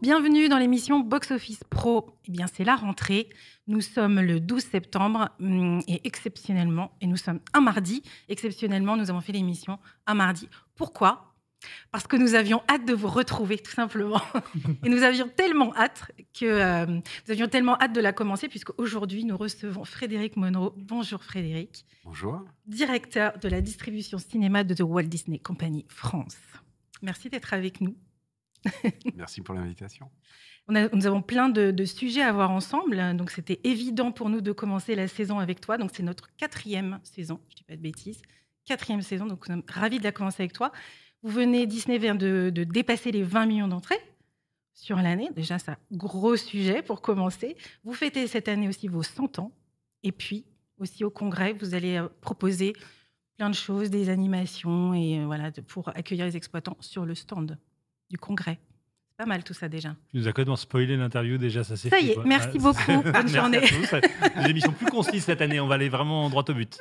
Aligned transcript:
bienvenue 0.00 0.48
dans 0.48 0.58
l'émission 0.58 1.00
Box 1.00 1.30
Office 1.32 1.64
Pro. 1.68 2.10
Eh 2.26 2.30
bien, 2.30 2.46
c'est 2.46 2.64
la 2.64 2.76
rentrée. 2.76 3.28
Nous 3.66 3.80
sommes 3.80 4.20
le 4.20 4.40
12 4.40 4.62
septembre 4.62 5.30
hum, 5.40 5.80
et 5.88 6.06
exceptionnellement, 6.06 6.92
et 7.00 7.06
nous 7.06 7.16
sommes 7.16 7.40
un 7.52 7.60
mardi, 7.60 8.02
exceptionnellement, 8.28 8.96
nous 8.96 9.10
avons 9.10 9.20
fait 9.20 9.32
l'émission 9.32 9.78
un 10.06 10.14
mardi. 10.14 10.48
Pourquoi? 10.76 11.34
Parce 11.90 12.06
que 12.06 12.16
nous 12.16 12.34
avions 12.34 12.62
hâte 12.68 12.84
de 12.86 12.94
vous 12.94 13.08
retrouver, 13.08 13.58
tout 13.58 13.72
simplement. 13.72 14.22
et 14.84 14.88
nous 14.88 15.02
avions 15.02 15.28
tellement 15.28 15.74
hâte 15.74 16.12
que 16.38 16.44
euh, 16.46 16.86
nous 16.86 17.32
avions 17.32 17.48
tellement 17.48 17.76
hâte 17.80 17.92
de 17.92 18.00
la 18.00 18.12
commencer, 18.12 18.48
puisque 18.48 18.78
aujourd'hui 18.78 19.24
nous 19.24 19.36
recevons 19.36 19.84
Frédéric 19.84 20.36
Monroe. 20.36 20.72
Bonjour 20.76 21.24
Frédéric. 21.24 21.84
Bonjour. 22.04 22.44
Directeur 22.66 23.38
de 23.38 23.48
la 23.48 23.60
distribution 23.60 24.18
cinéma 24.18 24.62
de 24.62 24.74
The 24.74 24.82
Walt 24.82 25.04
Disney 25.04 25.40
Company 25.40 25.84
France. 25.88 26.36
Merci 27.02 27.28
d'être 27.28 27.52
avec 27.52 27.80
nous. 27.80 27.96
Merci 29.14 29.40
pour 29.40 29.54
l'invitation. 29.54 30.10
nous 30.68 31.06
avons 31.06 31.22
plein 31.22 31.48
de, 31.48 31.84
sujets 31.84 32.22
à 32.22 32.32
voir 32.32 32.50
ensemble, 32.50 33.16
donc 33.16 33.30
c'était 33.30 33.60
évident 33.64 34.12
pour 34.12 34.28
nous 34.30 34.40
de 34.40 34.52
commencer 34.52 34.94
la 34.94 35.08
saison 35.08 35.38
avec 35.38 35.60
toi. 35.60 35.78
Donc 35.78 35.90
c'est 35.92 36.02
notre 36.02 36.34
quatrième 36.36 37.00
saison, 37.02 37.40
je 37.48 37.54
ne 37.54 37.56
dis 37.56 37.64
pas 37.64 37.76
de 37.76 37.82
bêtises, 37.82 38.22
quatrième 38.64 39.02
saison, 39.02 39.26
donc 39.26 39.48
nous 39.48 39.54
sommes 39.54 39.64
ravis 39.68 39.98
de 39.98 40.04
la 40.04 40.12
commencer 40.12 40.42
avec 40.42 40.52
toi. 40.52 40.72
Vous 41.22 41.30
venez, 41.30 41.66
Disney 41.66 41.98
vient 41.98 42.14
de, 42.14 42.50
dépasser 42.50 43.10
les 43.10 43.22
20 43.22 43.46
millions 43.46 43.68
d'entrées 43.68 44.00
sur 44.72 44.96
l'année. 44.96 45.30
Déjà, 45.34 45.58
c'est 45.58 45.72
un 45.72 45.78
gros 45.90 46.36
sujet 46.36 46.82
pour 46.82 47.00
commencer. 47.00 47.56
Vous 47.82 47.92
fêtez 47.92 48.28
cette 48.28 48.46
année 48.46 48.68
aussi 48.68 48.86
vos 48.86 49.02
100 49.02 49.40
ans. 49.40 49.52
Et 50.04 50.12
puis, 50.12 50.44
aussi 50.78 51.02
au 51.02 51.10
congrès, 51.10 51.52
vous 51.54 51.74
allez 51.74 51.96
euh, 51.96 52.08
proposer 52.20 52.72
plein 53.36 53.50
de 53.50 53.54
choses, 53.54 53.90
des 53.90 54.10
animations, 54.10 54.94
et 54.94 55.18
euh, 55.18 55.26
voilà, 55.26 55.50
pour 55.66 55.88
accueillir 55.88 56.24
les 56.24 56.36
exploitants 56.36 56.76
sur 56.80 57.04
le 57.04 57.16
stand 57.16 57.58
du 58.10 58.18
congrès. 58.18 58.58
C'est 59.10 59.16
pas 59.16 59.26
mal 59.26 59.42
tout 59.44 59.54
ça 59.54 59.68
déjà. 59.68 59.96
Tu 60.10 60.16
nous 60.18 60.28
as 60.28 60.32
complètement 60.32 60.56
spoilé 60.56 60.96
l'interview 60.96 61.38
déjà, 61.38 61.64
ça 61.64 61.76
c'est 61.76 61.88
Ça 61.88 62.00
y 62.00 62.10
est, 62.10 62.24
merci 62.24 62.58
beaucoup. 62.58 63.02
Bonne 63.12 63.28
journée. 63.28 63.60
Des 63.60 64.50
émissions 64.50 64.72
plus 64.72 64.86
concises 64.86 65.24
cette 65.24 65.40
année, 65.40 65.60
on 65.60 65.66
va 65.66 65.74
aller 65.74 65.88
vraiment 65.88 66.28
droit 66.30 66.44
au 66.48 66.54
but. 66.54 66.78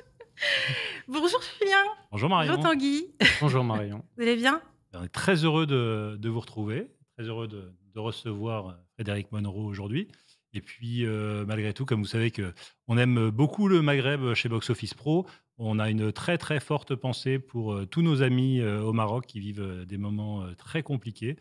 Bonjour 1.08 1.42
Julien. 1.60 1.84
Bonjour 2.12 2.30
Marion. 2.30 2.54
Bonjour 2.56 2.72
Tanguy. 2.72 3.08
Bonjour 3.42 3.64
Marion. 3.64 4.04
Vous 4.18 4.24
allez 4.24 4.36
bien? 4.36 4.62
On 4.94 5.04
est 5.04 5.10
très 5.10 5.44
heureux 5.44 5.66
de, 5.66 6.16
de 6.20 6.30
vous 6.30 6.40
retrouver, 6.40 6.92
très 7.18 7.28
heureux 7.28 7.48
de, 7.48 7.74
de 7.94 8.00
recevoir 8.00 8.78
Frédéric 8.96 9.32
Monroe 9.32 9.66
aujourd'hui. 9.66 10.08
Et 10.54 10.62
puis, 10.62 11.06
euh, 11.06 11.44
malgré 11.46 11.74
tout, 11.74 11.86
comme 11.86 12.02
vous 12.02 12.08
savez 12.08 12.32
que 12.32 12.54
on 12.88 12.98
aime 12.98 13.30
beaucoup 13.30 13.68
le 13.68 13.82
Maghreb 13.82 14.34
chez 14.34 14.48
Box 14.50 14.70
Office 14.70 14.94
Pro, 14.94 15.26
on 15.58 15.80
a 15.80 15.90
une 15.90 16.12
très 16.12 16.38
très 16.38 16.60
forte 16.60 16.96
pensée 16.96 17.40
pour 17.40 17.74
euh, 17.74 17.86
tous 17.86 18.02
nos 18.02 18.22
amis 18.22 18.60
euh, 18.60 18.82
au 18.82 18.94
Maroc 18.94 19.26
qui 19.26 19.40
vivent 19.40 19.86
des 19.88 19.98
moments 19.98 20.46
très 20.58 20.84
compliqués. 20.84 21.38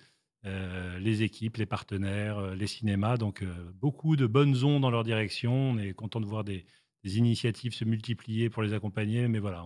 les 1.00 1.22
équipes, 1.22 1.56
les 1.56 1.66
partenaires, 1.66 2.54
les 2.54 2.68
cinémas. 2.68 3.16
Donc, 3.16 3.44
beaucoup 3.80 4.14
de 4.14 4.26
bonnes 4.26 4.62
ondes 4.62 4.82
dans 4.82 4.92
leur 4.92 5.02
direction. 5.02 5.52
On 5.52 5.78
est 5.78 5.92
content 5.92 6.20
de 6.20 6.26
voir 6.26 6.44
des, 6.44 6.64
initiatives 7.04 7.74
se 7.74 7.84
multiplier 7.84 8.48
pour 8.48 8.62
les 8.62 8.72
accompagner. 8.72 9.26
Mais 9.26 9.40
voilà, 9.40 9.64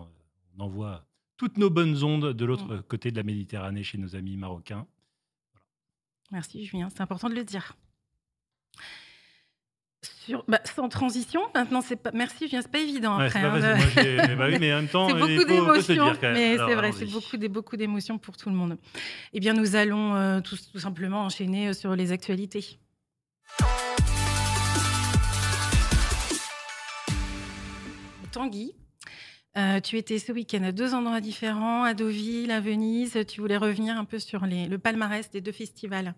on 0.57 0.63
envoie 0.63 1.05
toutes 1.37 1.57
nos 1.57 1.69
bonnes 1.69 2.03
ondes 2.03 2.33
de 2.33 2.45
l'autre 2.45 2.75
mmh. 2.75 2.83
côté 2.83 3.11
de 3.11 3.17
la 3.17 3.23
Méditerranée 3.23 3.83
chez 3.83 3.99
nos 3.99 4.15
amis 4.15 4.37
marocains. 4.37 4.87
Merci 6.31 6.65
Julien, 6.65 6.89
c'est 6.89 7.01
important 7.01 7.29
de 7.29 7.35
le 7.35 7.43
dire. 7.43 7.75
Bah, 10.47 10.59
sans 10.63 10.89
transition, 10.89 11.41
maintenant 11.53 11.81
c'est 11.81 11.95
pas. 11.95 12.11
Merci, 12.13 12.45
je 12.45 12.51
viens, 12.51 12.61
c'est 12.61 12.71
pas 12.71 12.79
évident 12.79 13.17
après. 13.17 13.39
Hein, 13.39 13.77
mais, 13.95 14.35
bah 14.35 14.47
oui, 14.49 14.57
mais 14.59 14.73
en 14.73 14.77
même 14.77 14.87
temps, 14.91 15.07
c'est 15.07 15.15
beaucoup 15.15 15.43
d'émotions. 15.45 16.13
Mais 16.21 16.57
c'est 16.57 16.75
vrai, 16.75 16.91
c'est 16.91 17.05
beaucoup, 17.05 17.37
beaucoup 17.49 17.77
d'émotions 17.77 18.17
pour 18.17 18.37
tout 18.37 18.49
le 18.49 18.55
monde. 18.55 18.77
Eh 19.33 19.39
bien, 19.39 19.53
nous 19.53 19.75
allons 19.75 20.15
euh, 20.15 20.39
tout, 20.39 20.57
tout, 20.71 20.79
simplement 20.79 21.25
enchaîner 21.25 21.69
euh, 21.69 21.73
sur 21.73 21.95
les 21.95 22.11
actualités. 22.11 22.79
Tanguy, 28.31 28.73
euh, 29.57 29.81
tu 29.81 29.97
étais 29.97 30.17
ce 30.17 30.31
week-end 30.31 30.63
à 30.63 30.71
deux 30.71 30.93
endroits 30.93 31.19
différents, 31.19 31.83
à 31.83 31.93
Deauville, 31.93 32.51
à 32.51 32.61
Venise. 32.61 33.19
Tu 33.27 33.41
voulais 33.41 33.57
revenir 33.57 33.97
un 33.97 34.05
peu 34.05 34.19
sur 34.19 34.45
les, 34.45 34.67
le 34.67 34.77
palmarès 34.77 35.29
des 35.29 35.41
deux 35.41 35.51
festivals. 35.51 36.13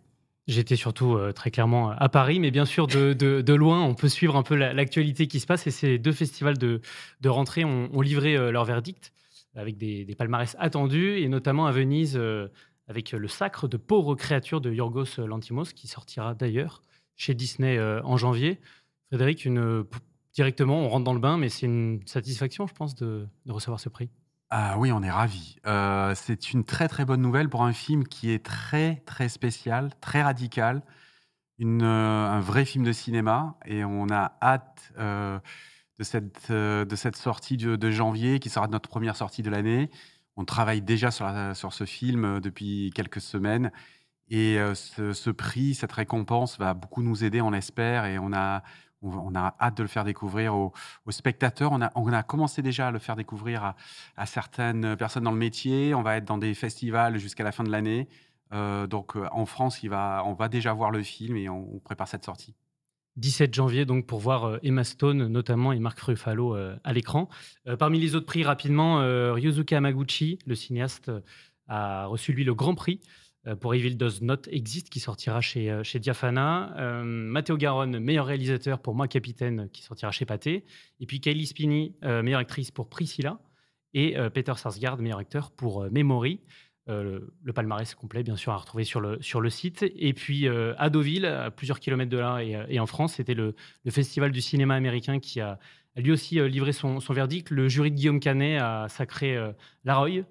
J'étais 0.48 0.76
surtout 0.76 1.16
euh, 1.16 1.32
très 1.32 1.52
clairement 1.52 1.92
à 1.92 2.10
Paris, 2.10 2.42
mais 2.42 2.52
bien 2.52 2.66
sûr, 2.66 2.88
de, 2.88 3.54
loin, 3.54 3.82
on 3.82 3.96
peut 3.96 4.10
suivre 4.10 4.36
un 4.36 4.44
peu 4.44 4.56
l'actualité 4.56 5.28
qui 5.28 5.40
se 5.40 5.46
passe. 5.46 5.68
Et 5.68 5.72
ces 5.72 5.98
deux 5.98 6.12
festivals 6.12 6.58
de, 6.58 6.82
rentrée 7.26 7.64
ont, 7.64 8.02
livré 8.02 8.36
euh, 8.36 8.52
leur 8.52 8.66
verdict 8.66 9.14
avec 9.56 9.78
des, 9.78 10.06
palmarès 10.18 10.56
attendus, 10.60 11.20
et 11.20 11.30
notamment 11.30 11.66
à 11.66 11.72
Venise, 11.72 12.18
euh, 12.18 12.50
avec 12.88 13.12
le 13.12 13.28
sacre 13.30 13.70
de 13.70 13.78
pauvres 13.78 14.16
créatures 14.16 14.60
de 14.60 14.72
Yorgos 14.72 15.18
Lantimos, 15.26 15.72
qui 15.74 15.88
sortira 15.88 16.34
d'ailleurs 16.34 16.82
chez 17.16 17.34
Disney 17.34 17.80
en 17.80 18.18
janvier. 18.18 18.60
Frédéric, 19.08 19.48
directement, 20.34 20.82
on 20.82 20.90
rentre 20.90 21.06
dans 21.06 21.14
le 21.14 21.20
bain, 21.20 21.38
mais 21.38 21.48
c'est 21.48 21.68
une 21.68 22.02
satisfaction, 22.06 22.68
je 22.68 22.74
pense, 22.74 22.96
de 22.96 23.28
recevoir 23.48 23.80
ce 23.80 23.88
prix. 23.88 24.10
Ah 24.56 24.78
oui, 24.78 24.92
on 24.92 25.02
est 25.02 25.10
ravis. 25.10 25.56
Euh, 25.66 26.14
c'est 26.14 26.54
une 26.54 26.64
très, 26.64 26.88
très 26.88 27.06
bonne 27.06 27.22
nouvelle 27.22 27.50
pour 27.50 27.64
un 27.64 27.74
film 27.74 28.04
qui 28.08 28.30
est 28.30 28.46
très, 28.46 28.98
très 29.08 29.28
spécial, 29.28 29.90
très 30.00 30.22
radical, 30.22 30.84
euh, 31.60 32.28
un 32.28 32.40
vrai 32.40 32.64
film 32.64 32.84
de 32.84 32.92
cinéma 32.92 33.58
et 33.66 33.84
on 33.84 34.12
a 34.12 34.38
hâte, 34.44 34.94
euh, 35.00 35.40
de 35.98 36.04
cette, 36.04 36.52
de 36.52 36.96
cette 36.96 37.16
sortie 37.16 37.58
de 37.58 37.92
janvier 37.92 38.40
qui 38.40 38.50
sera 38.50 38.68
notre 38.68 38.90
première 38.90 39.16
sortie 39.16 39.42
de 39.42 39.50
l'année. 39.50 39.90
On 40.36 40.46
travaille 40.46 40.84
déjà 40.84 41.10
sur 41.10 41.28
sur 41.56 41.74
ce 41.74 41.86
film, 41.86 42.40
depuis 42.40 42.92
quelques 42.94 43.22
semaines 43.22 43.72
et 44.30 44.58
ce 44.76 45.14
ce 45.14 45.32
prix, 45.32 45.74
cette 45.74 45.94
récompense 45.94 46.60
va 46.60 46.76
beaucoup 46.76 47.02
nous 47.02 47.24
aider, 47.24 47.42
on 47.42 47.50
l'espère 47.52 48.06
et 48.06 48.20
on 48.20 48.32
a 48.34 48.62
on, 49.04 49.36
a 49.36 49.56
hâte 49.60 49.78
de 49.78 49.84
le 49.84 49.88
faire 49.90 50.04
découvrir 50.04 50.56
aux, 50.56 50.74
spectateurs. 51.10 51.72
On 51.72 51.82
a, 52.14 52.24
commencé 52.24 52.62
déjà 52.62 52.88
à 52.88 52.92
le 52.92 53.00
faire 53.00 53.16
découvrir 53.16 53.76
à, 54.16 54.26
certaines 54.26 54.96
personnes 54.96 55.24
dans 55.24 55.32
le 55.32 55.38
métier. 55.38 55.94
On 55.94 56.02
va 56.02 56.18
être 56.18 56.26
dans 56.26 56.38
des 56.38 56.54
festivals 56.54 57.18
jusqu'à 57.18 57.44
la 57.44 57.52
fin 57.52 57.64
de 57.64 57.72
l'année. 57.72 58.08
Euh, 58.54 58.88
donc 58.88 59.16
euh, 59.16 59.28
en 59.32 59.46
France, 59.46 59.80
on 59.84 60.34
va 60.34 60.50
déjà 60.50 60.74
voir 60.74 60.92
le 60.92 61.02
film 61.02 61.38
et 61.38 61.50
on, 61.50 61.80
prépare 61.84 62.08
cette 62.08 62.26
sortie. 62.26 62.56
17 63.18 63.54
janvier, 63.54 63.86
donc 63.86 64.08
pour 64.08 64.20
voir 64.20 64.46
euh, 64.46 64.58
Emma 64.64 64.84
Stone 64.84 65.28
notamment 65.28 65.72
et 65.72 65.80
Marc 65.80 66.00
Ruffalo 66.00 66.56
à 66.56 66.94
l'écran. 66.94 67.30
parmi 67.78 68.00
les 68.00 68.16
autres 68.16 68.26
prix, 68.26 68.44
rapidement, 68.44 68.98
Ryosuke 69.34 69.74
Hamaguchi, 69.74 70.40
le 70.46 70.56
cinéaste, 70.56 71.12
a 71.68 72.06
reçu 72.06 72.34
lui 72.34 72.44
le 72.44 72.54
Grand 72.54 72.76
Prix 72.76 73.00
euh, 73.02 73.08
pour 73.60 73.76
Evil 73.76 73.96
Does 73.96 74.22
Not 74.22 74.48
Exist, 74.50 74.90
qui 74.90 75.00
sortira 75.00 75.42
chez, 75.42 75.70
euh, 75.70 75.84
chez 75.84 76.00
Diafana. 76.00 76.74
Euh, 76.78 77.04
Matteo 77.04 77.58
Garonne, 77.58 78.00
meilleur 78.00 78.26
réalisateur 78.26 78.80
pour 78.80 78.96
Moi 78.96 79.08
Capitaine, 79.08 79.70
qui 79.74 79.84
sortira 79.84 80.12
chez 80.12 80.26
Pathé. 80.26 80.64
Et 81.00 81.06
puis 81.06 81.20
Kaylee 81.20 81.46
Spinney, 81.46 81.94
meilleure 82.02 82.40
actrice 82.40 82.72
pour 82.72 82.90
Priscilla. 82.90 83.40
Et 83.94 84.16
Peter 84.34 84.54
Sarsgaard, 84.56 84.98
meilleur 84.98 85.20
acteur 85.20 85.52
pour 85.52 85.86
Memory. 85.92 86.40
le 86.88 87.52
palmarès 87.54 87.94
complet, 87.94 88.24
bien 88.24 88.36
sûr, 88.36 88.52
à 88.52 88.58
retrouver 88.58 88.86
sur 88.86 89.02
le, 89.02 89.22
sur 89.22 89.40
le 89.40 89.52
site. 89.52 89.86
Et 89.96 90.14
puis 90.14 90.48
à 90.48 90.90
Deauville, 90.90 91.26
à 91.26 91.52
plusieurs 91.52 91.80
kilomètres 91.80 92.10
de 92.10 92.18
là 92.18 92.42
et, 92.42 92.80
en 92.80 92.88
France, 92.88 93.16
c'était 93.16 93.36
le, 93.36 93.54
le, 93.84 93.92
festival 93.92 94.32
du 94.32 94.42
cinéma 94.42 94.74
américain 94.74 95.20
qui 95.20 95.42
a, 95.42 95.60
lui 95.96 96.12
aussi 96.12 96.40
livré 96.50 96.72
son, 96.72 97.00
son, 97.00 97.14
verdict. 97.14 97.52
Le 97.52 97.68
jury 97.68 97.92
de 97.92 97.96
Guillaume 97.96 98.20
Canet 98.20 98.60
a 98.60 98.88
sacré 98.90 99.38
Laroy, 99.84 100.24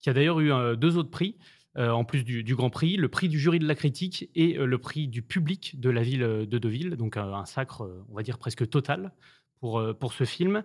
qui 0.00 0.10
a 0.10 0.12
d'ailleurs 0.12 0.38
eu 0.38 0.76
deux 0.76 0.96
autres 0.96 1.10
prix. 1.10 1.36
Euh, 1.78 1.90
en 1.90 2.04
plus 2.04 2.24
du, 2.24 2.54
Grand 2.56 2.70
Prix, 2.70 2.96
le 2.96 3.08
prix 3.08 3.28
du 3.28 3.38
jury 3.38 3.60
de 3.60 3.66
la 3.66 3.76
critique 3.76 4.28
et 4.34 4.58
euh, 4.58 4.66
le 4.66 4.78
prix 4.78 5.06
du 5.06 5.22
public 5.22 5.78
de 5.78 5.88
la 5.88 6.02
ville 6.02 6.20
de 6.20 6.58
Deauville. 6.58 6.96
Donc 6.96 7.16
un, 7.16 7.44
sacre, 7.44 7.88
on 8.08 8.14
va 8.14 8.22
dire, 8.22 8.38
presque 8.38 8.68
total 8.68 9.12
pour, 9.60 9.78
euh, 9.78 9.94
pour 9.94 10.12
ce 10.12 10.24
film. 10.24 10.64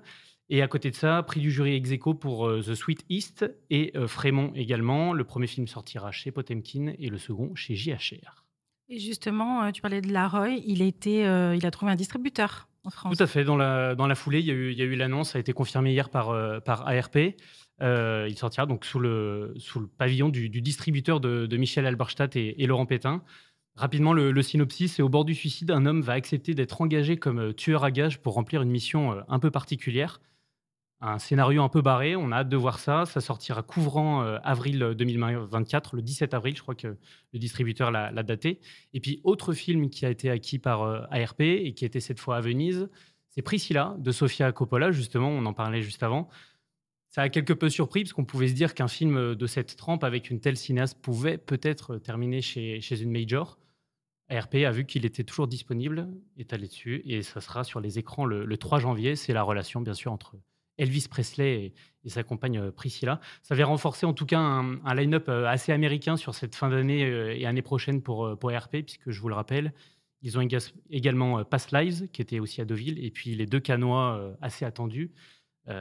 Et 0.50 0.64
à 0.64 0.68
côté 0.68 0.90
de 0.90 0.96
ça, 0.96 1.22
prix 1.22 1.42
du 1.42 1.52
jury 1.52 1.76
ex 1.76 1.92
pour 2.20 2.48
The 2.48 2.76
Sweet 2.76 3.04
East 3.10 3.52
et 3.72 3.94
Frémont 4.06 4.52
également. 4.54 5.12
Le 5.14 5.24
premier 5.24 5.48
film 5.48 5.66
sortira 5.68 6.12
chez 6.12 6.32
Potemkin 6.32 6.94
et 7.00 7.10
le 7.10 7.18
second 7.18 7.56
chez 7.56 7.76
JHR. 7.76 8.46
Et 8.90 9.00
justement, 9.00 9.72
tu 9.72 9.82
parlais 9.82 10.02
de 10.02 10.14
Laroy, 10.14 10.62
il, 10.64 10.84
était, 10.84 11.22
il 11.58 11.66
a 11.66 11.72
trouvé 11.72 11.92
un 11.92 11.96
distributeur 11.96 12.68
en 12.84 12.92
France. 12.92 13.18
Tout 13.18 13.24
à 13.24 13.26
fait. 13.26 13.44
Dans 13.44 13.58
la, 13.58 13.96
dans 13.96 14.06
la 14.06 14.14
foulée, 14.14 14.40
il 14.40 14.46
y 14.46 14.52
a 14.52 14.54
eu, 14.54 14.76
eu 14.76 14.96
l'annonce, 14.96 15.32
ça 15.32 15.40
a 15.40 15.42
été 15.42 15.52
confirmé 15.52 15.94
hier 15.94 16.12
par, 16.12 16.62
par 16.62 16.88
ARP. 16.88 17.18
Euh, 17.82 18.28
il 18.30 18.38
sortira 18.38 18.66
donc 18.66 18.86
sous 18.86 19.00
le, 19.00 19.54
pavillon 19.98 20.30
du, 20.30 20.50
distributeur 20.50 21.20
de, 21.20 21.58
Michel 21.58 21.86
Alberstadt 21.86 22.36
et, 22.36 22.66
Laurent 22.66 22.86
Pétain. 22.86 23.24
Rapidement, 23.76 24.14
le, 24.14 24.42
synopsis, 24.42 24.94
c'est 24.94 25.02
au 25.02 25.10
bord 25.10 25.26
du 25.26 25.36
suicide, 25.36 25.72
un 25.72 25.86
homme 25.86 26.02
va 26.02 26.14
accepter 26.14 26.54
d'être 26.54 26.82
engagé 26.82 27.18
comme 27.18 27.40
euh, 27.40 27.54
tueur 27.54 27.84
à 27.84 27.92
gage 27.92 28.22
pour 28.22 28.34
remplir 28.34 28.62
une 28.62 28.70
mission 28.70 29.12
euh, 29.12 29.22
un 29.28 29.40
peu 29.40 29.52
particulière. 29.52 30.22
Un 31.02 31.20
scénario 31.20 31.62
un 31.62 31.68
peu 31.68 31.82
barré, 31.82 32.16
on 32.16 32.32
a 32.32 32.38
hâte 32.38 32.50
de 32.50 32.56
voir 32.56 32.80
ça. 32.80 33.06
Ça 33.06 33.20
sortira 33.20 33.62
couvrant 33.64 34.22
avril 34.44 34.80
2024, 34.98 35.98
le 35.98 36.02
17 36.02 36.34
avril, 36.34 36.56
je 36.56 36.62
crois 36.62 36.74
que 36.74 36.96
le 37.34 37.38
distributeur 37.38 37.92
l'a 37.92 38.24
daté. 38.24 38.62
Et 38.94 39.02
puis, 39.02 39.20
autre 39.26 39.54
film 39.54 39.90
qui 39.90 40.06
a 40.06 40.10
été 40.10 40.32
acquis 40.32 40.58
par 40.58 40.84
ARP 41.12 41.42
et 41.42 41.74
qui 41.74 41.84
était 41.84 42.00
cette 42.00 42.20
fois 42.20 42.38
à 42.38 42.42
Venise, 42.42 42.90
c'est 43.30 43.42
Priscilla 43.42 43.96
de 44.00 44.12
Sofia 44.12 44.54
Coppola, 44.54 44.92
justement, 44.92 45.28
on 45.28 45.46
en 45.46 45.54
parlait 45.54 45.82
juste 45.82 46.02
avant. 46.02 46.30
Ça 47.16 47.22
a 47.22 47.30
quelque 47.30 47.54
peu 47.54 47.70
surpris 47.70 48.04
parce 48.04 48.12
qu'on 48.12 48.26
pouvait 48.26 48.50
se 48.50 48.54
dire 48.56 48.74
qu'un 48.74 48.90
film 48.90 49.36
de 49.36 49.48
cette 49.48 49.78
trempe 49.78 50.04
avec 50.04 50.30
une 50.30 50.42
telle 50.42 50.58
cinéaste 50.58 51.00
pouvait 51.02 51.38
peut-être 51.38 51.96
terminer 51.96 52.42
chez, 52.42 53.02
une 53.02 53.10
major. 53.10 53.58
ARP 54.28 54.56
a 54.56 54.72
vu 54.72 54.86
qu'il 54.86 55.06
était 55.06 55.24
toujours 55.24 55.48
disponible, 55.48 56.10
est 56.38 56.52
allé 56.52 56.68
dessus, 56.68 57.04
et 57.06 57.22
ça 57.22 57.40
sera 57.40 57.64
sur 57.64 57.80
les 57.80 58.00
écrans 58.00 58.26
le, 58.26 58.44
le 58.44 58.58
3 58.58 58.80
janvier. 58.80 59.16
C'est 59.16 59.32
la 59.32 59.44
relation, 59.44 59.80
bien 59.80 59.94
sûr, 59.94 60.12
entre 60.12 60.36
Elvis 60.78 61.08
Presley 61.10 61.74
et, 62.04 62.10
sa 62.10 62.24
compagne 62.24 62.58
euh, 62.58 62.72
Priscilla. 62.72 63.22
Ça 63.44 63.56
va 63.56 63.64
renforcer 63.64 64.06
en 64.06 64.14
tout 64.14 64.26
cas 64.26 64.40
un, 64.40 64.94
line-up 64.94 65.30
euh, 65.30 65.48
assez 65.48 65.72
américain 65.72 66.18
sur 66.18 66.36
cette 66.36 66.54
fin 66.54 66.68
d'année 66.68 67.06
euh, 67.06 67.34
et 67.34 67.46
année 67.46 67.62
prochaine 67.62 68.02
pour, 68.02 68.38
pour 68.38 68.52
RP, 68.52 68.82
puisque 68.86 69.12
je 69.12 69.22
vous 69.22 69.30
le 69.30 69.36
rappelle, 69.36 69.74
ils 70.22 70.38
ont 70.38 70.46
également 70.90 71.46
Past 71.46 71.72
Lives, 71.72 72.10
qui 72.10 72.22
était 72.22 72.40
aussi 72.40 72.60
à 72.60 72.66
Deauville, 72.66 73.02
et 73.02 73.10
puis 73.10 73.36
les 73.36 73.46
deux 73.46 73.62
canois 73.62 74.36
assez 74.42 74.66
attendus, 74.66 75.12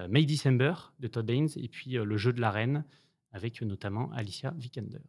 May 0.09 0.25
December 0.25 0.75
de 0.99 1.09
Todd 1.09 1.29
Haynes, 1.29 1.51
et 1.57 1.69
puis 1.69 1.93
le 1.93 2.17
jeu 2.17 2.33
de 2.33 2.41
la 2.41 2.51
reine, 2.51 2.85
avec 3.33 3.61
notamment 3.63 4.11
Alicia 4.13 4.55
Vikander. 4.57 5.01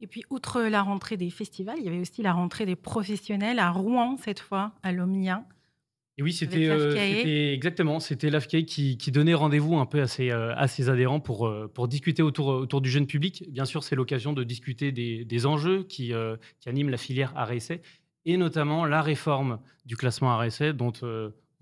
Et 0.00 0.06
puis, 0.06 0.22
outre 0.30 0.62
la 0.62 0.82
rentrée 0.82 1.16
des 1.16 1.30
festivals, 1.30 1.76
il 1.78 1.84
y 1.84 1.88
avait 1.88 2.00
aussi 2.00 2.22
la 2.22 2.32
rentrée 2.32 2.66
des 2.66 2.76
professionnels 2.76 3.58
à 3.58 3.70
Rouen, 3.70 4.16
cette 4.16 4.40
fois, 4.40 4.74
à 4.82 4.92
l'Omnia. 4.92 5.46
Et 6.16 6.22
oui, 6.22 6.32
c'était 6.32 6.68
euh, 6.68 7.52
exactement, 7.52 7.98
c'était 7.98 8.30
l'AFK 8.30 8.64
qui, 8.64 9.10
donnait 9.10 9.34
rendez-vous 9.34 9.76
un 9.76 9.86
peu 9.86 10.00
à 10.00 10.06
ses, 10.06 10.30
euh, 10.30 10.54
à 10.54 10.68
ses 10.68 10.88
adhérents 10.88 11.18
pour, 11.18 11.48
euh, 11.48 11.68
pour 11.72 11.88
discuter 11.88 12.22
autour, 12.22 12.48
autour 12.48 12.80
du 12.80 12.88
jeune 12.88 13.06
public. 13.06 13.44
Bien 13.50 13.64
sûr, 13.64 13.82
c'est 13.82 13.96
l'occasion 13.96 14.32
de 14.32 14.44
discuter 14.44 14.92
des, 14.92 15.24
des 15.24 15.46
enjeux 15.46 15.82
qui, 15.82 16.12
qui, 16.60 16.68
animent 16.68 16.90
la 16.90 16.98
filière 16.98 17.32
RSA 17.34 17.76
et 18.26 18.36
notamment 18.36 18.84
la 18.84 19.02
réforme 19.02 19.58
du 19.86 19.96
classement 19.96 20.36
RSA 20.38 20.72
dont 20.72 20.92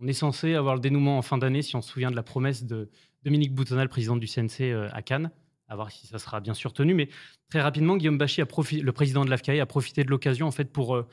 on 0.02 0.06
est 0.06 0.12
censé 0.12 0.54
avoir 0.54 0.74
le 0.74 0.80
dénouement 0.80 1.16
en 1.16 1.22
fin 1.22 1.38
d'année 1.38 1.62
si 1.62 1.76
on 1.76 1.82
se 1.82 1.90
souvient 1.90 2.10
de 2.10 2.16
la 2.16 2.22
promesse 2.22 2.64
de 2.64 2.90
Dominique 3.22 3.54
Boutonal, 3.54 3.88
président 3.88 4.16
du 4.16 4.26
CNC 4.26 4.90
à 4.92 5.00
Cannes. 5.02 5.30
À 5.68 5.76
voir 5.76 5.90
si 5.90 6.06
ça 6.06 6.18
sera 6.18 6.40
bien 6.40 6.52
sûr 6.52 6.72
tenu. 6.74 6.92
Mais 6.92 7.08
très 7.48 7.62
rapidement, 7.62 7.96
Guillaume 7.96 8.18
Bachy, 8.18 8.42
le 8.42 8.92
président 8.92 9.24
de 9.24 9.30
l'AFCAE, 9.30 9.60
a 9.60 9.64
profité 9.64 10.04
de 10.04 10.10
l'occasion 10.10 10.46
en 10.46 10.50
fait 10.50 10.70
pour 10.70 11.06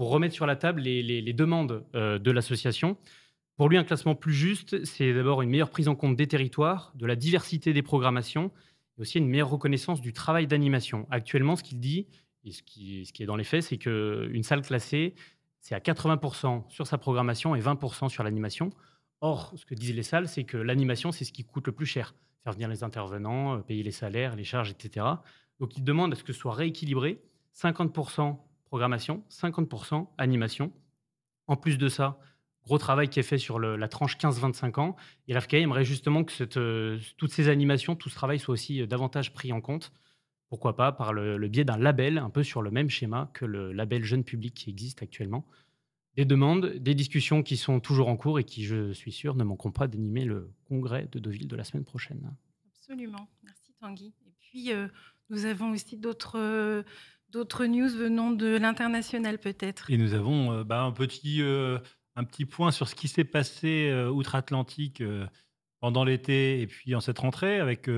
pour 0.00 0.08
remettre 0.08 0.34
sur 0.34 0.46
la 0.46 0.56
table 0.56 0.80
les, 0.80 1.32
demandes 1.34 1.84
euh, 1.94 2.18
de 2.18 2.30
l'association. 2.30 2.96
Pour 3.58 3.68
lui, 3.68 3.76
un 3.76 3.84
classement 3.84 4.14
plus 4.14 4.32
juste, 4.32 4.82
c'est 4.86 5.12
d'abord 5.12 5.42
une 5.42 5.50
meilleure 5.50 5.68
prise 5.68 5.88
en 5.88 5.94
compte 5.94 6.16
des 6.16 6.26
territoires, 6.26 6.94
de 6.94 7.04
la 7.04 7.16
diversité 7.16 7.74
des 7.74 7.82
programmations, 7.82 8.50
et 8.96 9.02
aussi 9.02 9.18
une 9.18 9.28
meilleure 9.28 9.50
reconnaissance 9.50 10.00
du 10.00 10.14
travail 10.14 10.46
d'animation. 10.46 11.06
Actuellement, 11.10 11.54
ce 11.54 11.62
qu'il 11.62 11.80
dit, 11.80 12.06
et 12.44 12.52
ce 12.52 12.62
qui, 12.62 13.04
ce 13.04 13.12
qui, 13.12 13.22
est 13.22 13.26
dans 13.26 13.36
les 13.36 13.44
faits, 13.44 13.64
c'est 13.64 13.76
qu'une 13.76 14.42
salle 14.42 14.62
classée, 14.62 15.14
c'est 15.60 15.74
à 15.74 15.78
80% 15.78 16.64
sur 16.68 16.86
sa 16.86 16.98
programmation 16.98 17.54
et 17.54 17.60
20% 17.60 18.08
sur 18.08 18.22
l'animation. 18.22 18.70
Or, 19.20 19.52
ce 19.56 19.66
que 19.66 19.74
disent 19.74 19.94
les 19.94 20.02
salles, 20.02 20.28
c'est 20.28 20.44
que 20.44 20.56
l'animation, 20.56 21.12
c'est 21.12 21.24
ce 21.24 21.32
qui 21.32 21.44
coûte 21.44 21.66
le 21.66 21.72
plus 21.72 21.86
cher. 21.86 22.14
Faire 22.44 22.54
venir 22.54 22.68
les 22.68 22.82
intervenants, 22.82 23.56
euh, 23.56 23.60
payer 23.60 23.82
les 23.82 23.90
salaires, 23.90 24.34
les 24.36 24.44
charges, 24.44 24.70
etc. 24.70 25.06
Donc, 25.58 25.76
il 25.76 25.84
demande 25.84 26.12
à 26.12 26.16
ce 26.16 26.24
que 26.24 26.32
ce 26.32 26.38
soit 26.38 26.54
rééquilibré. 26.54 27.20
50% 27.54 28.38
programmation, 28.64 29.24
50% 29.28 30.06
animation. 30.16 30.72
En 31.48 31.56
plus 31.56 31.76
de 31.76 31.88
ça, 31.88 32.18
gros 32.64 32.78
travail 32.78 33.08
qui 33.08 33.18
est 33.18 33.24
fait 33.24 33.36
sur 33.36 33.58
la 33.58 33.88
tranche 33.88 34.16
15-25 34.16 34.80
ans. 34.80 34.96
Et 35.28 35.34
l'AFCA 35.34 35.58
aimerait 35.58 35.84
justement 35.84 36.24
que 36.24 36.32
euh, 36.56 36.98
toutes 37.16 37.32
ces 37.32 37.48
animations, 37.48 37.96
tout 37.96 38.08
ce 38.08 38.14
travail 38.14 38.38
soit 38.38 38.52
aussi 38.52 38.80
euh, 38.80 38.86
davantage 38.86 39.34
pris 39.34 39.52
en 39.52 39.60
compte. 39.60 39.92
Pourquoi 40.50 40.76
pas 40.76 40.92
par 40.92 41.12
le, 41.12 41.48
biais 41.48 41.64
d'un 41.64 41.78
label, 41.78 42.18
un 42.18 42.28
peu 42.30 42.42
sur 42.42 42.60
le 42.60 42.70
même 42.70 42.90
schéma 42.90 43.30
que 43.32 43.44
le 43.44 43.72
label 43.72 44.04
jeune 44.04 44.24
public 44.24 44.52
qui 44.54 44.70
existe 44.70 45.02
actuellement. 45.02 45.46
Des 46.16 46.24
demandes, 46.24 46.66
des 46.66 46.94
discussions 46.94 47.42
qui 47.42 47.56
sont 47.56 47.80
toujours 47.80 48.08
en 48.08 48.16
cours 48.16 48.38
et 48.38 48.44
qui, 48.44 48.64
je 48.64 48.92
suis 48.92 49.12
sûr, 49.12 49.36
ne 49.36 49.44
manqueront 49.44 49.70
pas 49.70 49.86
d'animer 49.86 50.24
le 50.24 50.52
congrès 50.64 51.08
de 51.12 51.18
Deauville 51.18 51.48
de 51.48 51.56
la 51.56 51.64
semaine 51.64 51.84
prochaine. 51.84 52.36
Absolument. 52.74 53.28
Merci 53.44 53.72
Tanguy. 53.80 54.12
Et 54.26 54.32
puis, 54.40 54.72
euh, 54.72 54.88
nous 55.30 55.44
avons 55.46 55.70
aussi 55.70 55.96
d'autres 55.96 56.84
D'autres 57.30 57.66
news 57.66 57.88
venant 57.88 58.32
de 58.32 58.56
l'international 58.56 59.38
peut-être. 59.38 59.88
Et 59.88 59.96
nous 59.96 60.14
avons 60.14 60.52
euh, 60.52 60.64
bah, 60.64 60.82
un, 60.82 60.90
petit, 60.90 61.42
euh, 61.42 61.78
un 62.16 62.24
petit 62.24 62.44
point 62.44 62.72
sur 62.72 62.88
ce 62.88 62.96
qui 62.96 63.06
s'est 63.06 63.24
passé 63.24 63.88
euh, 63.88 64.10
outre-Atlantique 64.10 65.00
pendant 65.78 66.02
l'été 66.02 66.60
et 66.60 66.66
puis 66.66 66.96
en 66.96 67.00
cette 67.00 67.20
rentrée. 67.20 67.60
Avec 67.60 67.88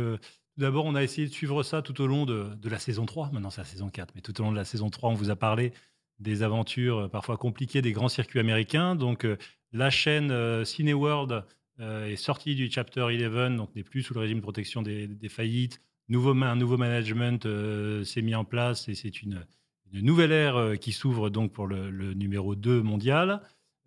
d'abord, 0.57 0.85
on 0.85 0.95
a 0.95 1.03
essayé 1.03 1.27
de 1.27 1.33
suivre 1.33 1.63
ça 1.63 1.83
tout 1.83 2.01
au 2.01 2.07
long 2.07 2.27
de, 2.27 2.69
la 2.69 2.79
saison 2.79 3.07
3. 3.07 3.31
Maintenant, 3.33 3.51
c'est 3.51 3.61
la 3.61 3.67
saison 3.67 3.89
4, 3.89 4.15
mais 4.15 4.21
tout 4.21 4.39
au 4.41 4.45
long 4.45 4.53
de 4.53 4.57
la 4.57 4.65
saison 4.65 4.91
3, 4.91 5.11
on 5.11 5.15
vous 5.15 5.31
a 5.31 5.37
parlé 5.37 5.73
des 6.19 6.43
aventures 6.43 7.11
parfois 7.11 7.37
compliquées 7.37 7.83
des 7.83 7.93
grands 7.93 8.09
circuits 8.09 8.41
américains. 8.41 8.95
Donc, 8.95 9.27
la 9.73 9.91
chaîne 9.91 10.65
Cineworld 10.65 11.45
est 11.81 12.17
sortie 12.17 12.55
du 12.55 12.71
Chapter 12.71 13.03
11, 13.03 13.57
donc 13.57 13.75
n'est 13.75 13.83
plus 13.83 14.03
sous 14.03 14.15
le 14.15 14.21
régime 14.21 14.39
de 14.39 14.43
protection 14.43 14.83
des, 14.83 15.29
faillites 15.29 15.81
nouveau, 16.09 16.31
un 16.43 16.57
nouveau 16.57 16.77
management 16.77 17.47
euh, 17.47 18.05
s'est 18.05 18.23
mis 18.23 18.35
en 18.35 18.45
place 18.45 18.89
et 18.89 18.95
c'est 18.95 19.23
une, 19.23 19.45
nouvelle 19.93 20.33
ère 20.33 20.57
euh, 20.57 20.77
qui 20.77 20.93
s'ouvre 20.93 21.31
donc 21.31 21.53
pour 21.53 21.67
le, 21.67 22.15
numéro 22.15 22.55
2 22.55 22.83
mondial. 22.83 23.43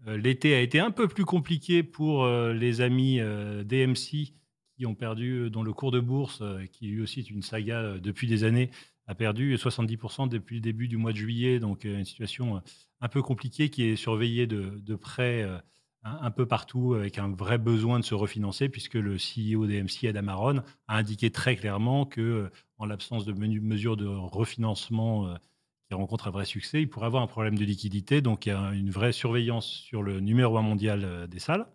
Euh, 0.08 0.18
l'été 0.18 0.54
a 0.54 0.62
été 0.62 0.80
un 0.80 0.92
peu 0.92 1.08
plus 1.08 1.26
compliqué 1.26 1.84
pour 1.84 2.28
les 2.28 2.82
amis 2.82 3.20
DMC 3.64 4.34
qui 4.78 4.86
ont 4.86 4.96
perdu, 4.96 5.50
dont 5.50 5.64
le 5.64 5.74
cours 5.74 5.92
de 5.92 6.00
bourse, 6.00 6.44
qui 6.72 6.88
lui 6.88 7.02
aussi 7.02 7.20
est 7.20 7.30
une 7.30 7.42
saga 7.42 7.98
depuis 7.98 8.28
des 8.28 8.44
années, 8.44 8.72
a 9.08 9.16
perdu 9.16 9.56
70% 9.56 10.28
depuis 10.28 10.56
le 10.56 10.62
début 10.62 10.88
du 10.88 10.98
mois 10.98 11.12
de 11.12 11.18
juillet. 11.18 11.60
Donc 11.60 11.84
une 11.84 12.06
situation 12.06 12.62
un 13.02 13.08
peu 13.08 13.22
compliquée 13.22 13.70
qui 13.70 13.84
est 13.84 13.96
surveillée 13.96 14.48
de, 14.48 14.96
près 14.96 15.46
un 16.06 16.32
peu 16.32 16.46
partout 16.46 16.94
avec 16.94 17.18
un 17.18 17.30
vrai 17.30 17.58
besoin 17.58 18.00
de 18.00 18.06
se 18.06 18.14
refinancer, 18.14 18.70
puisque 18.70 18.94
le 18.94 19.16
CEO 19.16 19.66
d'AMC, 19.66 20.06
Adam 20.08 20.28
Aron, 20.28 20.64
a 20.88 20.98
indiqué 20.98 21.32
très 21.32 21.56
clairement 21.56 22.06
que, 22.06 22.22
euh, 22.22 22.52
en 22.78 22.86
l'absence 22.86 23.26
de 23.26 23.34
mesures 23.34 23.98
de 23.98 24.06
refinancement 24.06 25.28
euh, 25.28 25.36
qui 25.88 25.96
rencontrent 25.96 26.28
un 26.28 26.32
vrai 26.32 26.46
succès, 26.46 26.82
il 26.82 26.90
pourrait 26.90 27.08
avoir 27.08 27.24
un 27.24 27.28
problème 27.28 27.58
de 27.58 27.66
liquidité. 27.66 28.22
Donc, 28.22 28.46
il 28.46 28.50
y 28.50 28.52
a 28.52 28.72
une 28.74 28.92
vraie 28.92 29.14
surveillance 29.14 29.66
sur 29.66 30.04
le 30.04 30.20
numéro 30.20 30.58
un 30.58 30.62
mondial 30.62 31.04
euh, 31.04 31.28
des 31.28 31.40
salles. 31.40 31.66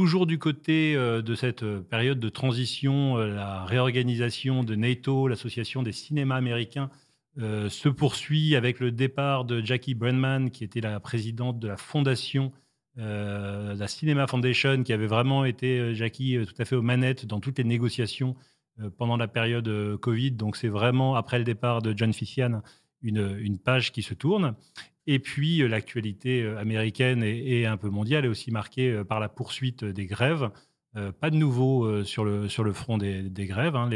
Toujours 0.00 0.26
du 0.26 0.38
côté 0.38 0.94
de 0.94 1.34
cette 1.34 1.64
période 1.90 2.18
de 2.18 2.28
transition, 2.30 3.16
la 3.16 3.66
réorganisation 3.66 4.64
de 4.64 4.74
NATO, 4.74 5.28
l'association 5.28 5.82
des 5.82 5.92
cinémas 5.92 6.36
américains, 6.36 6.88
se 7.36 7.88
poursuit 7.90 8.56
avec 8.56 8.80
le 8.80 8.92
départ 8.92 9.44
de 9.44 9.60
Jackie 9.62 9.94
Brenman, 9.94 10.50
qui 10.50 10.64
était 10.64 10.80
la 10.80 11.00
présidente 11.00 11.58
de 11.58 11.68
la 11.68 11.76
fondation 11.76 12.50
euh, 12.98 13.74
la 13.74 13.88
Cinema 13.88 14.26
Foundation, 14.26 14.82
qui 14.82 14.92
avait 14.92 15.06
vraiment 15.06 15.44
été, 15.44 15.78
euh, 15.78 15.94
Jackie, 15.94 16.36
euh, 16.36 16.44
tout 16.44 16.54
à 16.58 16.64
fait 16.64 16.76
aux 16.76 16.82
manettes 16.82 17.24
dans 17.24 17.40
toutes 17.40 17.58
les 17.58 17.64
négociations 17.64 18.34
pendant 18.96 19.18
la 19.18 19.28
période 19.28 19.98
Covid. 19.98 20.30
Donc, 20.30 20.56
c'est 20.56 20.68
vraiment, 20.68 21.14
après 21.14 21.38
le 21.38 21.44
départ 21.44 21.82
de 21.82 21.92
John 21.94 22.14
Fician, 22.14 22.62
une, 23.02 23.58
page 23.58 23.92
qui 23.92 24.02
se 24.02 24.14
tourne. 24.14 24.54
Et 25.06 25.18
puis, 25.18 25.66
l'actualité 25.66 26.46
américaine 26.58 27.22
et, 27.22 27.66
un 27.66 27.76
peu 27.76 27.88
mondiale 27.88 28.24
est 28.24 28.28
aussi 28.28 28.50
marquée 28.50 29.02
par 29.08 29.20
la 29.20 29.28
poursuite 29.28 29.84
des 29.84 30.06
grèves. 30.06 30.50
pas 31.20 31.30
de 31.30 31.36
nouveau 31.36 32.04
sur, 32.04 32.24
le, 32.24 32.48
sur 32.48 32.62
le 32.62 32.72
front 32.72 32.98
des, 32.98 33.30
grèves. 33.46 33.76
Hein. 33.76 33.88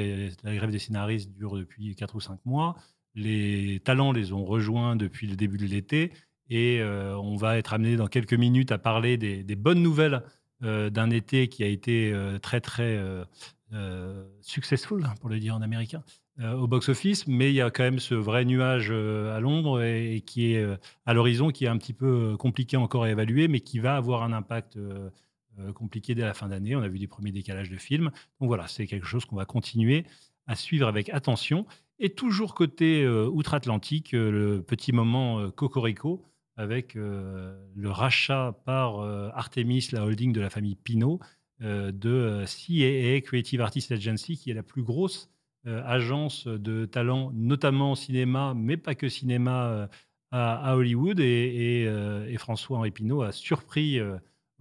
La 0.42 0.54
grève 0.54 0.70
des 0.70 0.78
scénaristes 0.78 1.30
dure 1.30 1.56
depuis 1.56 1.94
4 1.94 2.14
ou 2.16 2.20
5 2.20 2.40
mois. 2.44 2.76
Les 3.14 3.80
talents 3.84 4.12
les 4.12 4.32
ont 4.32 4.44
rejoints 4.44 4.96
depuis 4.96 5.26
le 5.26 5.36
début 5.36 5.58
de 5.58 5.66
l'été. 5.66 6.10
Et 6.50 6.80
euh, 6.80 7.16
on 7.16 7.36
va 7.36 7.58
être 7.58 7.72
amené 7.72 7.96
dans 7.96 8.06
quelques 8.06 8.34
minutes 8.34 8.72
à 8.72 8.78
parler 8.78 9.16
des, 9.16 9.56
bonnes 9.56 9.82
nouvelles 9.82 10.22
euh, 10.62 10.90
d'un 10.90 11.10
été 11.10 11.48
qui 11.48 11.64
a 11.64 11.66
été 11.66 12.12
euh, 12.12 12.38
très, 12.38 12.60
très 12.60 12.98
successful, 14.40 15.04
pour 15.20 15.28
le 15.28 15.40
dire 15.40 15.56
en 15.56 15.62
américain, 15.62 16.04
au 16.40 16.66
box-office. 16.66 17.26
Mais 17.26 17.50
il 17.50 17.54
y 17.54 17.60
a 17.60 17.70
quand 17.70 17.84
même 17.84 17.98
ce 17.98 18.14
vrai 18.14 18.44
nuage 18.44 18.90
à 18.90 19.40
l'ombre 19.40 19.82
et, 19.82 20.22
qui 20.26 20.52
est 20.52 20.66
à 21.06 21.14
l'horizon, 21.14 21.50
qui 21.50 21.64
est 21.64 21.68
un 21.68 21.78
petit 21.78 21.92
peu 21.92 22.36
compliqué 22.36 22.76
encore 22.76 23.04
à 23.04 23.10
évaluer, 23.10 23.48
mais 23.48 23.60
qui 23.60 23.78
va 23.78 23.96
avoir 23.96 24.22
un 24.22 24.32
impact 24.32 24.78
compliqué 25.74 26.14
dès 26.14 26.22
la 26.22 26.34
fin 26.34 26.48
d'année. 26.48 26.74
On 26.74 26.82
a 26.82 26.88
vu 26.88 26.98
des 26.98 27.06
premiers 27.06 27.32
décalages 27.32 27.70
de 27.70 27.76
films. 27.76 28.10
Donc 28.40 28.48
voilà, 28.48 28.66
c'est 28.66 28.86
quelque 28.86 29.06
chose 29.06 29.24
qu'on 29.24 29.36
va 29.36 29.44
continuer 29.44 30.04
à 30.46 30.56
suivre 30.56 30.88
avec 30.88 31.08
attention. 31.10 31.66
Et 31.98 32.10
toujours 32.10 32.54
côté 32.54 33.06
outre-Atlantique, 33.06 34.12
le 34.12 34.62
petit 34.62 34.92
moment 34.92 35.50
Cocorico 35.50 36.24
avec 36.56 36.96
euh, 36.96 37.56
le 37.74 37.90
rachat 37.90 38.60
par 38.64 39.00
euh, 39.00 39.30
Artemis, 39.34 39.88
la 39.92 40.04
holding 40.04 40.32
de 40.32 40.40
la 40.40 40.50
famille 40.50 40.76
euh, 41.62 41.92
de 41.92 42.44
CAA, 42.46 43.20
Creative 43.22 43.60
Artists 43.60 43.92
Agency, 43.92 44.36
qui 44.36 44.50
est 44.50 44.54
la 44.54 44.62
plus 44.62 44.82
grosse 44.82 45.30
agence 45.66 46.46
de 46.46 46.84
talent, 46.84 47.30
notamment 47.34 47.92
au 47.92 47.96
cinéma, 47.96 48.54
mais 48.54 48.76
pas 48.76 48.94
que 48.94 49.08
cinéma, 49.08 49.88
à, 50.30 50.76
Hollywood. 50.76 51.20
Et, 51.20 52.36
François-Henri 52.38 52.90
Pinot 52.90 53.22
a 53.22 53.32
surpris 53.32 53.98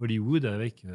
Hollywood 0.00 0.44
avec 0.44 0.86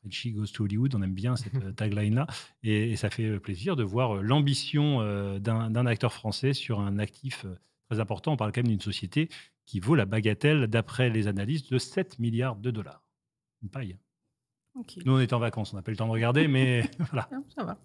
Frenchy 0.00 0.32
Goes 0.32 0.46
to 0.46 0.64
Hollywood. 0.64 0.94
On 0.94 1.02
aime 1.02 1.14
bien 1.14 1.36
cette 1.36 1.74
tagline-là. 1.76 2.26
Et, 2.62 2.92
et, 2.92 2.96
ça 2.96 3.10
fait 3.10 3.38
plaisir 3.38 3.76
de 3.76 3.82
voir 3.82 4.22
l'ambition 4.22 5.38
d'un 5.38 5.86
acteur 5.86 6.12
français 6.12 6.52
sur 6.52 6.80
un 6.80 6.98
actif 6.98 7.44
très 7.90 8.00
important. 8.00 8.32
On 8.32 8.36
parle 8.36 8.52
quand 8.52 8.62
même 8.62 8.68
d'une 8.68 8.80
société 8.80 9.28
qui 9.70 9.78
vaut 9.78 9.94
la 9.94 10.04
bagatelle, 10.04 10.66
d'après 10.66 11.10
les 11.10 11.28
analyses, 11.28 11.68
de 11.68 11.78
7 11.78 12.18
milliards 12.18 12.56
de 12.56 12.72
dollars. 12.72 13.04
Une 13.62 13.68
paille. 13.68 13.96
Nous, 15.04 15.12
on 15.12 15.20
est 15.20 15.32
en 15.32 15.38
vacances, 15.38 15.72
on 15.72 15.76
n'a 15.76 15.82
pas 15.82 15.92
le 15.92 15.96
temps 15.96 16.06
de 16.06 16.12
regarder, 16.12 16.48
mais 16.48 16.90
voilà. 17.12 17.28
Ça 17.54 17.64
va. 17.64 17.78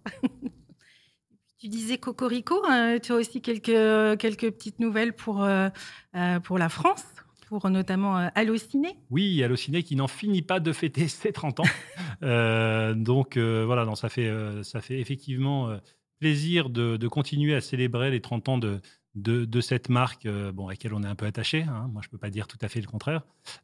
Tu 1.66 1.70
disais 1.70 1.98
Cocorico, 1.98 2.64
euh, 2.70 3.00
tu 3.00 3.12
as 3.12 3.16
aussi 3.16 3.42
quelques, 3.42 4.20
quelques 4.20 4.52
petites 4.52 4.78
nouvelles 4.80 5.14
pour, 5.14 5.44
euh, 5.44 5.70
euh, 6.16 6.40
pour 6.40 6.60
la 6.60 6.70
France, 6.70 7.04
pour 7.48 7.68
notamment 7.72 8.20
euh, 8.20 8.28
Allociné. 8.36 8.90
Oui, 9.10 9.42
Allociné 9.42 9.82
qui 9.82 9.96
n'en 9.96 10.08
finit 10.08 10.44
pas 10.44 10.60
de 10.60 10.72
fêter 10.72 11.08
ses 11.08 11.34
30 11.34 11.62
ans. 11.62 11.64
Euh, 12.24 12.94
donc 12.94 13.36
euh, 13.36 13.64
voilà, 13.66 13.84
non, 13.84 13.96
ça, 13.96 14.08
fait, 14.08 14.32
ça 14.64 14.80
fait 14.80 15.00
effectivement 15.00 15.78
plaisir 16.20 16.70
de, 16.70 16.96
de 16.96 17.08
continuer 17.10 17.54
à 17.54 17.62
célébrer 17.62 18.10
les 18.10 18.22
30 18.22 18.50
ans 18.50 18.58
de, 18.58 18.80
de, 19.16 19.46
de 19.46 19.62
cette 19.62 19.90
marque 19.90 20.26
euh, 20.26 20.52
bon, 20.52 20.68
à 20.68 20.72
laquelle 20.72 20.94
on 20.94 21.02
est 21.04 21.08
un 21.08 21.16
peu 21.16 21.26
attaché. 21.26 21.64
hein. 21.64 21.90
Moi, 21.92 22.02
je 22.04 22.08
ne 22.08 22.12
peux 22.12 22.18
pas 22.18 22.30
dire 22.30 22.48
tout 22.48 22.58
à 22.62 22.68
fait 22.68 22.82
le 22.82 22.88
contraire. 22.88 23.22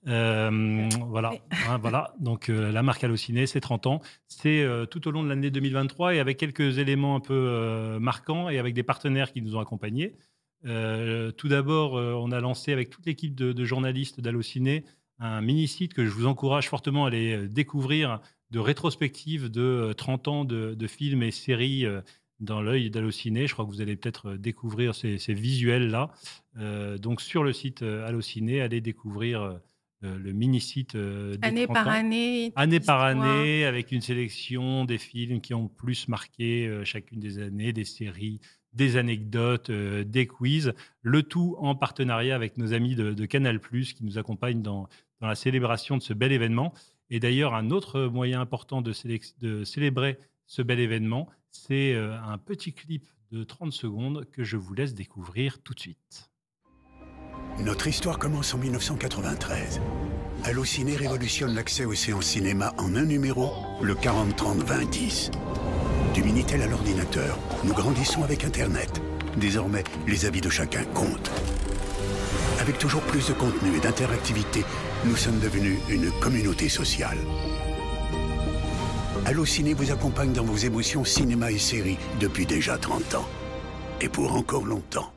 Euh, 0.08 0.88
voilà, 1.08 1.34
hein, 1.68 1.78
voilà. 1.78 2.14
Donc 2.20 2.50
euh, 2.50 2.72
la 2.72 2.84
marque 2.84 3.04
Allociné, 3.04 3.46
c'est 3.48 3.62
30 3.62 3.88
ans. 3.88 4.02
C'est 4.28 4.66
tout 4.90 5.08
au 5.08 5.12
long 5.12 5.24
de 5.24 5.30
l'année 5.30 5.52
2023 5.52 6.16
et 6.16 6.20
avec 6.20 6.38
quelques 6.38 6.78
éléments 6.78 7.16
un 7.16 7.20
peu 7.20 7.98
marquants 8.00 8.50
et 8.50 8.60
avec 8.60 8.74
des 8.74 8.84
partenaires 8.84 9.32
qui 9.32 9.42
nous 9.42 9.56
ont 9.56 9.60
accompagnés. 9.60 10.16
Tout 10.64 11.48
d'abord, 11.48 11.94
on 11.94 12.32
a 12.32 12.40
lancé 12.40 12.72
avec 12.72 12.90
toute 12.90 13.06
l'équipe 13.06 13.36
de, 13.36 13.52
de 13.52 13.66
journalistes 13.66 14.22
d'Allociné 14.22 14.86
un 15.20 15.42
mini-site 15.42 15.94
que 15.94 16.06
je 16.06 16.10
vous 16.12 16.26
encourage 16.26 16.68
fortement 16.68 17.06
à 17.06 17.08
aller 17.08 17.48
découvrir 17.48 18.20
de 18.50 18.60
rétrospective 18.60 19.50
de 19.50 19.62
euh, 19.62 19.94
30 19.94 20.28
ans 20.28 20.46
de, 20.46 20.74
de 20.74 20.88
films 20.88 21.24
et 21.24 21.32
séries 21.32 21.86
dans 22.42 22.62
l'œil 22.62 22.90
d'Allociné. 22.90 23.48
Je 23.48 23.54
crois 23.54 23.66
que 23.66 23.70
vous 23.70 23.82
allez 23.82 23.96
peut-être 23.96 24.32
euh, 24.32 24.38
découvrir 24.38 24.94
ces, 24.96 25.18
ces 25.18 25.34
visuels-là. 25.34 26.12
Euh, 26.58 26.98
donc 26.98 27.22
sur 27.22 27.44
le 27.44 27.54
site 27.54 27.84
euh, 27.84 28.06
Allociné, 28.08 28.62
allez 28.62 28.82
découvrir 28.82 29.42
euh, 30.04 30.18
le 30.18 30.34
mini-site 30.34 30.96
euh, 30.96 31.38
Année 31.44 31.66
30 31.66 31.74
par 31.76 31.88
ans. 31.88 31.92
année. 31.92 32.52
Année 32.56 32.80
par 32.80 33.02
année, 33.02 33.64
avec 33.66 33.92
une 33.92 34.02
sélection 34.02 34.84
des 34.86 34.98
films 34.98 35.40
qui 35.40 35.54
ont 35.54 35.68
plus 35.68 36.08
marqué 36.08 36.82
chacune 36.84 37.20
des 37.20 37.40
années, 37.40 37.72
des 37.72 37.86
séries, 37.86 38.40
des 38.74 38.98
anecdotes, 38.98 39.70
des 39.70 40.28
quiz, 40.28 40.74
le 41.02 41.24
tout 41.24 41.56
en 41.60 41.76
partenariat 41.76 42.36
avec 42.36 42.58
nos 42.58 42.74
amis 42.74 42.96
de, 42.96 43.14
de 43.14 43.26
Canal+, 43.26 43.60
qui 43.60 44.04
nous 44.04 44.18
accompagnent 44.18 44.64
dans, 44.64 44.88
dans 45.20 45.28
la 45.28 45.36
célébration 45.36 45.98
de 45.98 46.02
ce 46.02 46.14
bel 46.14 46.32
événement. 46.32 46.74
Et 47.12 47.20
d'ailleurs, 47.20 47.54
un 47.54 47.70
autre 47.70 48.06
moyen 48.06 48.42
important 48.42 48.82
de 48.82 48.94
célébrer 49.64 50.18
ce 50.48 50.62
bel 50.62 50.80
événement, 50.80 51.30
c'est 51.52 51.94
euh, 51.94 52.18
un 52.24 52.38
petit 52.38 52.74
clip 52.74 53.06
de 53.32 53.44
30 53.44 53.72
secondes 53.72 54.26
que 54.32 54.44
je 54.44 54.58
vous 54.58 54.74
laisse 54.74 54.94
découvrir 54.94 55.60
tout 55.62 55.74
de 55.74 55.80
suite. 55.80 56.32
Notre 57.60 57.88
histoire 57.88 58.18
commence 58.18 58.54
en 58.54 58.58
1993. 58.58 59.82
Allociné 60.44 60.96
révolutionne 60.96 61.54
l'accès 61.54 61.86
aux 61.86 61.94
séances 61.94 62.26
cinéma 62.26 62.74
en 62.78 62.96
un 62.96 63.04
numéro, 63.04 63.52
le 63.82 63.94
40-30-20-10. 63.94 65.32
Du 66.14 66.24
Minitel 66.24 66.62
à 66.62 66.68
l'ordinateur, 66.68 67.38
nous 67.64 67.74
grandissons 67.74 68.24
avec 68.24 68.44
Internet. 68.44 69.02
Désormais, 69.38 69.84
les 70.08 70.26
avis 70.26 70.42
de 70.42 70.50
chacun 70.50 70.84
comptent. 70.86 71.32
Avec 72.60 72.78
toujours 72.78 73.02
plus 73.04 73.28
de 73.28 73.34
contenu 73.34 73.78
et 73.78 73.80
d'interactivité, 73.80 74.64
nous 75.06 75.16
sommes 75.16 75.40
devenus 75.40 75.80
une 75.90 76.12
communauté 76.20 76.70
sociale. 76.70 77.18
Allociné 79.36 79.74
vous 79.74 79.92
accompagne 79.92 80.34
dans 80.34 80.44
vos 80.44 80.58
émotions 80.58 81.06
cinéma 81.06 81.52
et 81.54 81.58
séries 81.58 81.96
depuis 82.20 82.46
déjà 82.46 82.78
30 82.78 83.16
ans. 83.16 83.26
Et 84.02 84.10
pour 84.10 84.36
encore 84.36 84.66
longtemps. 84.66 85.14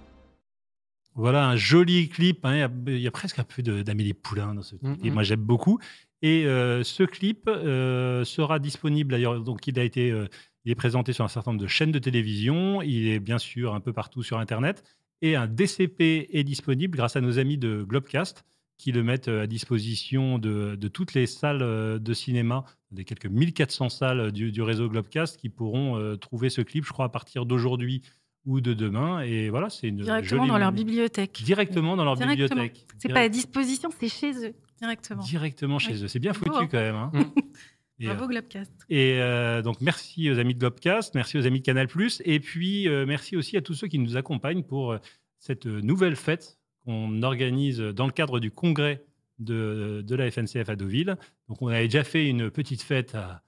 Voilà 1.17 1.49
un 1.49 1.57
joli 1.57 2.09
clip. 2.09 2.45
hein. 2.45 2.55
Il 2.55 2.59
y 2.61 2.63
a- 2.63 2.71
il 2.95 3.01
y, 3.03 3.09
a 3.09 3.11
presque 3.11 3.41
un 3.41 3.43
peu 3.43 3.61
d'Amélie 3.61 4.15
Poulain 4.15 4.55
dans 4.55 4.63
ce 4.63 4.77
clip. 4.77 5.01
Mhm. 5.01 5.05
Et 5.07 5.11
moi, 5.11 5.25
j'aime 5.25 5.41
beaucoup. 5.41 5.81
Et 6.23 6.47
euh, 6.47 6.85
ce 6.85 7.03
clip 7.03 7.49
euh, 7.49 8.23
sera 8.25 8.61
disponible 8.61 9.11
d'ailleurs. 9.11 9.41
Donc, 9.41 9.67
il 9.67 9.77
a 9.81 9.83
été, 9.83 10.13
euh, 10.13 10.29
il 10.65 10.71
est 10.71 10.77
présenté 10.77 11.13
sur 11.13 11.25
un 11.25 11.29
certain 11.29 11.51
nombre 11.51 11.63
de 11.65 11.67
chaînes 11.69 11.91
de 11.91 11.99
télévision. 11.99 12.83
Il 12.83 13.09
est 13.09 13.19
bien 13.19 13.39
sûr 13.39 13.75
un 13.75 13.81
peu 13.81 13.93
partout 13.93 14.23
sur 14.23 14.39
Internet. 14.39 14.85
Et 15.23 15.35
un 15.35 15.49
DCP 15.49 16.29
est 16.33 16.45
disponible 16.45 16.97
grâce 16.97 17.17
à 17.17 17.21
nos 17.21 17.41
amis 17.41 17.59
de 17.59 17.83
Globcast 17.83 18.45
qui 18.77 18.93
le 18.93 19.03
mettent 19.03 19.29
euh, 19.29 19.43
à 19.43 19.47
disposition 19.47 20.39
de, 20.39 20.75
de 20.77 20.89
toutes 20.89 21.15
les 21.15 21.27
salles 21.27 21.63
euh, 21.63 21.99
de 21.99 22.13
cinéma, 22.15 22.65
des 22.91 23.05
quelques 23.05 23.27
1400 23.27 23.89
salles 23.89 24.33
du, 24.33 24.53
du 24.53 24.63
réseau 24.63 24.89
Globcast 24.89 25.37
qui 25.39 25.49
pourront 25.49 25.97
euh, 25.99 26.17
trouver 26.17 26.51
ce 26.51 26.61
clip, 26.61 26.85
je 26.85 26.93
crois, 26.93 27.07
à 27.07 27.09
partir 27.09 27.47
d'aujourd'hui 27.47 28.03
ou 28.47 28.61
de 28.61 28.75
demain. 28.75 29.21
Et 29.23 29.49
voilà, 29.49 29.71
c'est 29.71 29.89
une 29.89 29.99
Directement 30.03 30.43
jolie 30.43 30.49
dans 30.51 30.59
leur 30.59 30.73
bibliothèque. 30.73 31.41
Directement 31.45 31.97
dans 31.97 32.05
leur 32.05 32.17
Directement. 32.17 32.49
bibliothèque. 32.63 32.87
C'est 32.99 33.09
Direct- 33.09 33.15
pas 33.15 33.21
à 33.21 33.29
disposition, 33.29 33.89
c'est 33.99 34.09
chez 34.09 34.33
eux, 34.49 34.55
directement. 34.81 35.23
Directement 35.23 35.79
chez 35.79 35.93
Oui. 35.95 36.03
eux. 36.05 36.09
C'est 36.09 36.19
bien 36.19 36.33
foutu 36.35 36.51
hein. 36.55 36.69
quand 36.71 36.79
même. 36.79 36.95
hein. 36.97 37.11
Mm. 37.15 37.23
Et, 38.01 38.07
Bravo 38.07 38.27
Globcast. 38.27 38.73
et, 38.91 39.19
euh, 39.21 39.63
donc, 39.63 39.81
merci 39.81 40.29
aux 40.29 40.41
amis 40.41 40.53
de 40.55 40.59
Globcast, 40.59 41.15
merci 41.15 41.39
aux 41.39 41.47
amis 41.47 41.61
de 41.61 41.65
Canal+, 41.65 41.87
et 42.25 42.41
puis 42.41 42.89
euh, 42.89 43.07
merci 43.07 43.37
aussi 43.37 43.57
à 43.57 43.63
tous 43.63 43.75
ceux 43.75 43.87
qui 43.87 44.01
nous 44.01 44.17
accompagnent 44.17 44.65
pour 44.65 44.91
euh, 44.95 44.99
cette 45.39 45.65
nouvelle 45.67 46.17
fête 46.17 46.59
qu'on 46.85 47.23
organise 47.23 47.79
dans 47.79 48.07
le 48.07 48.13
cadre 48.13 48.41
du 48.41 48.51
congrès 48.51 49.05
de, 49.39 50.03
de 50.07 50.15
la 50.15 50.31
FNCF 50.31 50.69
à 50.69 50.77
Deauville. 50.77 51.17
Donc, 51.49 51.61
on 51.61 51.69
avait 51.69 51.85
déjà 51.85 52.05
fait 52.05 52.29
une 52.29 52.51
petite 52.51 52.83
fête 52.83 53.15
à, 53.15 53.41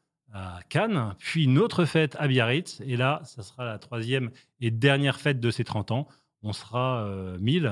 Cannes, 0.69 1.15
puis 1.19 1.45
une 1.45 1.59
autre 1.59 1.87
fête 1.87 2.15
à 2.19 2.29
Biarritz, 2.29 2.83
et 2.85 2.99
là, 2.99 3.23
ça 3.25 3.43
sera 3.43 3.65
la 3.65 3.79
troisième 3.79 4.31
et 4.61 4.71
dernière 4.71 5.19
fête 5.19 5.41
de 5.41 5.51
ces 5.51 5.65
30 5.65 5.93
ans. 5.93 6.09
On 6.43 6.53
sera 6.53 7.07
euh, 7.07 7.39
1000, 7.39 7.67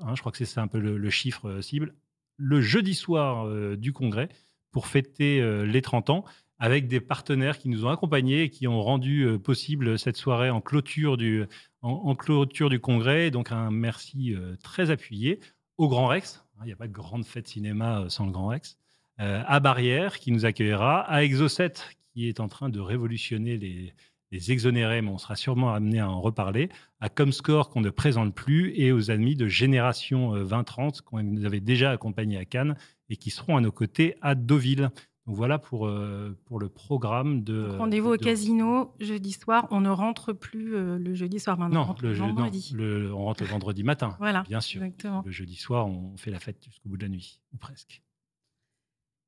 hein, 0.00 0.14
je 0.14 0.20
crois 0.20 0.30
que 0.30 0.44
c'est 0.44 0.60
un 0.60 0.66
peu 0.66 0.78
le, 0.78 1.10
chiffre 1.10 1.48
euh, 1.48 1.62
cible, 1.62 1.94
le 2.36 2.60
jeudi 2.60 2.94
soir 2.94 3.46
euh, 3.46 3.76
du 3.76 3.92
congrès 3.92 4.28
pour 4.70 4.86
fêter 4.86 5.40
euh, 5.40 5.64
les 5.64 5.82
30 5.82 6.10
ans 6.10 6.24
avec 6.58 6.88
des 6.88 7.00
partenaires 7.00 7.58
qui 7.58 7.68
nous 7.68 7.84
ont 7.84 7.90
accompagnés 7.90 8.42
et 8.42 8.50
qui 8.50 8.66
ont 8.66 8.82
rendu 8.82 9.22
euh, 9.22 9.38
possible 9.38 9.98
cette 9.98 10.16
soirée 10.16 10.50
en 10.50 10.60
clôture 10.60 11.16
du, 11.16 11.44
en, 11.84 12.14
clôture 12.14 12.70
du 12.70 12.80
congrès. 12.80 13.30
Donc 13.30 13.52
un 13.52 13.70
merci 13.70 14.34
euh, 14.34 14.56
très 14.62 14.90
appuyé 14.90 15.40
au 15.76 15.88
Grand 15.88 16.06
Rex. 16.06 16.44
hein, 16.56 16.62
Il 16.62 16.66
n'y 16.66 16.72
a 16.72 16.76
pas 16.76 16.88
de 16.88 16.92
grande 16.92 17.24
fête 17.24 17.46
cinéma 17.46 18.00
euh, 18.00 18.08
sans 18.08 18.26
le 18.26 18.32
Grand 18.32 18.48
Rex. 18.48 18.78
Euh, 19.20 19.42
à 19.46 19.60
Barrière 19.60 20.18
qui 20.18 20.32
nous 20.32 20.44
accueillera, 20.44 21.00
à 21.02 21.22
Exocet 21.22 21.74
qui 22.12 22.28
est 22.28 22.40
en 22.40 22.48
train 22.48 22.68
de 22.68 22.80
révolutionner 22.80 23.58
les, 23.58 23.92
les 24.30 24.50
exonérés, 24.50 25.02
mais 25.02 25.10
on 25.10 25.18
sera 25.18 25.36
sûrement 25.36 25.72
amené 25.72 26.00
à 26.00 26.10
en 26.10 26.20
reparler, 26.20 26.68
à 27.00 27.08
Comscore 27.08 27.70
qu'on 27.70 27.80
ne 27.80 27.90
présente 27.90 28.34
plus 28.34 28.72
et 28.76 28.90
aux 28.90 29.10
amis 29.10 29.36
de 29.36 29.46
Génération 29.46 30.34
euh, 30.34 30.44
2030 30.44 31.02
qu'on 31.02 31.22
nous 31.22 31.44
avait 31.44 31.60
déjà 31.60 31.92
accompagnés 31.92 32.38
à 32.38 32.44
Cannes 32.44 32.76
et 33.08 33.16
qui 33.16 33.30
seront 33.30 33.56
à 33.56 33.60
nos 33.60 33.72
côtés 33.72 34.16
à 34.22 34.34
Deauville. 34.34 34.90
Donc 35.26 35.36
voilà 35.36 35.58
pour, 35.58 35.86
euh, 35.86 36.38
pour 36.44 36.58
le 36.60 36.68
programme 36.68 37.44
de. 37.44 37.66
Rendez-vous 37.78 38.10
au 38.10 38.16
de- 38.18 38.22
casino 38.24 38.94
jeudi 39.00 39.32
soir. 39.32 39.66
On 39.70 39.80
ne 39.80 39.88
rentre 39.88 40.34
plus 40.34 40.76
euh, 40.76 40.98
le 40.98 41.14
jeudi 41.14 41.40
soir 41.40 41.56
maintenant. 41.58 41.84
on 41.84 41.86
Non, 41.86 41.96
le, 42.02 42.16
non, 42.18 42.26
vendredi. 42.34 42.72
le- 42.74 43.14
on 43.14 43.24
rentre 43.24 43.42
le 43.42 43.48
vendredi 43.48 43.84
matin. 43.84 44.16
Voilà, 44.18 44.42
Bien 44.42 44.60
sûr. 44.60 44.82
exactement. 44.82 45.22
Le 45.24 45.32
jeudi 45.32 45.56
soir, 45.56 45.86
on 45.86 46.14
fait 46.18 46.30
la 46.30 46.40
fête 46.40 46.62
jusqu'au 46.64 46.90
bout 46.90 46.98
de 46.98 47.02
la 47.04 47.08
nuit, 47.08 47.40
ou 47.54 47.56
presque. 47.56 48.02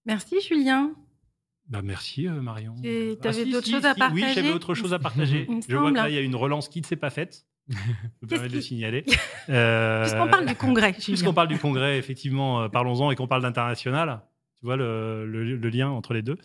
Merci 0.04 0.40
Julien. 0.40 0.92
Bah 1.68 1.80
merci 1.82 2.28
euh, 2.28 2.40
Marion. 2.42 2.76
Et 2.84 3.14
Ah, 3.18 3.22
t'avais 3.22 3.44
si, 3.44 3.50
d'autres 3.50 3.66
si, 3.66 3.72
choses 3.72 3.84
à 3.86 3.94
si, 3.94 4.00
Oui, 4.12 4.20
partager 4.20 4.34
j'avais 4.34 4.52
autre 4.52 4.74
chose 4.74 4.92
à 4.94 4.98
partager. 4.98 5.48
Je 5.68 5.76
vois 5.76 5.90
que 5.90 5.96
là, 5.96 6.08
il 6.10 6.14
y 6.14 6.18
a 6.18 6.20
une 6.20 6.36
relance 6.36 6.68
qui 6.68 6.80
ne 6.80 6.86
s'est 6.86 6.94
pas 6.96 7.10
faite. 7.10 7.46
Je 7.68 7.74
me 8.22 8.26
permets 8.28 8.48
de 8.48 8.54
le 8.54 8.60
signaler. 8.60 9.04
Euh, 9.48 10.02
Puisqu'on 10.04 10.28
parle 10.28 10.46
du 10.46 10.54
congrès, 10.54 10.92
Puisqu'on 11.00 11.32
parle 11.34 11.48
du 11.48 11.58
congrès, 11.58 11.98
effectivement, 11.98 12.60
euh, 12.60 12.68
parlons-en 12.68 13.10
et 13.10 13.16
qu'on 13.16 13.26
parle 13.26 13.42
d'international. 13.42 14.22
Vois 14.66 14.76
le, 14.76 15.54
lien 15.68 15.90
entre 15.90 16.12
les 16.12 16.22
deux. 16.22 16.38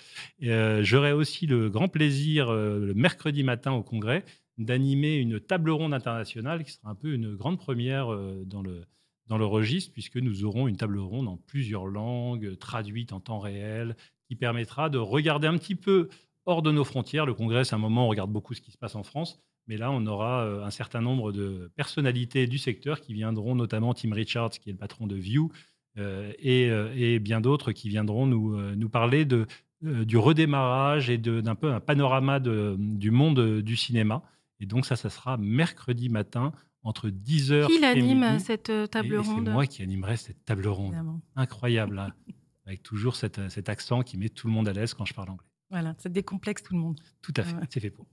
Euh, 0.44 0.84
J'aurai 0.84 1.12
aussi 1.12 1.48
le 1.48 1.72
grand 1.72 1.88
plaisir, 1.88 2.50
euh, 2.50 2.78
le 2.78 2.94
mercredi 2.94 3.42
matin 3.42 3.72
au 3.72 3.82
congrès, 3.82 4.24
d'animer 4.60 5.16
une 5.16 5.40
table 5.40 5.72
ronde 5.72 5.92
internationale 5.92 6.64
qui 6.64 6.70
sera 6.70 6.92
un 6.92 6.94
peu 6.94 7.14
une 7.14 7.36
grande 7.36 7.58
première 7.58 8.14
euh, 8.14 8.44
dans 8.46 8.62
le, 8.62 8.86
dans 9.26 9.40
le 9.40 9.46
registre, 9.46 9.92
puisque 9.92 10.18
nous 10.18 10.46
aurons 10.46 10.68
une 10.68 10.78
table 10.78 11.00
ronde 11.00 11.28
en 11.30 11.38
plusieurs 11.38 11.88
langues, 11.88 12.60
traduite 12.60 13.12
en 13.12 13.20
temps 13.20 13.40
réel, 13.40 13.96
qui 14.28 14.36
permettra 14.36 14.92
de 14.92 15.00
regarder 15.00 15.48
un 15.48 15.58
petit 15.58 15.74
peu 15.74 16.08
hors 16.46 16.62
de 16.62 16.72
nos 16.72 16.84
frontières. 16.84 17.26
Le 17.26 17.34
congrès, 17.34 17.64
c'est 17.64 17.74
un 17.74 17.80
moment 17.80 18.04
où 18.04 18.06
on 18.06 18.10
regarde 18.10 18.32
beaucoup 18.32 18.54
ce 18.54 18.62
qui 18.62 18.70
se 18.70 18.78
passe 18.78 18.94
en 18.94 19.02
France. 19.02 19.40
Mais 19.66 19.78
là, 19.78 19.90
on 19.90 20.06
aura 20.06 20.44
un 20.44 20.70
certain 20.70 21.02
nombre 21.02 21.32
de 21.32 21.72
personnalités 21.76 22.46
du 22.46 22.60
secteur 22.60 23.02
qui 23.02 23.14
viendront, 23.14 23.56
notamment 23.56 23.96
Tim 23.96 24.14
Richards, 24.14 24.52
qui 24.52 24.70
est 24.70 24.74
le 24.74 24.78
patron 24.78 25.08
de 25.08 25.16
View, 25.16 25.52
et, 25.98 26.70
euh, 26.70 26.94
et 26.96 27.20
bien 27.20 27.42
d'autres 27.42 27.72
qui 27.72 27.90
viendront 27.90 28.26
nous, 28.26 28.56
euh, 28.56 28.76
nous 28.76 28.90
parler 28.90 29.26
de, 29.26 29.46
euh, 29.86 30.06
du 30.06 30.18
redémarrage 30.18 31.10
et 31.10 31.18
d'un 31.18 31.56
peu 31.56 31.72
un 31.74 31.80
panorama 31.80 32.40
de- 32.40 32.76
du 32.80 33.12
monde 33.12 33.40
euh, 33.40 33.62
du 33.62 33.76
cinéma. 33.76 34.24
Et 34.60 34.66
donc 34.66 34.86
ça, 34.86 34.96
ça 34.96 35.10
sera 35.10 35.38
mercredi 35.38 36.10
matin 36.10 36.52
entre 36.84 37.10
10h 37.10 37.68
Qui 37.68 37.74
et 37.76 37.80
l'anime 37.80 38.32
midi. 38.32 38.44
cette 38.44 38.70
euh, 38.70 38.88
table 38.88 39.14
Et 39.14 39.18
ronde? 39.18 39.46
C'est 39.48 39.52
moi 39.52 39.66
qui 39.66 39.82
animerai 39.84 40.18
cette 40.18 40.44
table 40.46 40.68
ronde. 40.68 40.88
Évidemment. 40.94 41.22
Incroyable, 41.36 42.00
hein, 42.00 42.14
avec 42.66 42.84
toujours 42.84 43.16
cette- 43.16 43.50
cet 43.50 43.70
accent 43.70 44.02
qui 44.02 44.18
met 44.18 44.30
tout 44.30 44.48
le 44.48 44.54
monde 44.54 44.68
à 44.68 44.74
l'aise 44.74 44.94
quand 44.94 45.06
je 45.06 45.14
parle 45.14 45.30
anglais. 45.30 45.46
Voilà, 45.72 45.96
ça 45.98 46.10
décomplexe 46.10 46.64
tout 46.64 46.74
le 46.74 46.80
monde. 46.80 47.00
Tout 47.22 47.34
à 47.38 47.44
fait, 47.44 47.56
Ouais. 47.56 47.64
c'est 47.70 47.80
fait 47.80 47.90
pour. 47.92 48.06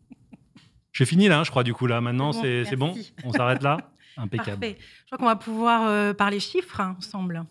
Je 0.92 1.04
finis 1.04 1.28
là, 1.28 1.40
hein, 1.40 1.44
je 1.44 1.50
crois, 1.50 1.64
du 1.64 1.74
coup, 1.74 1.86
là. 1.86 2.00
Maintenant, 2.00 2.32
C'est 2.32 2.76
bon, 2.76 2.92
bon. 2.94 3.00
On 3.24 3.30
s'arrête 3.32 3.62
là? 3.62 3.76
Impeccable. 4.16 4.60
Parfait. 4.60 4.78
Je 5.00 5.06
crois 5.06 5.18
qu'on 5.18 5.26
va 5.26 5.36
pouvoir 5.36 5.86
euh, 5.86 6.12
parler 6.14 6.40
chiffres 6.40 6.80
hein, 6.80 6.96
ensemble. 6.98 7.44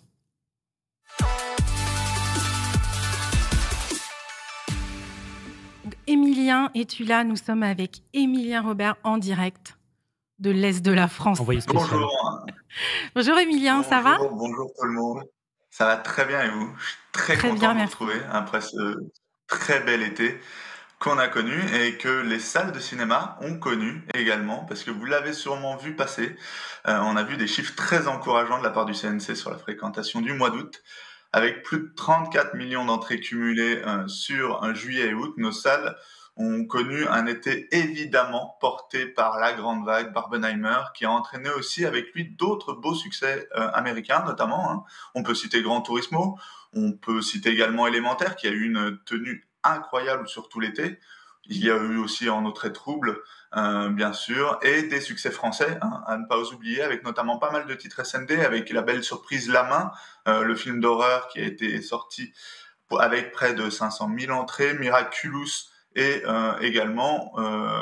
Emilien, 6.08 6.72
es-tu 6.74 7.04
là 7.04 7.24
Nous 7.24 7.36
sommes 7.36 7.64
avec 7.64 8.02
Emilien 8.14 8.62
Robert 8.62 8.96
en 9.04 9.18
direct 9.18 9.78
de 10.40 10.52
l'Est 10.52 10.82
de 10.82 10.92
la 10.92 11.08
France. 11.08 11.40
Envoyé 11.42 11.60
spécial. 11.62 11.84
Bonjour. 11.90 12.46
Bonjour 13.16 13.38
Emilien, 13.40 13.84
ça 13.84 14.02
va? 14.02 14.18
Bonjour, 14.18 14.72
tout 14.80 14.86
le 14.86 14.94
monde. 14.94 15.24
Ça 15.70 15.86
va 15.86 15.98
très 15.98 16.26
bien 16.26 16.44
et 16.44 16.50
vous? 16.50 16.74
Je 16.80 16.86
suis 16.86 16.98
très, 17.12 17.36
Très 17.36 17.50
content 17.50 17.60
bien, 17.60 17.70
de 17.70 17.74
vous 17.74 17.80
merci. 17.80 17.94
retrouver 17.96 18.22
après 18.32 18.62
ce 18.62 18.96
très 19.48 19.82
bel 19.82 20.02
été 20.02 20.40
qu'on 21.00 21.18
a 21.20 21.28
connu 21.28 21.54
et 21.76 21.98
que 21.98 22.22
les 22.22 22.40
salles 22.40 22.72
de 22.72 22.80
cinéma 22.80 23.38
ont 23.42 23.60
connu 23.60 24.08
également 24.16 24.66
parce 24.66 24.84
que 24.84 24.92
vous 24.92 25.06
l'avez 25.06 25.34
sûrement 25.34 25.76
vu 25.76 25.96
passer. 25.96 26.36
Euh, 26.88 27.00
on 27.04 27.16
a 27.18 27.24
vu 27.24 27.38
des 27.38 27.48
chiffres 27.48 27.76
très 27.76 28.08
encourageants 28.08 28.60
de 28.60 28.64
la 28.64 28.72
part 28.72 28.86
du 28.86 28.94
CNC 28.94 29.36
sur 29.36 29.52
la 29.52 29.58
fréquentation 29.58 30.22
du 30.22 30.34
mois 30.34 30.50
d'août. 30.52 30.82
Avec 31.34 31.64
plus 31.64 31.80
de 31.80 31.94
34 31.96 32.56
millions 32.56 32.86
d'entrées 32.86 33.20
cumulées 33.20 33.82
euh, 33.86 34.08
sur 34.08 34.74
juillet 34.74 35.10
et 35.10 35.14
août, 35.14 35.34
nos 35.38 35.52
salles 35.52 35.96
ont 36.38 36.66
connu 36.66 37.08
un 37.08 37.26
été 37.26 37.68
évidemment 37.76 38.58
porté 38.62 39.08
par 39.08 39.40
la 39.40 39.54
grande 39.54 39.86
vague 39.86 40.14
Barbenheimer, 40.14 40.82
qui 40.94 41.06
a 41.06 41.12
entraîné 41.12 41.50
aussi 41.50 41.86
avec 41.86 42.14
lui 42.14 42.30
d'autres 42.30 42.74
beaux 42.74 42.94
succès 42.94 43.48
euh, 43.56 43.70
américains, 43.74 44.24
notamment. 44.26 44.72
hein. 44.72 44.84
On 45.16 45.24
peut 45.24 45.34
citer 45.34 45.62
Gran 45.64 45.82
Turismo, 45.82 46.38
on 46.74 46.92
peut 46.94 47.22
citer 47.22 47.50
également 47.50 47.88
Élémentaire, 47.88 48.36
qui 48.36 48.48
a 48.48 48.52
eu 48.52 48.66
une 48.66 49.00
tenue 49.06 49.48
incroyable 49.64 50.28
sur 50.28 50.48
tout 50.48 50.60
l'été. 50.60 51.00
Il 51.50 51.63
y 51.63 51.72
a 51.72 51.77
eu 51.77 51.98
aussi 51.98 52.30
En 52.30 52.46
eau 52.46 52.51
très 52.51 52.72
trouble, 52.74 53.22
euh, 53.56 53.89
bien 53.89 54.13
sûr, 54.13 54.60
et 54.62 54.84
des 54.84 55.01
succès 55.01 55.32
français, 55.32 55.77
hein, 55.82 56.04
à 56.06 56.18
ne 56.18 56.25
pas 56.25 56.39
oublier, 56.54 56.82
avec 56.82 57.04
notamment 57.04 57.38
pas 57.38 57.51
mal 57.51 57.66
de 57.66 57.74
titres 57.74 58.06
SND, 58.06 58.32
avec 58.32 58.70
la 58.70 58.82
belle 58.82 59.04
surprise 59.04 59.50
La 59.50 59.63
Main, 59.63 59.92
euh, 60.27 60.44
le 60.44 60.56
film 60.56 60.80
d'horreur 60.82 61.27
qui 61.30 61.39
a 61.39 61.44
été 61.44 61.82
sorti 61.82 62.34
avec 63.00 63.32
près 63.32 63.54
de 63.54 63.70
500 63.70 64.12
000 64.18 64.32
entrées, 64.32 64.74
Miraculous, 64.74 65.70
et 65.96 66.22
euh, 66.25 66.58
également 66.60 67.34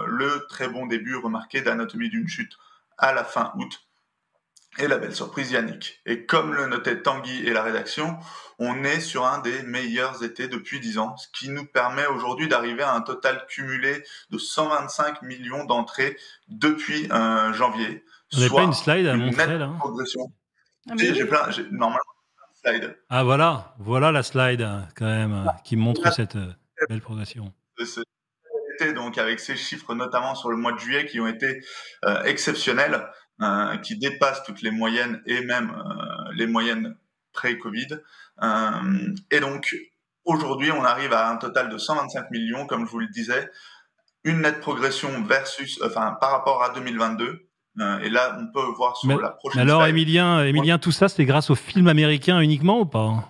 le 0.08 0.46
très 0.48 0.70
bon 0.70 0.86
début 0.86 1.16
remarqué 1.16 1.62
d'Anatomie 1.62 2.10
d'une 2.10 2.28
chute 2.28 2.54
à 2.98 3.14
la 3.14 3.26
fin 3.26 3.52
août 3.58 3.86
et 4.78 4.88
la 4.88 4.98
belle 4.98 5.16
surprise 5.16 5.52
Yannick. 5.52 6.02
Et 6.06 6.26
comme 6.26 6.54
le 6.54 6.68
notait 6.68 7.02
Tanguy 7.02 7.46
et 7.46 7.54
la 7.54 7.64
rédaction, 7.64 8.18
on 8.60 8.84
est 8.84 9.00
sur 9.00 9.26
un 9.26 9.40
des 9.40 9.64
meilleurs 9.64 10.24
étés 10.24 10.48
depuis 10.48 10.80
10 10.80 10.98
ans, 10.98 11.18
ce 11.18 11.28
qui 11.38 11.50
nous 11.50 11.66
permet 11.66 12.06
aujourd'hui 12.08 12.48
d'arriver 12.48 12.84
à 12.84 12.94
un 12.94 13.02
total 13.02 13.46
cumulé 13.48 14.04
de 14.30 14.38
125 14.38 15.22
millions 15.22 15.66
d'entrées 15.66 16.18
depuis 16.48 17.12
euh, 17.12 17.54
janvier. 17.54 18.04
N'avait 18.34 18.48
soit 18.48 18.62
pas 18.62 18.66
une 18.66 18.74
slide 18.74 19.08
à 19.08 19.14
une 19.14 19.26
montrer 19.26 19.48
nette 19.48 19.60
là 19.60 19.72
progression. 19.80 20.32
Ah, 20.90 20.94
oui. 20.98 21.12
J'ai 21.14 21.26
plein, 21.26 21.48
normalement, 21.72 22.00
plein 22.62 22.74
de 22.74 22.80
slides. 22.80 22.98
Ah 23.10 23.24
voilà, 23.24 23.76
voilà 23.80 24.12
la 24.12 24.24
slide 24.24 24.68
quand 24.96 25.06
même 25.06 25.52
qui 25.64 25.76
montre 25.76 26.12
cette 26.14 26.36
euh, 26.36 26.54
belle 26.90 27.02
progression. 27.02 27.54
été, 28.76 28.94
donc 28.94 29.18
avec 29.18 29.40
ces 29.40 29.56
chiffres 29.56 29.94
notamment 29.94 30.36
sur 30.36 30.50
le 30.50 30.58
mois 30.58 30.72
de 30.72 30.80
juillet 30.80 31.06
qui 31.06 31.20
ont 31.20 31.28
été 31.28 31.62
euh, 32.06 32.24
exceptionnels, 32.24 33.08
euh, 33.42 33.78
qui 33.78 33.98
dépassent 33.98 34.44
toutes 34.44 34.62
les 34.62 34.72
moyennes 34.72 35.22
et 35.26 35.42
même 35.42 35.72
euh, 35.72 36.32
les 36.36 36.48
moyennes 36.48 36.96
pré-Covid. 37.36 38.00
Euh, 38.42 39.14
et 39.30 39.40
donc 39.40 39.76
aujourd'hui, 40.24 40.72
on 40.72 40.84
arrive 40.84 41.14
à 41.14 41.30
un 41.30 41.38
total 41.38 41.70
de 41.70 41.78
125 41.78 42.32
millions, 42.32 42.66
comme 42.66 42.86
je 42.88 42.92
vous 42.92 43.00
le 43.00 43.08
disais, 43.08 43.50
une 44.24 44.42
nette 44.42 44.60
progression 44.60 45.24
versus, 45.24 45.80
enfin 45.86 46.18
par 46.20 46.32
rapport 46.32 46.64
à 46.64 46.72
2022. 46.72 47.48
Euh, 47.80 48.00
et 48.00 48.10
là, 48.10 48.38
on 48.40 48.48
peut 48.52 48.66
voir 48.76 48.98
sur 48.98 49.10
Mais- 49.10 49.22
la 49.22 49.30
prochaine. 49.30 49.62
alors 49.62 49.84
slide. 49.84 49.94
Emilien, 49.96 50.44
Emilien, 50.46 50.80
tout 50.80 50.92
ça 50.94 51.10
c'est 51.10 51.26
grâce 51.26 51.50
au 51.50 51.56
film 51.56 51.88
américain 51.88 52.40
uniquement 52.40 52.80
ou 52.80 52.86
pas? 52.86 53.30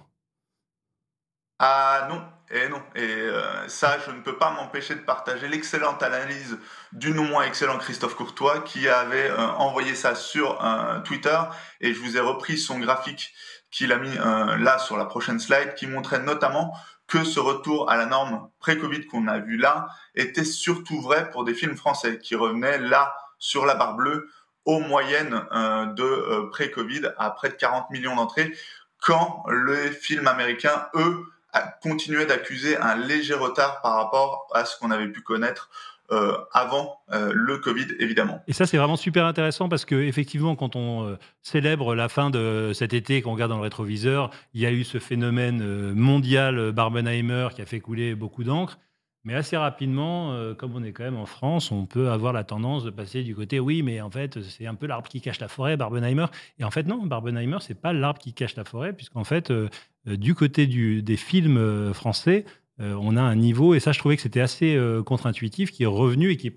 Ah 1.59 2.07
non, 2.09 2.21
et 2.51 2.67
non. 2.69 2.81
Et 2.95 3.01
euh, 3.01 3.67
ça, 3.67 3.97
je 4.05 4.11
ne 4.11 4.19
peux 4.21 4.37
pas 4.37 4.51
m'empêcher 4.51 4.93
de 4.95 4.99
partager 4.99 5.47
l'excellente 5.47 6.03
analyse 6.03 6.59
du 6.91 7.11
non 7.11 7.23
moins 7.23 7.43
excellent 7.43 7.77
Christophe 7.77 8.15
Courtois 8.15 8.59
qui 8.61 8.87
avait 8.89 9.29
euh, 9.31 9.37
envoyé 9.53 9.95
ça 9.95 10.15
sur 10.15 10.63
euh, 10.63 10.99
Twitter 11.01 11.37
et 11.81 11.93
je 11.93 11.99
vous 11.99 12.17
ai 12.17 12.19
repris 12.19 12.57
son 12.57 12.79
graphique 12.79 13.33
qu'il 13.75 13.91
a 13.91 13.97
mis 13.97 14.17
euh, 14.17 14.57
là 14.57 14.79
sur 14.79 14.95
la 14.95 15.03
prochaine 15.03 15.39
slide 15.39 15.75
qui 15.75 15.85
montrait 15.85 16.21
notamment 16.21 16.73
que 17.07 17.25
ce 17.25 17.41
retour 17.41 17.89
à 17.91 17.97
la 17.97 18.05
norme 18.05 18.49
pré-Covid 18.59 19.05
qu'on 19.07 19.27
a 19.27 19.39
vu 19.39 19.57
là 19.57 19.89
était 20.15 20.45
surtout 20.45 21.01
vrai 21.01 21.29
pour 21.29 21.43
des 21.43 21.53
films 21.53 21.75
français 21.75 22.17
qui 22.17 22.35
revenaient 22.35 22.79
là 22.79 23.13
sur 23.37 23.65
la 23.65 23.75
barre 23.75 23.95
bleue 23.95 24.29
aux 24.63 24.79
moyennes 24.79 25.43
euh, 25.51 25.87
de 25.87 26.03
euh, 26.03 26.49
pré-Covid 26.51 27.01
à 27.17 27.31
près 27.31 27.49
de 27.49 27.55
40 27.55 27.89
millions 27.89 28.15
d'entrées 28.15 28.55
quand 29.01 29.43
les 29.67 29.91
films 29.91 30.27
américains, 30.27 30.87
eux, 30.95 31.25
a 31.51 31.61
continué 31.61 32.25
d'accuser 32.25 32.77
un 32.77 32.95
léger 32.95 33.33
retard 33.33 33.81
par 33.81 33.95
rapport 33.95 34.47
à 34.53 34.65
ce 34.65 34.79
qu'on 34.79 34.89
avait 34.89 35.07
pu 35.09 35.21
connaître 35.21 35.69
euh, 36.11 36.37
avant 36.51 36.99
euh, 37.11 37.31
le 37.33 37.57
Covid, 37.57 37.87
évidemment. 37.97 38.39
Et 38.47 38.53
ça, 38.53 38.67
c'est 38.67 38.77
vraiment 38.77 38.95
super 38.95 39.25
intéressant 39.25 39.69
parce 39.69 39.85
que 39.85 39.95
effectivement, 39.95 40.55
quand 40.55 40.75
on 40.75 41.03
euh, 41.03 41.15
célèbre 41.41 41.95
la 41.95 42.09
fin 42.09 42.29
de 42.29 42.73
cet 42.75 42.93
été, 42.93 43.23
qu'on 43.23 43.33
regarde 43.33 43.49
dans 43.49 43.57
le 43.57 43.63
rétroviseur, 43.63 44.29
il 44.53 44.61
y 44.61 44.67
a 44.67 44.71
eu 44.71 44.83
ce 44.83 44.99
phénomène 44.99 45.93
mondial 45.93 46.71
Barbenheimer 46.73 47.47
qui 47.55 47.63
a 47.63 47.65
fait 47.65 47.79
couler 47.79 48.13
beaucoup 48.13 48.43
d'encre. 48.43 48.77
Mais 49.23 49.33
assez 49.33 49.57
rapidement, 49.57 50.37
comme 50.59 50.75
on 50.75 50.83
est 50.83 50.91
quand 50.91 51.03
même 51.03 51.17
en 51.17 51.25
France, 51.25 51.71
on 51.71 51.87
peut 51.87 52.11
avoir 52.11 52.31
la 52.31 52.43
tendance 52.43 52.83
de 52.83 52.91
passer 52.91 53.23
du 53.23 53.33
côté 53.33 53.59
oui, 53.59 53.81
mais 53.81 53.99
en 53.99 54.11
fait, 54.11 54.39
c'est 54.43 54.67
un 54.67 54.75
peu 54.75 54.85
l'arbre 54.85 55.09
qui 55.09 55.19
cache 55.19 55.39
la 55.39 55.47
forêt, 55.47 55.75
Barbenheimer. 55.77 56.27
Et 56.59 56.63
en 56.63 56.69
fait, 56.69 56.83
non, 56.83 57.03
Barbenheimer, 57.03 57.57
c'est 57.61 57.81
pas 57.81 57.91
l'arbre 57.91 58.19
qui 58.19 58.33
cache 58.33 58.55
la 58.55 58.63
forêt, 58.63 58.93
puisqu'en 58.93 59.23
fait, 59.23 59.51
du 60.05 60.35
côté 60.35 60.67
des 60.67 61.17
films 61.17 61.91
français, 61.95 62.45
on 62.79 63.15
a 63.15 63.21
un 63.21 63.35
niveau, 63.35 63.73
et 63.73 63.79
ça, 63.79 63.91
je 63.91 63.99
trouvais 63.99 64.15
que 64.15 64.21
c'était 64.21 64.41
assez 64.41 64.75
euh, 64.75 65.01
contre-intuitif, 65.03 65.71
qui 65.71 65.83
est 65.83 65.87
revenu 65.87 66.31
et 66.31 66.37
qui 66.37 66.51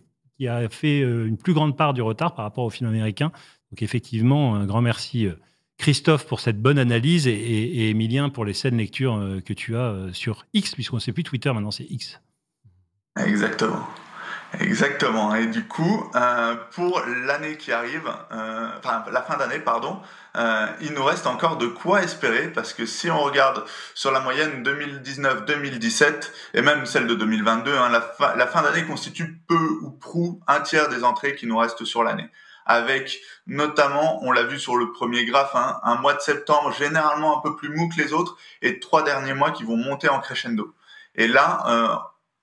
a 0.46 0.68
fait 0.68 1.00
euh, 1.02 1.26
une 1.26 1.36
plus 1.36 1.52
grande 1.54 1.76
part 1.76 1.94
du 1.94 2.02
retard 2.02 2.34
par 2.34 2.44
rapport 2.44 2.64
au 2.64 2.70
film 2.70 2.88
américain. 2.88 3.32
Donc 3.70 3.82
effectivement, 3.82 4.54
un 4.54 4.66
grand 4.66 4.80
merci 4.82 5.26
euh, 5.26 5.34
Christophe 5.78 6.26
pour 6.26 6.40
cette 6.40 6.60
bonne 6.60 6.78
analyse 6.78 7.26
et, 7.28 7.32
et- 7.32 7.76
et 7.84 7.90
Emilien 7.90 8.30
pour 8.30 8.44
les 8.44 8.52
scènes 8.52 8.76
lectures 8.76 9.14
euh, 9.16 9.40
que 9.40 9.52
tu 9.52 9.76
as 9.76 9.90
euh, 9.92 10.12
sur 10.12 10.46
X, 10.54 10.74
puisqu'on 10.74 10.96
ne 10.96 11.00
sait 11.00 11.12
plus 11.12 11.22
Twitter 11.24 11.52
maintenant, 11.52 11.70
c'est 11.70 11.84
X. 11.88 12.20
Exactement. 13.24 13.86
Exactement. 14.60 15.34
Et 15.34 15.46
du 15.46 15.66
coup, 15.66 16.10
euh, 16.14 16.56
pour 16.72 17.02
l'année 17.26 17.58
qui 17.58 17.70
arrive, 17.70 18.10
euh, 18.32 18.68
enfin 18.78 19.04
la 19.12 19.22
fin 19.22 19.36
d'année, 19.36 19.58
pardon, 19.58 20.00
euh, 20.36 20.66
il 20.80 20.92
nous 20.94 21.04
reste 21.04 21.26
encore 21.26 21.58
de 21.58 21.66
quoi 21.66 22.02
espérer 22.02 22.48
parce 22.48 22.72
que 22.72 22.86
si 22.86 23.10
on 23.10 23.20
regarde 23.20 23.64
sur 23.94 24.10
la 24.10 24.20
moyenne 24.20 24.62
2019-2017 24.62 26.30
et 26.54 26.62
même 26.62 26.86
celle 26.86 27.06
de 27.06 27.14
2022, 27.14 27.76
hein, 27.76 27.90
la, 27.90 28.00
fin, 28.00 28.34
la 28.36 28.46
fin 28.46 28.62
d'année 28.62 28.84
constitue 28.84 29.38
peu 29.46 29.68
ou 29.82 29.90
prou 29.90 30.40
un 30.46 30.60
tiers 30.60 30.88
des 30.88 31.04
entrées 31.04 31.34
qui 31.34 31.46
nous 31.46 31.58
restent 31.58 31.84
sur 31.84 32.02
l'année. 32.02 32.28
Avec 32.64 33.20
notamment, 33.46 34.22
on 34.24 34.32
l'a 34.32 34.44
vu 34.44 34.58
sur 34.58 34.76
le 34.76 34.92
premier 34.92 35.24
graphe, 35.24 35.54
hein, 35.54 35.78
un 35.82 35.96
mois 35.96 36.14
de 36.14 36.20
septembre 36.20 36.72
généralement 36.72 37.38
un 37.38 37.40
peu 37.42 37.54
plus 37.54 37.68
mou 37.68 37.88
que 37.88 38.00
les 38.00 38.12
autres 38.12 38.36
et 38.62 38.80
trois 38.80 39.02
derniers 39.02 39.34
mois 39.34 39.50
qui 39.50 39.64
vont 39.64 39.76
monter 39.76 40.08
en 40.08 40.20
crescendo. 40.20 40.74
Et 41.14 41.28
là, 41.28 41.64
euh, 41.66 41.96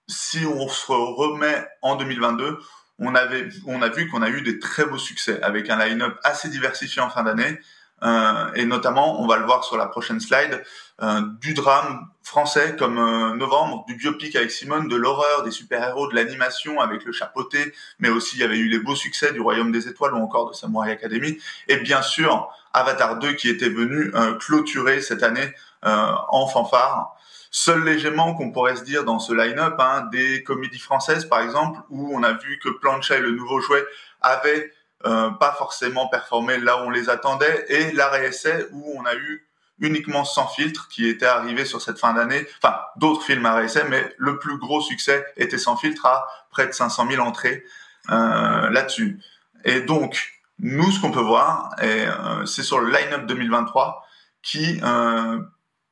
si 0.07 0.45
on 0.45 0.67
se 0.67 0.91
remet 0.91 1.67
en 1.81 1.95
2022, 1.95 2.59
on, 2.99 3.15
avait, 3.15 3.49
on 3.67 3.81
a 3.81 3.89
vu 3.89 4.09
qu'on 4.09 4.21
a 4.21 4.29
eu 4.29 4.41
des 4.41 4.59
très 4.59 4.85
beaux 4.85 4.97
succès 4.97 5.41
avec 5.41 5.69
un 5.69 5.77
line-up 5.77 6.17
assez 6.23 6.49
diversifié 6.49 7.01
en 7.01 7.09
fin 7.09 7.23
d'année. 7.23 7.59
Euh, 8.03 8.51
et 8.55 8.65
notamment, 8.65 9.21
on 9.21 9.27
va 9.27 9.37
le 9.37 9.45
voir 9.45 9.63
sur 9.63 9.77
la 9.77 9.87
prochaine 9.87 10.19
slide, 10.19 10.63
euh, 11.01 11.21
du 11.39 11.53
drame 11.53 12.07
français 12.23 12.75
comme 12.77 12.99
euh, 12.99 13.35
Novembre, 13.35 13.85
du 13.87 13.95
biopic 13.95 14.35
avec 14.35 14.51
Simone, 14.51 14.87
de 14.89 14.95
l'horreur, 14.95 15.43
des 15.43 15.51
super-héros, 15.51 16.09
de 16.09 16.15
l'animation 16.15 16.81
avec 16.81 17.05
le 17.05 17.13
chapeauté, 17.13 17.73
mais 17.99 18.09
aussi 18.09 18.35
il 18.35 18.41
y 18.41 18.43
avait 18.43 18.57
eu 18.57 18.67
les 18.67 18.79
beaux 18.79 18.95
succès 18.95 19.31
du 19.31 19.39
Royaume 19.39 19.71
des 19.71 19.87
Étoiles 19.87 20.13
ou 20.13 20.17
encore 20.17 20.49
de 20.49 20.53
Samurai 20.53 20.91
Academy. 20.91 21.37
Et 21.67 21.77
bien 21.77 22.01
sûr, 22.01 22.49
Avatar 22.73 23.17
2 23.17 23.33
qui 23.33 23.49
était 23.49 23.69
venu 23.69 24.11
euh, 24.13 24.33
clôturer 24.35 25.01
cette 25.01 25.23
année 25.23 25.53
en 25.87 26.47
fanfare. 26.47 27.14
Seul 27.57 27.85
légèrement 27.85 28.35
qu'on 28.35 28.51
pourrait 28.51 28.75
se 28.75 28.83
dire 28.83 29.05
dans 29.05 29.17
ce 29.17 29.31
line-up, 29.31 29.75
hein, 29.79 30.09
des 30.11 30.43
comédies 30.43 30.77
françaises 30.77 31.23
par 31.23 31.39
exemple, 31.39 31.79
où 31.89 32.13
on 32.13 32.21
a 32.21 32.33
vu 32.33 32.59
que 32.61 32.67
Plancha 32.67 33.15
et 33.15 33.21
le 33.21 33.31
nouveau 33.31 33.61
jouet 33.61 33.81
avaient 34.19 34.73
euh, 35.05 35.29
pas 35.29 35.53
forcément 35.53 36.09
performé 36.09 36.57
là 36.57 36.83
où 36.83 36.87
on 36.87 36.89
les 36.89 37.09
attendait, 37.09 37.65
et 37.69 37.93
l'arrêt 37.93 38.25
essai 38.27 38.67
où 38.73 38.99
on 38.99 39.05
a 39.05 39.15
eu 39.15 39.47
uniquement 39.79 40.25
sans 40.25 40.47
filtre 40.49 40.89
qui 40.89 41.07
était 41.07 41.27
arrivé 41.27 41.63
sur 41.63 41.81
cette 41.81 41.97
fin 41.97 42.13
d'année, 42.13 42.45
enfin 42.61 42.75
d'autres 42.97 43.23
films 43.23 43.45
à 43.45 43.63
essai, 43.63 43.85
mais 43.87 44.13
le 44.17 44.37
plus 44.37 44.57
gros 44.57 44.81
succès 44.81 45.25
était 45.37 45.57
sans 45.57 45.77
filtre 45.77 46.05
à 46.07 46.27
près 46.49 46.67
de 46.67 46.73
500 46.73 47.07
000 47.09 47.25
entrées 47.25 47.63
euh, 48.09 48.69
là-dessus. 48.69 49.21
Et 49.63 49.79
donc, 49.79 50.41
nous, 50.59 50.91
ce 50.91 50.99
qu'on 50.99 51.11
peut 51.11 51.21
voir, 51.21 51.73
euh, 51.81 52.45
c'est 52.45 52.63
sur 52.63 52.81
le 52.81 52.91
line-up 52.91 53.25
2023 53.25 54.05
qui 54.43 54.81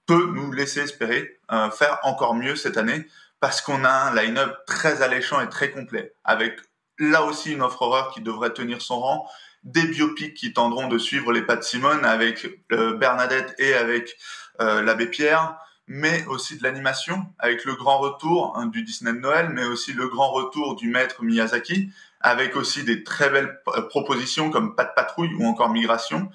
peut 0.06 0.32
nous 0.34 0.52
laisser 0.52 0.82
espérer 0.82 1.40
euh, 1.52 1.70
faire 1.72 2.00
encore 2.04 2.36
mieux 2.36 2.56
cette 2.56 2.78
année 2.78 3.08
parce 3.40 3.62
qu'on 3.62 3.84
a 3.84 3.90
un 3.90 4.16
line-up 4.16 4.56
très 4.66 5.02
alléchant 5.02 5.42
et 5.42 5.50
très 5.50 5.72
complet 5.72 6.14
avec 6.24 6.60
là 7.00 7.24
aussi 7.24 7.54
une 7.54 7.62
offre 7.62 7.82
horreur 7.82 8.12
qui 8.12 8.22
devrait 8.22 8.54
tenir 8.54 8.82
son 8.82 9.00
rang, 9.00 9.28
des 9.64 9.84
biopics 9.84 10.34
qui 10.34 10.54
tendront 10.54 10.88
de 10.88 10.98
suivre 10.98 11.32
les 11.32 11.42
pas 11.42 11.56
de 11.56 11.64
Simone 11.64 12.06
avec 12.06 12.48
euh, 12.72 12.96
Bernadette 12.96 13.56
et 13.58 13.74
avec 13.74 14.18
euh, 14.62 14.82
l'abbé 14.82 15.08
Pierre, 15.08 15.58
mais 15.88 16.26
aussi 16.28 16.58
de 16.58 16.64
l'animation, 16.64 17.26
avec 17.40 17.66
le 17.66 17.76
grand 17.76 17.98
retour 18.00 18.54
hein, 18.58 18.68
du 18.68 18.84
Disney 18.84 19.14
de 19.14 19.20
Noël, 19.20 19.50
mais 19.50 19.66
aussi 19.66 19.94
le 19.94 20.08
grand 20.08 20.32
retour 20.32 20.76
du 20.76 20.90
maître 20.90 21.24
Miyazaki, 21.24 21.90
avec 22.22 22.56
aussi 22.56 22.84
des 22.84 23.04
très 23.04 23.30
belles 23.30 23.60
euh, 23.70 23.82
propositions 23.82 24.50
comme 24.50 24.76
Pas 24.76 24.86
de 24.86 24.94
patrouille 24.96 25.34
ou 25.36 25.46
encore 25.46 25.70
Migration, 25.70 26.30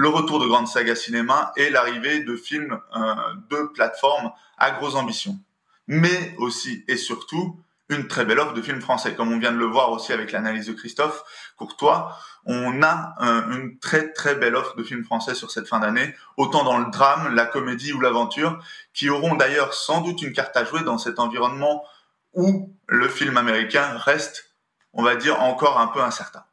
le 0.00 0.08
retour 0.08 0.38
de 0.40 0.46
grandes 0.46 0.66
sagas 0.66 0.96
cinéma 0.96 1.52
et 1.58 1.68
l'arrivée 1.68 2.20
de 2.24 2.34
films 2.34 2.80
euh, 2.96 3.14
de 3.50 3.66
plateforme 3.74 4.32
à 4.56 4.70
grosses 4.70 4.94
ambitions. 4.94 5.38
Mais 5.88 6.34
aussi 6.38 6.84
et 6.88 6.96
surtout 6.96 7.60
une 7.90 8.08
très 8.08 8.24
belle 8.24 8.38
offre 8.38 8.54
de 8.54 8.62
films 8.62 8.80
français, 8.80 9.14
comme 9.14 9.30
on 9.30 9.38
vient 9.38 9.52
de 9.52 9.58
le 9.58 9.66
voir 9.66 9.90
aussi 9.90 10.14
avec 10.14 10.32
l'analyse 10.32 10.68
de 10.68 10.72
Christophe 10.72 11.22
Courtois. 11.58 12.16
On 12.46 12.82
a 12.82 13.14
euh, 13.20 13.50
une 13.50 13.78
très 13.78 14.10
très 14.14 14.36
belle 14.36 14.56
offre 14.56 14.74
de 14.74 14.82
films 14.82 15.04
français 15.04 15.34
sur 15.34 15.50
cette 15.50 15.68
fin 15.68 15.80
d'année, 15.80 16.14
autant 16.38 16.64
dans 16.64 16.78
le 16.78 16.90
drame, 16.90 17.34
la 17.34 17.44
comédie 17.44 17.92
ou 17.92 18.00
l'aventure, 18.00 18.58
qui 18.94 19.10
auront 19.10 19.34
d'ailleurs 19.34 19.74
sans 19.74 20.00
doute 20.00 20.22
une 20.22 20.32
carte 20.32 20.56
à 20.56 20.64
jouer 20.64 20.82
dans 20.82 20.96
cet 20.96 21.18
environnement 21.18 21.84
où 22.32 22.74
le 22.86 23.08
film 23.08 23.36
américain 23.36 23.98
reste, 23.98 24.54
on 24.94 25.02
va 25.02 25.14
dire, 25.16 25.42
encore 25.42 25.78
un 25.78 25.88
peu 25.88 26.00
incertain. 26.00 26.44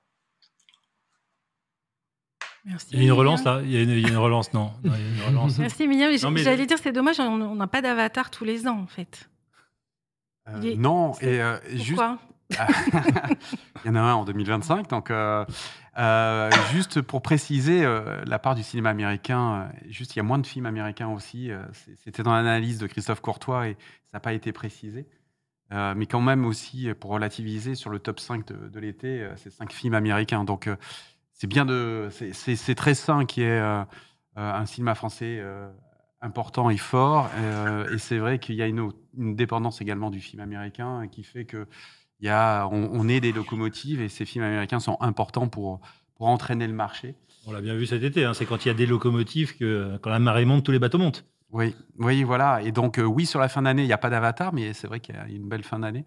Merci. 2.67 2.87
Il 2.91 2.99
y 2.99 3.01
a 3.01 3.05
une 3.05 3.11
relance 3.13 3.43
là? 3.45 3.61
Il 3.63 3.71
y 3.71 3.77
a 3.77 3.81
une, 3.81 3.89
il 3.91 4.01
y 4.01 4.05
a 4.05 4.09
une 4.09 4.17
relance, 4.17 4.53
non, 4.53 4.71
Non, 4.83 4.91
il 4.95 5.01
y 5.01 5.21
a 5.23 5.29
une 5.29 5.35
relance. 5.37 5.57
Merci 5.57 5.83
Emilien. 5.83 6.09
J'allais 6.35 6.65
dire, 6.65 6.77
c'est 6.81 6.91
dommage, 6.91 7.19
on 7.19 7.55
n'a 7.55 7.67
pas 7.67 7.81
d'avatar 7.81 8.29
tous 8.29 8.43
les 8.45 8.67
ans 8.67 8.79
en 8.79 8.87
fait. 8.87 9.29
Euh, 10.49 10.61
est- 10.61 10.75
non, 10.75 11.13
et 11.21 11.41
euh, 11.41 11.57
juste, 11.73 11.89
Pourquoi? 11.95 12.19
Il 13.83 13.87
y 13.87 13.89
en 13.89 13.95
a 13.95 13.99
un 13.99 14.13
en 14.13 14.23
2025. 14.25 14.89
Donc, 14.89 15.11
euh, 15.11 15.45
euh, 15.97 16.49
juste 16.71 17.01
pour 17.01 17.21
préciser 17.21 17.83
euh, 17.83 18.23
la 18.25 18.39
part 18.39 18.55
du 18.55 18.63
cinéma 18.63 18.89
américain, 18.89 19.69
euh, 19.73 19.79
juste 19.89 20.15
il 20.15 20.19
y 20.19 20.21
a 20.21 20.23
moins 20.23 20.37
de 20.37 20.47
films 20.47 20.65
américains 20.65 21.09
aussi. 21.09 21.51
euh, 21.51 21.61
C'était 22.03 22.23
dans 22.23 22.31
l'analyse 22.33 22.77
de 22.79 22.87
Christophe 22.87 23.19
Courtois 23.19 23.67
et 23.67 23.73
ça 24.05 24.15
n'a 24.15 24.19
pas 24.21 24.31
été 24.33 24.51
précisé. 24.53 25.05
Euh, 25.73 25.93
mais 25.97 26.05
quand 26.05 26.21
même 26.21 26.45
aussi, 26.45 26.87
pour 26.97 27.11
relativiser, 27.11 27.75
sur 27.75 27.89
le 27.89 27.99
top 27.99 28.21
5 28.21 28.47
de, 28.47 28.69
de 28.69 28.79
l'été, 28.79 29.21
euh, 29.23 29.33
c'est 29.35 29.49
5 29.51 29.73
films 29.73 29.95
américains. 29.95 30.45
Donc, 30.45 30.67
euh, 30.67 30.77
c'est 31.37 31.47
bien 31.47 31.65
de. 31.65 32.09
c'est- 32.11 32.75
très 32.75 32.95
sain 32.95 33.25
qu'il 33.25 33.43
y 33.43 33.45
ait 33.45 33.49
euh, 33.59 33.81
euh, 34.37 34.53
un 34.53 34.65
cinéma 34.65 34.95
français 34.95 35.37
euh, 35.39 35.69
important 36.19 36.69
et 36.69 36.77
fort. 36.77 37.29
euh, 37.35 37.93
et 37.93 37.99
c'est 37.99 38.17
vrai 38.17 38.39
qu'il 38.39 38.55
y 38.55 38.61
a 38.61 38.67
une, 38.67 38.91
dépendance 39.13 39.81
également 39.81 40.09
du 40.09 40.19
film 40.19 40.41
américain 40.41 41.07
qui 41.07 41.23
fait 41.23 41.45
que 41.45 41.67
il 42.19 42.25
y 42.25 42.29
a, 42.29 42.67
on, 42.71 42.89
on 42.91 43.07
est 43.07 43.19
des 43.21 43.31
locomotives 43.31 44.01
et 44.01 44.09
ces 44.09 44.25
films 44.25 44.43
américains 44.43 44.79
sont 44.79 44.97
importants 45.01 45.47
pour, 45.47 45.79
pour 46.15 46.27
entraîner 46.27 46.65
le 46.65 46.73
marché. 46.73 47.15
On 47.45 47.51
l'a 47.51 47.61
bien 47.61 47.75
vu 47.75 47.85
cet 47.85 48.01
été, 48.01 48.25
hein, 48.25 48.33
c'est 48.33 48.47
quand 48.47 48.65
il 48.65 48.69
y 48.69 48.71
a 48.71 48.73
des 48.73 48.87
locomotives 48.87 49.55
que 49.55 49.97
quand 50.01 50.09
la 50.09 50.17
marée 50.17 50.45
monte, 50.45 50.65
tous 50.65 50.71
les 50.71 50.79
bateaux 50.79 50.97
montent. 50.97 51.25
Oui, 51.51 51.75
oui, 51.99 52.23
voilà. 52.23 52.61
Et 52.63 52.71
donc, 52.71 52.99
oui, 53.01 53.27
sur 53.27 53.39
la 53.39 53.47
fin 53.47 53.61
d'année, 53.61 53.83
il 53.83 53.87
n'y 53.87 53.93
a 53.93 53.99
pas 53.99 54.09
d'avatar, 54.09 54.51
mais 54.51 54.73
c'est 54.73 54.87
vrai 54.87 54.99
qu'il 54.99 55.15
y 55.15 55.17
a 55.17 55.27
une 55.27 55.47
belle 55.47 55.63
fin 55.63 55.79
d'année. 55.79 56.05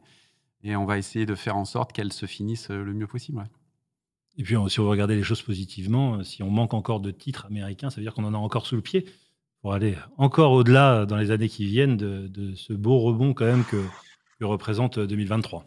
Et 0.65 0.75
on 0.77 0.85
va 0.85 0.99
essayer 0.99 1.25
de 1.27 1.35
faire 1.37 1.57
en 1.57 1.65
sorte 1.65 1.93
qu'elle 1.93 2.13
se 2.13 2.27
finisse 2.27 2.69
le 2.71 2.93
mieux 2.93 3.07
possible. 3.07 3.39
ouais. 3.39 3.45
Et 4.41 4.43
puis, 4.43 4.57
si 4.69 4.81
on 4.81 4.85
veut 4.85 4.89
regarder 4.91 5.15
les 5.17 5.23
choses 5.23 5.43
positivement, 5.43 6.15
euh, 6.17 6.23
si 6.25 6.43
on 6.43 6.49
manque 6.51 6.73
encore 6.73 7.01
de 7.01 7.11
titres 7.11 7.45
américains, 7.45 7.91
ça 7.91 7.97
veut 7.97 8.03
dire 8.03 8.15
qu'on 8.15 8.25
en 8.25 8.33
a 8.33 8.39
encore 8.39 8.67
sous 8.67 8.75
le 8.75 8.81
pied 8.81 9.05
pour 9.61 9.75
aller 9.75 9.95
encore 10.17 10.53
au-delà 10.53 11.03
euh, 11.03 11.07
dans 11.07 11.19
les 11.19 11.31
années 11.31 11.51
qui 11.51 11.67
viennent 11.67 11.99
de, 11.99 12.27
de 12.27 12.55
ce 12.55 12.73
beau 12.73 12.99
rebond 13.01 13.35
quand 13.35 13.45
même 13.45 13.65
que, 13.65 13.85
que 14.39 14.45
représente 14.47 14.97
euh, 14.97 15.07
2023. 15.07 15.67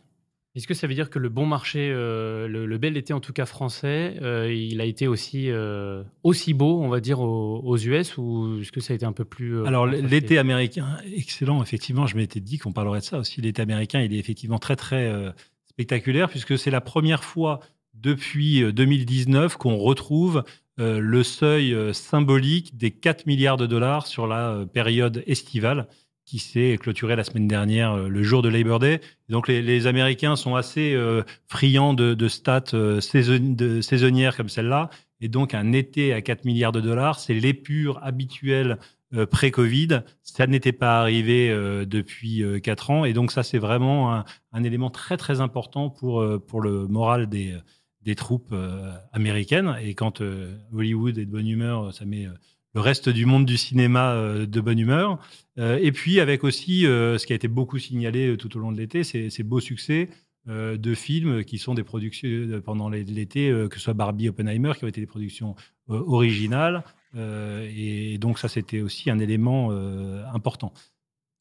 Est-ce 0.56 0.68
que 0.68 0.74
ça 0.74 0.86
veut 0.88 0.94
dire 0.96 1.10
que 1.12 1.18
le 1.20 1.30
bon 1.30 1.46
marché, 1.46 1.90
euh, 1.92 2.48
le, 2.48 2.66
le 2.66 2.78
bel 2.80 2.98
été 2.98 3.14
en 3.14 3.20
tout 3.20 3.34
cas 3.34 3.46
français, 3.46 4.18
euh, 4.22 4.52
il 4.54 4.82
a 4.82 4.86
été 4.86 5.08
aussi, 5.08 5.50
euh, 5.52 6.04
aussi 6.24 6.54
beau, 6.56 6.82
on 6.82 6.90
va 6.90 7.00
dire, 7.00 7.20
aux, 7.20 7.60
aux 7.64 7.78
US 7.78 8.18
ou 8.18 8.60
est-ce 8.62 8.72
que 8.72 8.80
ça 8.82 8.94
a 8.94 8.96
été 8.96 9.06
un 9.06 9.14
peu 9.14 9.26
plus. 9.26 9.56
euh, 9.58 9.66
Alors, 9.66 9.86
l'été 9.88 10.38
américain, 10.40 10.98
excellent, 11.16 11.62
effectivement, 11.64 12.06
je 12.08 12.16
m'étais 12.18 12.40
dit 12.40 12.58
qu'on 12.60 12.72
parlerait 12.72 13.00
de 13.00 13.06
ça 13.06 13.18
aussi. 13.20 13.42
L'été 13.42 13.62
américain, 13.64 14.02
il 14.02 14.14
est 14.14 14.20
effectivement 14.20 14.60
très, 14.60 14.76
très 14.76 15.08
euh, 15.08 15.32
spectaculaire 15.70 16.30
puisque 16.30 16.58
c'est 16.58 16.72
la 16.72 16.82
première 16.82 17.24
fois 17.24 17.60
depuis 18.04 18.62
euh, 18.62 18.72
2019 18.72 19.58
qu'on 19.58 19.78
retrouve 19.78 20.44
euh, 20.80 21.00
le 21.00 21.24
seuil 21.24 21.74
euh, 21.74 21.94
symbolique 21.94 22.78
des 22.78 22.92
4 22.92 23.26
milliards 23.26 23.58
de 23.58 23.66
dollars 23.66 24.06
sur 24.08 24.28
la 24.28 24.50
euh, 24.50 24.66
période 24.66 25.24
estivale 25.26 25.88
qui 26.26 26.40
s'est 26.40 26.78
clôturée 26.80 27.16
la 27.16 27.24
semaine 27.24 27.48
dernière, 27.48 27.94
euh, 27.94 28.08
le 28.08 28.24
jour 28.24 28.42
de 28.42 28.50
Labor 28.50 28.80
Day. 28.80 29.02
Donc, 29.30 29.48
les, 29.48 29.88
Américains 29.88 30.36
sont 30.36 30.56
assez 30.56 30.94
euh, 30.94 31.24
friands 31.48 31.94
de, 31.94 32.28
stats 32.28 32.64
euh, 32.74 33.02
saisonnières 33.02 34.38
comme 34.38 34.50
celle-là. 34.50 34.90
Et 35.20 35.28
donc, 35.28 35.54
un 35.54 35.72
été 35.74 36.14
à 36.14 36.22
4 36.22 36.46
milliards 36.46 36.72
de 36.72 36.82
dollars, 36.82 37.20
c'est 37.20 37.34
l'épure 37.34 38.00
habituelle 38.04 38.78
euh, 39.14 39.26
pré-Covid. 39.26 40.02
Ça 40.22 40.48
n'était 40.48 40.72
pas 40.72 41.00
arrivé 41.00 41.50
euh, 41.50 41.86
depuis 41.86 42.42
euh, 42.42 42.60
quatre 42.60 42.90
ans. 42.90 43.06
Et 43.06 43.14
donc, 43.14 43.32
ça, 43.32 43.44
c'est 43.44 43.60
vraiment 43.60 44.24
un, 44.54 44.64
élément 44.64 44.90
très, 44.90 45.18
très 45.18 45.42
important 45.42 45.90
pour, 45.90 46.22
euh, 46.22 46.40
pour 46.40 46.62
le 46.62 46.88
moral 46.88 47.28
des, 47.28 47.56
des 48.04 48.16
troupes 48.16 48.52
euh, 48.52 48.92
américaines. 49.12 49.76
Et 49.82 49.94
quand 49.94 50.22
euh, 50.22 50.56
Hollywood 50.74 51.18
est 51.18 51.26
de 51.26 51.32
bonne 51.32 51.48
humeur, 51.48 51.94
ça 51.94 52.06
met 52.06 52.26
euh, 52.26 52.32
le 52.76 52.82
reste 52.82 53.10
du 53.10 53.26
monde 53.26 53.46
du 53.46 53.58
cinéma 53.58 54.14
euh, 54.14 54.46
de 54.46 54.62
bonne 54.62 54.80
humeur. 54.80 55.20
Euh, 55.58 55.80
et 55.82 55.92
puis, 55.92 56.20
avec 56.20 56.44
aussi 56.44 56.86
euh, 56.86 57.18
ce 57.18 57.26
qui 57.26 57.34
a 57.34 57.36
été 57.36 57.48
beaucoup 57.48 57.80
signalé 57.80 58.30
euh, 58.30 58.38
tout 58.38 58.56
au 58.58 58.60
long 58.60 58.72
de 58.72 58.78
l'été, 58.78 59.04
ces 59.04 59.44
beaux 59.44 59.60
succès 59.60 60.10
euh, 60.50 60.78
de 60.78 60.94
films 60.94 61.46
qui 61.46 61.58
sont 61.58 61.74
des 61.74 61.84
productions 61.84 62.28
euh, 62.28 62.60
pendant 62.60 62.90
l'été, 62.90 63.50
euh, 63.50 63.70
que 63.70 63.76
ce 63.76 63.82
soit 63.82 63.94
Barbie, 63.94 64.28
Oppenheimer, 64.28 64.74
qui 64.78 64.84
ont 64.84 64.90
été 64.90 65.00
des 65.00 65.08
productions 65.08 65.56
euh, 65.90 66.04
originales. 66.06 66.84
Euh, 67.16 67.70
et 67.74 68.18
donc 68.18 68.40
ça, 68.40 68.50
c'était 68.50 68.82
aussi 68.82 69.10
un 69.10 69.20
élément 69.20 69.70
euh, 69.72 70.22
important. 70.34 70.74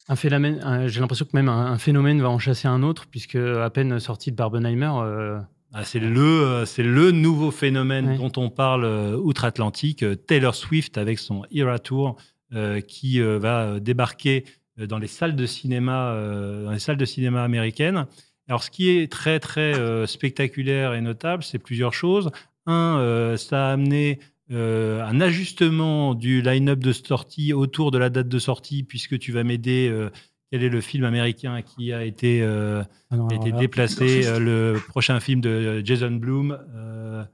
Un 0.08 0.14
phénomène, 0.14 0.86
j'ai 0.86 1.00
l'impression 1.00 1.24
que 1.24 1.34
même 1.34 1.48
un, 1.48 1.78
phénomène 1.78 2.20
va 2.20 2.30
en 2.30 2.38
chasser 2.38 2.68
un 2.68 2.82
autre, 2.84 3.06
puisque 3.06 3.36
à 3.36 3.70
peine 3.70 3.98
sorti 3.98 4.30
de 4.30 4.36
Barbenheimer, 4.36 4.92
euh, 4.96 5.40
Ah, 5.72 5.84
c'est 5.84 6.00
le, 6.00 6.20
euh, 6.20 6.64
c'est 6.66 6.82
le 6.82 7.10
nouveau 7.12 7.50
phénomène 7.50 8.08
Ouais. 8.10 8.16
dont 8.18 8.32
on 8.36 8.50
parle 8.50 8.84
euh, 8.84 9.16
outre-Atlantique, 9.16 10.02
euh, 10.02 10.14
Taylor 10.14 10.54
Swift 10.54 10.98
avec 10.98 11.18
son 11.18 11.44
Era 11.50 11.78
Tour 11.78 12.16
euh, 12.52 12.80
qui 12.80 13.20
euh, 13.20 13.38
va 13.38 13.80
débarquer 13.80 14.44
dans 14.78 14.98
les 14.98 15.06
salles 15.06 15.34
de 15.36 15.46
cinéma, 15.46 16.12
euh, 16.12 16.64
dans 16.64 16.72
les 16.72 16.78
salles 16.78 16.96
de 16.98 17.04
cinéma 17.04 17.42
américaines. 17.42 18.06
Alors, 18.48 18.62
ce 18.62 18.70
qui 18.70 18.90
est 18.90 19.10
très 19.10 19.38
très 19.40 19.72
spectaculaire 20.06 20.94
et 20.94 21.00
notable, 21.00 21.42
c'est 21.42 21.58
plusieurs 21.58 21.94
choses. 21.94 22.30
Un, 22.66 23.34
ça 23.38 23.68
a 23.68 23.72
amené 23.72 24.18
euh, 24.50 25.02
un 25.06 25.20
ajustement 25.20 26.14
du 26.14 26.42
line-up 26.42 26.78
de 26.80 26.92
sortie 26.92 27.52
autour 27.52 27.90
de 27.90 27.98
la 27.98 28.10
date 28.10 28.28
de 28.28 28.38
sortie, 28.38 28.82
puisque 28.82 29.18
tu 29.18 29.32
vas 29.32 29.44
m'aider. 29.44 29.88
euh, 29.90 30.10
quel 30.52 30.62
est 30.62 30.68
le 30.68 30.80
film 30.82 31.04
américain 31.04 31.62
qui 31.62 31.92
a 31.94 32.04
été 32.04 32.42
euh, 32.42 32.82
ah 33.10 33.16
non, 33.16 33.26
a 33.26 33.32
alors 33.32 33.42
été 33.42 33.52
là, 33.52 33.58
déplacé 33.58 34.26
euh, 34.26 34.38
le 34.38 34.78
prochain 34.88 35.18
film 35.18 35.40
de 35.40 35.80
Jason 35.82 36.10
Blum. 36.10 36.58
euh, 36.76 37.24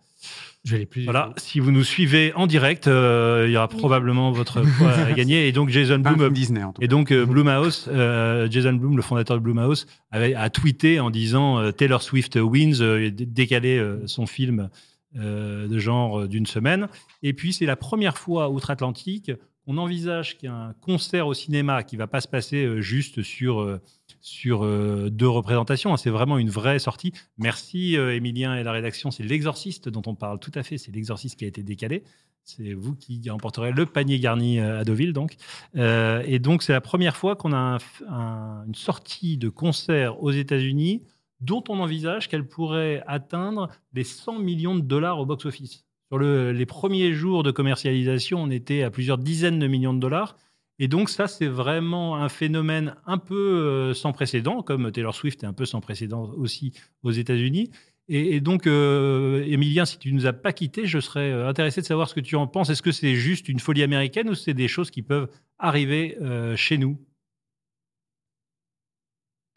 je 0.65 0.77
l'ai 0.77 0.87
plus. 0.87 1.05
voilà, 1.05 1.33
si 1.37 1.61
vous 1.61 1.71
nous 1.73 1.83
suivez 1.83 2.33
en 2.35 2.47
direct, 2.47 2.89
euh, 2.89 3.45
il 3.49 3.53
y 3.53 3.57
aura 3.57 3.69
probablement 3.69 4.31
votre 4.33 4.61
poids 4.79 4.93
à 4.93 5.13
gagner. 5.13 5.49
Et 5.49 5.53
donc 5.53 5.69
Jason 5.71 6.01
un 6.05 6.15
film 6.15 6.33
Disney, 6.33 6.63
en 6.63 6.73
tout 6.73 6.83
et 6.83 6.89
donc 6.89 7.11
euh, 7.11 7.27
Blumhouse, 7.27 7.89
euh, 7.93 8.49
Jason 8.51 8.75
Blum, 8.75 8.97
le 8.97 9.03
fondateur 9.03 9.37
de 9.37 9.43
Blumhouse, 9.43 9.87
avait, 10.11 10.35
a 10.35 10.49
tweeté 10.51 11.01
en 11.01 11.11
disant 11.11 11.59
euh, 11.59 11.73
Taylor 11.73 12.03
Swift 12.03 12.37
wins, 12.37 12.81
euh, 12.83 13.11
décalé 13.11 13.79
euh, 13.79 14.07
son 14.07 14.27
film 14.27 14.69
euh, 15.17 15.67
de 15.69 15.79
genre 15.79 16.21
euh, 16.21 16.29
d'une 16.29 16.47
semaine. 16.47 16.89
Et 17.23 17.33
puis 17.33 17.53
c'est 17.53 17.67
la 17.67 17.77
première 17.77 18.19
fois 18.19 18.51
outre-Atlantique 18.51 19.33
qu'on 19.69 19.77
envisage 19.77 20.39
qu'il 20.39 20.49
y 20.49 20.53
a 20.53 20.55
un 20.55 20.73
concert 20.73 21.27
au 21.27 21.35
cinéma 21.35 21.83
qui 21.83 21.97
va 21.97 22.07
pas 22.07 22.23
se 22.23 22.29
passer 22.29 22.65
euh, 22.65 22.81
juste 22.81 23.23
sur 23.23 23.61
euh, 23.61 23.79
sur 24.23 24.65
euh, 24.65 25.11
deux 25.11 25.29
représentations. 25.29 25.93
hein. 25.93 25.99
C'est 25.99 26.09
vraiment 26.11 26.39
une 26.39 26.49
vraie 26.49 26.79
sortie. 26.79 27.13
Merci 27.37 27.95
Emilien 27.95 28.57
et 28.57 28.63
la 28.63 28.73
rédaction. 28.73 29.11
C'est 29.11 29.25
l'exorciste 29.25 29.91
dont 29.91 30.03
on 30.07 30.15
parle 30.15 30.39
tout 30.41 30.51
à 30.55 30.63
fait. 30.63 30.79
C'est 30.79 30.91
l'exorciste 30.91 31.39
qui 31.39 31.45
a 31.45 31.49
été 31.49 31.63
décalé. 31.63 32.03
C'est 32.45 32.73
vous 32.73 32.95
qui 32.95 33.29
remporterez 33.29 33.73
le 33.73 33.85
panier 33.85 34.19
garni 34.19 34.59
à 34.59 34.83
Deauville, 34.83 35.13
donc. 35.13 35.37
Et 35.75 36.39
donc, 36.39 36.63
c'est 36.63 36.73
la 36.73 36.81
première 36.81 37.15
fois 37.15 37.37
qu'on 37.37 37.53
a 37.53 37.77
une 38.09 38.75
sortie 38.75 39.37
de 39.37 39.51
concert 39.51 40.23
aux 40.23 40.31
États-Unis 40.31 41.03
dont 41.41 41.63
on 41.69 41.79
envisage 41.81 42.29
qu'elle 42.29 42.49
pourrait 42.49 43.05
atteindre 43.07 43.69
les 43.93 44.05
100 44.05 44.39
millions 44.39 44.75
de 44.75 44.81
dollars 44.81 45.19
au 45.19 45.27
box-office. 45.27 45.85
Sur 46.11 46.19
le- 46.19 46.53
les 46.53 46.67
premiers 46.67 47.13
jours 47.13 47.43
de 47.43 47.51
commercialisation, 47.51 48.43
on 48.43 48.51
était 48.51 48.83
à 48.83 48.91
plusieurs 48.91 49.19
dizaines 49.19 49.59
de 49.59 49.67
millions 49.67 49.95
de 49.95 50.01
dollars. 50.01 50.37
Et 50.79 50.89
donc, 50.89 51.11
ça, 51.11 51.27
c'est 51.27 51.49
vraiment 51.49 52.17
un 52.17 52.29
phénomène 52.29 52.95
un 53.07 53.19
peu 53.19 53.35
euh, 53.35 53.95
sans 53.95 54.13
précédent, 54.13 54.63
comme 54.63 54.91
Taylor 54.93 55.15
Swift 55.15 55.43
est 55.43 55.47
un 55.47 55.53
peu 55.53 55.67
sans 55.67 55.81
précédent 55.81 56.31
aussi 56.37 56.73
aux 57.03 57.11
États-Unis. 57.11 57.71
Et, 58.11 58.41
donc, 58.41 58.67
euh, 58.67 59.45
Emilien, 59.47 59.85
si 59.85 59.99
tu 59.99 60.13
nous 60.15 60.25
as 60.27 60.33
pas 60.33 60.55
quittés, 60.55 60.87
je 60.87 60.99
serais 60.99 61.31
euh, 61.31 61.47
intéressé 61.49 61.83
de 61.83 61.87
savoir 61.87 62.09
ce 62.09 62.15
que 62.15 62.21
tu 62.21 62.37
en 62.37 62.47
penses. 62.47 62.71
Est-ce 62.71 62.81
que 62.81 62.93
c'est 62.93 63.17
juste 63.17 63.51
une 63.51 63.59
folie 63.61 63.83
américaine 63.83 64.31
ou 64.31 64.35
c'est 64.35 64.55
des 64.55 64.69
choses 64.69 64.91
qui 64.91 65.03
peuvent 65.03 65.29
arriver 65.59 66.17
euh, 66.23 66.57
chez 66.57 66.79
nous? 66.79 66.99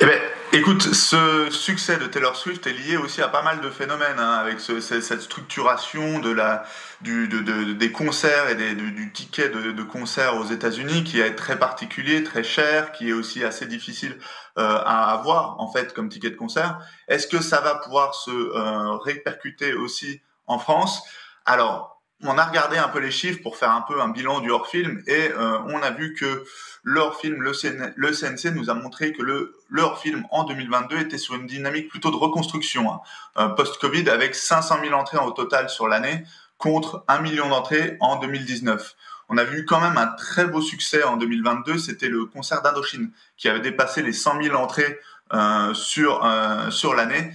Eh 0.01 0.05
ben, 0.05 0.19
Écoute, 0.53 0.81
ce 0.81 1.49
succès 1.49 1.95
de 1.95 2.07
Taylor 2.07 2.35
Swift 2.35 2.67
est 2.67 2.73
lié 2.73 2.97
aussi 2.97 3.21
à 3.21 3.29
pas 3.29 3.41
mal 3.41 3.61
de 3.61 3.69
phénomènes, 3.69 4.19
hein, 4.19 4.33
avec 4.33 4.59
cette 4.59 5.21
structuration 5.21 6.19
de 6.19 6.29
la, 6.29 6.65
du, 6.99 7.29
des 7.29 7.91
concerts 7.93 8.49
et 8.49 8.75
du 8.75 9.13
ticket 9.13 9.47
de, 9.47 9.83
concert 9.83 10.35
aux 10.35 10.43
États-Unis 10.43 11.05
qui 11.05 11.21
est 11.21 11.35
très 11.35 11.57
particulier, 11.57 12.25
très 12.25 12.43
cher, 12.43 12.91
qui 12.91 13.09
est 13.09 13.13
aussi 13.13 13.45
assez 13.45 13.65
difficile 13.65 14.17
euh, 14.57 14.77
à 14.85 15.13
avoir 15.13 15.57
en 15.61 15.71
fait 15.71 15.93
comme 15.93 16.09
ticket 16.09 16.31
de 16.31 16.35
concert. 16.35 16.79
Est-ce 17.07 17.27
que 17.27 17.41
ça 17.41 17.61
va 17.61 17.75
pouvoir 17.75 18.13
se 18.13 18.31
euh, 18.31 18.97
répercuter 18.97 19.73
aussi 19.73 20.19
en 20.47 20.59
France? 20.59 21.01
Alors, 21.45 21.90
on 22.23 22.37
a 22.37 22.45
regardé 22.45 22.77
un 22.77 22.87
peu 22.87 22.99
les 22.99 23.11
chiffres 23.11 23.41
pour 23.41 23.57
faire 23.57 23.71
un 23.71 23.81
peu 23.81 24.01
un 24.01 24.09
bilan 24.09 24.39
du 24.39 24.51
hors-film 24.51 25.01
et 25.07 25.31
euh, 25.31 25.57
on 25.67 25.81
a 25.81 25.91
vu 25.91 26.13
que 26.13 26.43
le 26.83 26.99
hors-film, 26.99 27.37
le, 27.37 28.11
CNC 28.11 28.53
nous 28.53 28.69
a 28.69 28.73
montré 28.73 29.13
que 29.13 29.21
le, 29.21 29.55
hors-film 29.77 30.25
en 30.31 30.43
2022 30.43 30.99
était 30.99 31.17
sur 31.17 31.35
une 31.35 31.47
dynamique 31.47 31.89
plutôt 31.89 32.11
de 32.11 32.15
reconstruction 32.15 32.91
hein, 32.91 33.01
euh, 33.37 33.49
post-Covid 33.49 34.09
avec 34.09 34.35
500 34.35 34.77
000 34.83 34.93
entrées 34.93 35.17
au 35.17 35.31
total 35.31 35.69
sur 35.69 35.87
l'année 35.87 36.23
contre 36.57 37.03
1 37.07 37.21
million 37.21 37.49
d'entrées 37.49 37.97
en 37.99 38.17
2019. 38.19 38.95
On 39.29 39.37
a 39.37 39.43
vu 39.43 39.65
quand 39.65 39.79
même 39.79 39.97
un 39.97 40.07
très 40.07 40.45
beau 40.45 40.61
succès 40.61 41.03
en 41.03 41.17
2022, 41.17 41.77
c'était 41.77 42.09
le 42.09 42.25
concert 42.25 42.61
d'Indochine 42.61 43.11
qui 43.37 43.47
avait 43.49 43.61
dépassé 43.61 44.03
les 44.03 44.13
100 44.13 44.43
000 44.43 44.55
entrées 44.55 44.99
euh, 45.33 45.73
sur, 45.73 46.27
sur 46.69 46.93
l'année. 46.93 47.33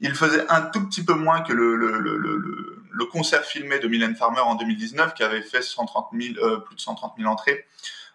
Il 0.00 0.14
faisait 0.14 0.44
un 0.48 0.62
tout 0.62 0.86
petit 0.86 1.04
peu 1.04 1.14
moins 1.14 1.42
que 1.42 1.52
le 1.52 2.75
le 2.96 3.04
concert 3.04 3.44
filmé 3.44 3.78
de 3.78 3.88
Mylène 3.88 4.16
Farmer 4.16 4.40
en 4.40 4.54
2019 4.54 5.14
qui 5.14 5.22
avait 5.22 5.42
fait 5.42 5.62
130 5.62 6.08
euh, 6.14 6.56
plus 6.58 6.76
de 6.76 6.80
130 6.80 7.14
000 7.18 7.30
entrées 7.30 7.66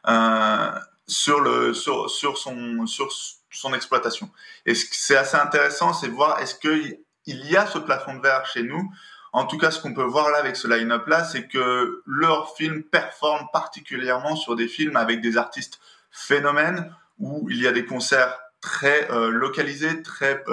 euh, 0.07 0.71
sur, 1.07 1.39
le, 1.39 1.73
sur, 1.73 2.09
sur, 2.09 2.37
son, 2.37 2.87
sur 2.87 3.09
son 3.51 3.73
exploitation. 3.73 4.29
Et 4.65 4.73
ce 4.73 4.87
c'est 4.91 5.15
assez 5.15 5.37
intéressant, 5.37 5.93
c'est 5.93 6.07
voir 6.07 6.39
est-ce 6.39 6.55
qu'il 6.55 6.97
y 7.25 7.55
a 7.55 7.67
ce 7.67 7.77
plafond 7.77 8.15
de 8.15 8.21
verre 8.21 8.45
chez 8.47 8.63
nous? 8.63 8.91
En 9.33 9.45
tout 9.45 9.57
cas, 9.57 9.71
ce 9.71 9.79
qu'on 9.79 9.93
peut 9.93 10.03
voir 10.03 10.29
là 10.31 10.39
avec 10.39 10.55
ce 10.55 10.67
line-up 10.67 11.07
là, 11.07 11.23
c'est 11.23 11.47
que 11.47 12.01
leur 12.05 12.55
film 12.55 12.83
performe 12.83 13.47
particulièrement 13.53 14.35
sur 14.35 14.55
des 14.55 14.67
films 14.67 14.97
avec 14.97 15.21
des 15.21 15.37
artistes 15.37 15.79
phénomènes 16.09 16.93
où 17.19 17.47
il 17.49 17.61
y 17.61 17.67
a 17.67 17.71
des 17.71 17.85
concerts 17.85 18.37
très 18.61 19.09
euh, 19.11 19.29
localisés, 19.29 20.01
très 20.01 20.43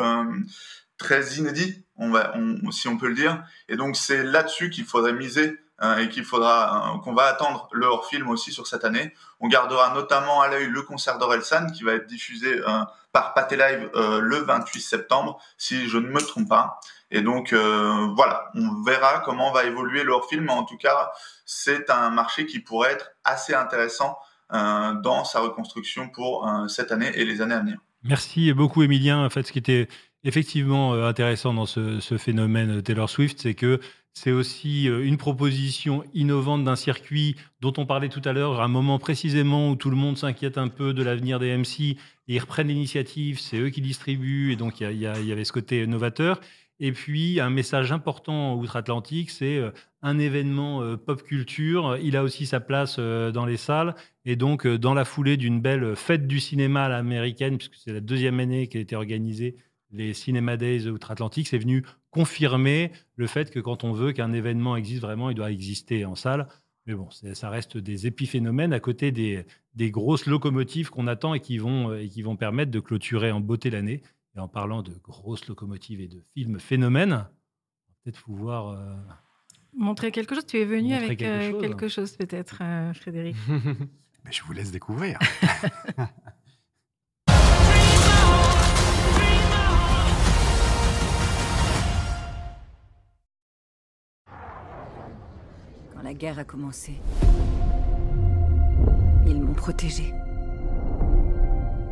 très 0.99 1.35
inédits 1.37 1.85
on 1.99 2.11
va, 2.11 2.33
si 2.71 2.89
on 2.89 2.97
peut 2.97 3.09
le 3.09 3.15
dire. 3.15 3.43
Et 3.69 3.77
donc 3.77 3.97
c'est 3.97 4.23
là-dessus 4.23 4.71
qu'il 4.71 4.85
faudrait 4.85 5.13
miser 5.13 5.59
euh, 5.83 5.99
et 5.99 6.09
qu'il 6.09 6.25
faudra 6.25 6.95
euh, 6.95 6.99
qu'on 6.99 7.13
va 7.13 7.25
attendre 7.25 7.69
leur 7.73 8.07
film 8.07 8.29
aussi 8.31 8.53
sur 8.53 8.67
cette 8.67 8.85
année. 8.85 9.15
On 9.41 9.49
gardera 9.49 9.95
notamment 9.95 10.41
à 10.41 10.49
l'œil 10.49 10.67
le 10.67 10.83
concert 10.83 11.19
d'Orelsan 11.19 11.71
qui 11.71 11.83
va 11.83 11.95
être 11.95 12.07
diffusé 12.07 12.61
euh, 12.61 12.81
par 13.13 13.35
Pathé 13.35 13.57
Live 13.57 13.91
le 13.95 14.37
28 14.37 14.81
septembre, 14.81 15.41
si 15.57 15.89
je 15.89 15.99
ne 15.99 16.09
me 16.09 16.21
trompe 16.21 16.49
pas. 16.49 16.79
Et 17.11 17.23
donc 17.23 17.55
voilà, 17.55 18.51
on 18.55 18.83
verra 18.83 19.21
comment 19.21 19.51
va 19.51 19.65
évoluer 19.65 20.05
leur 20.05 20.29
film. 20.29 20.45
Mais 20.45 20.53
en 20.53 20.65
tout 20.65 20.77
cas, 20.77 21.11
c'est 21.47 21.89
un 21.89 22.11
marché 22.11 22.45
qui 22.45 22.61
pourrait 22.61 22.93
être 22.93 23.13
assez 23.25 23.55
intéressant 23.55 24.19
dans 24.51 25.25
sa 25.25 25.41
reconstruction 25.41 26.11
pour 26.11 26.47
cette 26.69 26.93
année 26.93 27.11
et 27.15 27.25
les 27.25 27.41
années 27.41 27.55
à 27.55 27.61
venir. 27.61 27.79
Merci 28.05 28.53
beaucoup, 28.53 28.83
Emilien. 28.83 29.25
En 29.25 29.31
fait, 29.31 29.45
ce 29.45 29.53
qui 29.53 29.59
était 29.59 29.89
effectivement 30.25 30.95
euh, 30.95 31.09
intéressant 31.09 31.55
dans 31.55 31.67
ce, 31.67 32.01
phénomène 32.19 32.83
Taylor 32.83 33.09
Swift, 33.09 33.41
c'est 33.41 33.55
que 33.55 33.81
c'est 34.15 34.33
aussi 34.33 34.89
euh, 34.89 35.05
une 35.05 35.17
proposition 35.17 36.03
innovante 36.13 36.65
d'un 36.65 36.77
circuit 36.77 37.37
dont 37.61 37.73
on 37.77 37.87
parlait 37.87 38.09
tout 38.09 38.23
à 38.25 38.33
l'heure, 38.33 38.61
à 38.61 38.65
un 38.65 38.69
moment 38.69 38.99
précisément 38.99 39.71
où 39.71 39.77
tout 39.77 39.91
le 39.91 39.97
monde 39.97 40.19
s'inquiète 40.19 40.59
un 40.59 40.69
peu 40.69 40.93
de 40.93 41.03
l'avenir 41.03 41.39
des 41.39 41.57
MC, 41.57 41.97
ils 42.27 42.39
reprennent 42.39 42.69
l'initiative, 42.69 43.39
c'est 43.39 43.59
eux 43.59 43.71
qui 43.71 43.81
distribuent, 43.81 44.53
et 44.53 44.57
donc 44.57 44.81
il 44.81 44.99
y, 44.99 45.07
avait 45.07 45.45
ce 45.45 45.53
côté 45.53 45.87
novateur. 45.87 46.41
Et 46.81 46.93
puis, 46.93 47.41
un 47.41 47.51
message 47.51 47.91
important 47.91 48.55
outre-Atlantique, 48.55 49.31
c'est 49.31 49.57
euh, 49.57 49.71
un 50.03 50.19
événement 50.19 50.97
pop 50.97 51.25
culture. 51.25 51.97
Il 52.01 52.17
a 52.17 52.23
aussi 52.23 52.47
sa 52.47 52.61
place 52.61 53.01
dans 53.01 53.47
les 53.47 53.57
salles. 53.57 53.97
Et 54.25 54.37
donc, 54.37 54.65
dans 54.65 54.95
la 54.95 55.05
foulée 55.05 55.37
d'une 55.37 55.61
belle 55.61 55.97
fête 55.97 56.29
du 56.29 56.39
cinéma 56.39 56.85
à 56.85 56.89
l'américaine, 56.89 57.59
puisque 57.59 57.75
c'est 57.75 57.93
la 57.93 58.01
deuxième 58.01 58.39
année 58.39 58.69
qui 58.69 58.79
a 58.79 58.81
été 58.81 58.95
organisée 58.95 59.57
les 59.91 60.15
Cinema 60.15 60.57
Days 60.57 60.87
outre-Atlantique, 60.87 61.49
c'est 61.49 61.59
venu 61.59 61.85
confirmer 62.11 62.93
le 63.17 63.27
fait 63.27 63.51
que 63.51 63.61
quand 63.61 63.85
on 63.85 63.93
veut 63.93 64.13
qu'un 64.13 64.33
événement 64.33 64.77
existe 64.77 65.03
vraiment, 65.03 65.31
il 65.31 65.35
doit 65.35 65.51
exister 65.51 66.05
en 66.05 66.15
salle. 66.15 66.49
Mais 66.87 66.95
bon, 66.95 67.09
ça 67.11 67.51
reste 67.51 67.77
des 67.77 68.07
épiphénomènes 68.07 68.73
à 68.73 68.81
côté 68.81 69.13
des, 69.13 69.45
grosses 69.91 70.27
locomotives 70.27 70.89
qu'on 70.89 71.07
attend 71.07 71.35
et 71.35 71.41
qui, 71.41 71.59
vont, 71.59 71.95
et 71.95 72.09
qui 72.09 72.23
vont 72.23 72.37
permettre 72.37 72.71
de 72.71 72.81
clôturer 72.81 73.31
en 73.31 73.41
beauté 73.41 73.71
l'année. 73.71 74.03
Et 74.37 74.41
en 74.41 74.49
parlant 74.49 74.83
de 74.83 74.93
grosses 75.03 75.47
locomotives 75.49 76.01
et 76.01 76.09
de 76.09 76.23
films 76.35 76.59
phénomènes, 76.59 77.27
peut-être 78.03 78.23
pouvoir... 78.23 78.69
Euh, 78.69 78.95
Montrer 79.75 80.11
quelque 80.13 80.35
chose. 80.35 80.47
Tu 80.47 80.59
es 80.59 80.65
venu 80.65 80.95
avec 80.95 81.19
quelque 81.19 81.85
euh, 81.85 81.89
chose, 81.89 82.17
peut-être, 82.17 82.59
euh, 82.63 82.95
Frédéric. 82.95 83.37
Mais 84.25 84.33
je 84.33 84.43
vous 84.43 84.53
laisse 84.53 84.73
découvrir. 84.73 85.19
la 96.03 96.15
guerre 96.15 96.39
a 96.39 96.45
commencé, 96.45 96.93
ils 99.27 99.41
m'ont 99.41 99.55
protégé. 99.55 100.15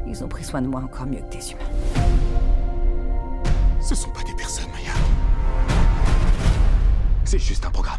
Ils 0.06 0.22
ont 0.22 0.28
pris 0.28 0.44
soin 0.44 0.62
de 0.62 0.68
moi 0.68 0.80
encore 0.80 1.06
mieux 1.06 1.20
que 1.20 1.36
des 1.36 1.52
humains. 1.52 1.64
Ce 3.80 3.94
sont 3.94 4.10
pas 4.10 4.22
des 4.22 4.34
personnes, 4.34 4.70
Maya. 4.72 4.92
C'est 7.24 7.38
juste 7.38 7.66
un 7.66 7.70
programme. 7.70 7.98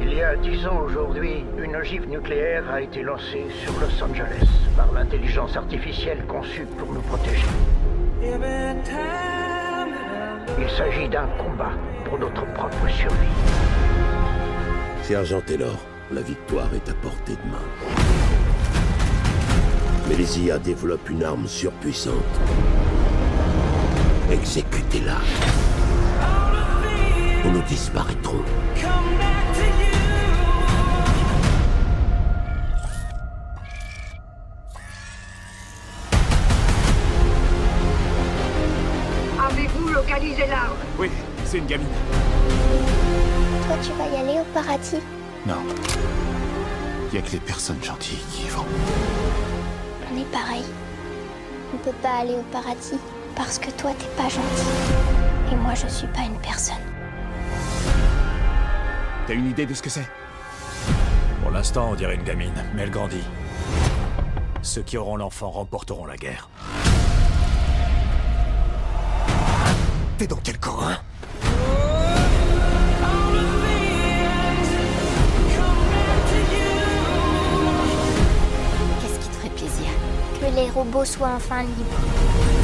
Il 0.00 0.12
y 0.12 0.22
a 0.22 0.36
dix 0.36 0.66
ans 0.66 0.80
aujourd'hui, 0.80 1.44
une 1.62 1.76
ogive 1.76 2.08
nucléaire 2.08 2.68
a 2.70 2.80
été 2.80 3.02
lancée 3.02 3.46
sur 3.62 3.72
Los 3.80 4.02
Angeles 4.02 4.48
par 4.76 4.92
l'intelligence 4.92 5.56
artificielle 5.56 6.24
conçue 6.26 6.66
pour 6.78 6.92
nous 6.92 7.02
protéger. 7.02 7.46
Il 10.58 10.70
s'agit 10.70 11.08
d'un 11.08 11.26
combat 11.38 11.72
pour 12.04 12.18
notre 12.18 12.44
propre 12.52 12.88
survie. 12.88 13.28
Sergent 15.02 15.40
Taylor, 15.40 15.76
la 16.12 16.22
victoire 16.22 16.68
est 16.74 16.88
à 16.88 16.94
portée 16.94 17.32
de 17.32 17.50
main. 17.50 17.58
Mais 20.08 20.16
les 20.16 20.40
IA 20.40 20.58
développent 20.58 21.08
une 21.10 21.24
arme 21.24 21.46
surpuissante. 21.46 22.14
Exécutez-la. 24.30 25.18
Ou 27.44 27.50
nous 27.50 27.62
disparaîtrons. 27.62 28.44
Une 41.54 41.66
gamine. 41.66 41.86
Toi, 43.68 43.76
tu 43.80 43.92
vas 43.92 44.08
y 44.08 44.16
aller 44.16 44.40
au 44.40 44.44
paradis 44.52 44.98
Non. 45.46 45.62
Il 47.12 47.14
y 47.14 47.18
a 47.18 47.22
que 47.22 47.30
les 47.30 47.38
personnes 47.38 47.80
gentilles 47.80 48.18
qui 48.32 48.46
y 48.46 48.48
vont. 48.48 48.64
On 50.12 50.20
est 50.20 50.32
pareil. 50.32 50.64
On 51.72 51.76
peut 51.76 51.94
pas 52.02 52.22
aller 52.22 52.34
au 52.34 52.42
paradis 52.50 52.98
parce 53.36 53.60
que 53.60 53.70
toi, 53.70 53.92
t'es 53.96 54.08
pas 54.20 54.28
gentil. 54.28 54.66
Et 55.52 55.54
moi, 55.54 55.74
je 55.74 55.86
suis 55.86 56.08
pas 56.08 56.22
une 56.22 56.40
personne. 56.40 56.74
T'as 59.28 59.34
une 59.34 59.48
idée 59.48 59.66
de 59.66 59.74
ce 59.74 59.82
que 59.82 59.90
c'est? 59.90 60.08
Pour 61.40 61.52
l'instant, 61.52 61.90
on 61.92 61.94
dirait 61.94 62.16
une 62.16 62.24
gamine, 62.24 62.64
mais 62.74 62.82
elle 62.82 62.90
grandit. 62.90 63.24
Ceux 64.62 64.82
qui 64.82 64.98
auront 64.98 65.16
l'enfant 65.16 65.50
remporteront 65.50 66.06
la 66.06 66.16
guerre. 66.16 66.48
T'es 70.18 70.26
dans 70.26 70.40
quel 70.42 70.58
camp, 70.58 70.80
hein? 70.82 70.98
Que 80.44 80.50
les 80.54 80.68
robots 80.68 81.06
soient 81.06 81.30
enfin 81.36 81.62
libres. 81.62 82.63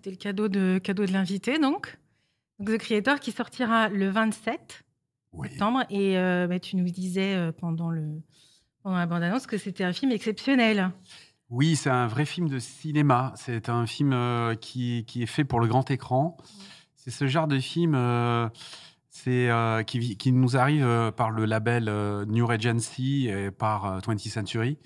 C'était 0.00 0.10
le 0.10 0.16
cadeau 0.16 0.48
de, 0.48 0.78
cadeau 0.78 1.04
de 1.04 1.12
l'invité, 1.12 1.58
donc. 1.58 1.98
donc. 2.58 2.70
The 2.70 2.78
Creator 2.78 3.20
qui 3.20 3.32
sortira 3.32 3.90
le 3.90 4.08
27 4.08 4.82
septembre. 5.42 5.84
Et 5.90 6.16
euh, 6.16 6.46
bah, 6.46 6.58
tu 6.58 6.76
nous 6.76 6.88
disais 6.88 7.34
euh, 7.34 7.52
pendant, 7.52 7.90
le, 7.90 8.22
pendant 8.82 8.96
la 8.96 9.04
bande-annonce 9.04 9.46
que 9.46 9.58
c'était 9.58 9.84
un 9.84 9.92
film 9.92 10.10
exceptionnel. 10.10 10.90
Oui, 11.50 11.76
c'est 11.76 11.90
un 11.90 12.06
vrai 12.06 12.24
film 12.24 12.48
de 12.48 12.58
cinéma. 12.58 13.34
C'est 13.36 13.68
un 13.68 13.86
film 13.86 14.14
euh, 14.14 14.54
qui, 14.54 15.04
qui, 15.06 15.22
est 15.22 15.26
fait 15.26 15.44
pour 15.44 15.60
le 15.60 15.66
grand 15.66 15.90
écran. 15.90 16.38
C'est 16.96 17.10
ce 17.10 17.26
genre 17.26 17.46
de 17.46 17.58
film 17.58 17.92
qui, 19.12 20.16
qui, 20.16 20.32
nous 20.32 20.56
arrive 20.56 21.12
par 21.14 21.30
le 21.30 21.44
label 21.44 21.90
New 22.26 22.46
Regency 22.46 23.28
et 23.28 23.50
par 23.50 24.00
20th 24.00 24.30
Century. 24.30 24.78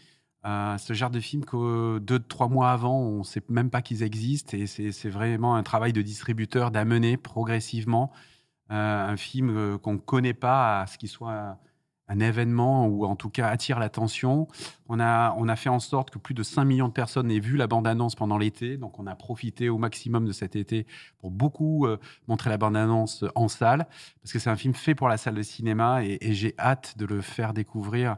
Euh, 0.47 0.77
ce 0.77 0.93
genre 0.93 1.11
de 1.11 1.21
film 1.21 1.45
que 1.45 1.99
deux, 1.99 2.19
trois 2.19 2.49
mois 2.49 2.71
avant, 2.71 2.99
on 2.99 3.19
ne 3.19 3.25
sait 3.25 3.43
même 3.49 3.71
pas 3.71 3.81
qu'ils 3.83 4.03
existent. 4.03 4.57
Et 4.57 4.67
c'est 4.67 5.09
vraiment 5.09 5.57
un 5.57 5.63
travail 5.63 5.93
de 5.93 6.03
distributeur 6.03 6.71
d'amener 6.71 7.17
progressivement 7.17 8.13
euh, 8.71 9.09
un 9.09 9.17
film 9.17 9.51
euh, 9.57 9.79
qu'on 9.79 9.95
ne 9.95 9.99
connaît 9.99 10.35
pas 10.35 10.83
à 10.83 10.87
ce 10.87 10.99
qu'il 10.99 11.09
soit 11.09 11.59
un, 12.09 12.21
événement 12.21 12.87
ou 12.87 13.07
en 13.07 13.17
tout 13.17 13.31
cas 13.31 13.49
attire 13.49 13.79
l'attention. 13.79 14.47
On 14.89 15.01
a, 15.01 15.35
on 15.39 15.49
a 15.49 15.57
fait 15.57 15.71
en 15.71 15.81
sorte 15.81 16.11
que 16.11 16.19
plus 16.19 16.35
de 16.35 16.43
5 16.43 16.65
millions 16.65 16.89
de 16.89 16.93
personnes 16.93 17.31
aient 17.31 17.41
vu 17.41 17.57
la 17.57 17.67
bande-annonce 17.67 18.15
pendant 18.15 18.37
l'été. 18.37 18.77
Donc 18.77 18.99
on 18.99 19.07
a 19.07 19.15
profité 19.15 19.71
au 19.71 19.79
maximum 19.79 20.27
de 20.27 20.33
cet 20.33 20.55
été 20.55 20.87
pour 21.19 21.31
beaucoup 21.31 21.87
montrer 22.29 22.51
la 22.51 22.59
bande-annonce 22.59 23.25
en 23.35 23.49
salle. 23.49 23.87
Parce 24.23 24.33
que 24.33 24.39
c'est 24.39 24.51
un 24.51 24.57
film 24.57 24.75
fait 24.75 24.95
pour 24.95 25.09
la 25.09 25.17
salle 25.17 25.35
de 25.35 25.43
cinéma 25.43 26.05
et, 26.05 26.19
et 26.21 26.35
j'ai 26.35 26.55
hâte 26.59 26.99
de 26.99 27.07
le 27.07 27.23
faire 27.23 27.55
découvrir 27.55 28.17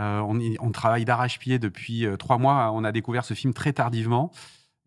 euh, 0.00 0.20
on, 0.60 0.70
travaille 0.70 1.04
d'arrache-pied 1.04 1.58
depuis 1.58 2.06
euh, 2.06 2.16
trois 2.16 2.38
mois. 2.38 2.70
On 2.72 2.84
a 2.84 2.92
découvert 2.92 3.24
ce 3.24 3.34
film 3.34 3.52
très 3.52 3.72
tardivement 3.72 4.30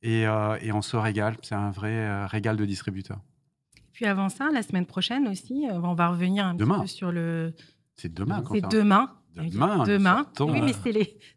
et, 0.02 0.26
euh, 0.26 0.58
on 0.74 0.82
se 0.82 0.98
régale. 0.98 1.38
C'est 1.42 1.56
un 1.56 1.72
vrai 1.72 2.26
régal 2.26 2.58
de 2.58 2.66
distributeur. 2.66 3.20
Puis 3.94 4.06
avant 4.06 4.30
ça, 4.30 4.50
la 4.52 4.64
semaine 4.64 4.88
prochaine 4.88 5.28
aussi, 5.28 5.68
on 5.72 5.94
va 5.94 6.10
revenir 6.10 6.46
un 6.46 6.56
demain. 6.56 6.76
petit 6.76 6.82
peu 6.82 6.88
sur 6.88 7.12
le. 7.12 7.54
C'est 7.96 8.12
demain. 8.12 8.44
C'est 8.52 8.68
demain. 8.68 9.12
Demain. 9.36 9.84
Demain. 9.84 10.26
Oui, 10.42 10.62
mais 10.62 10.74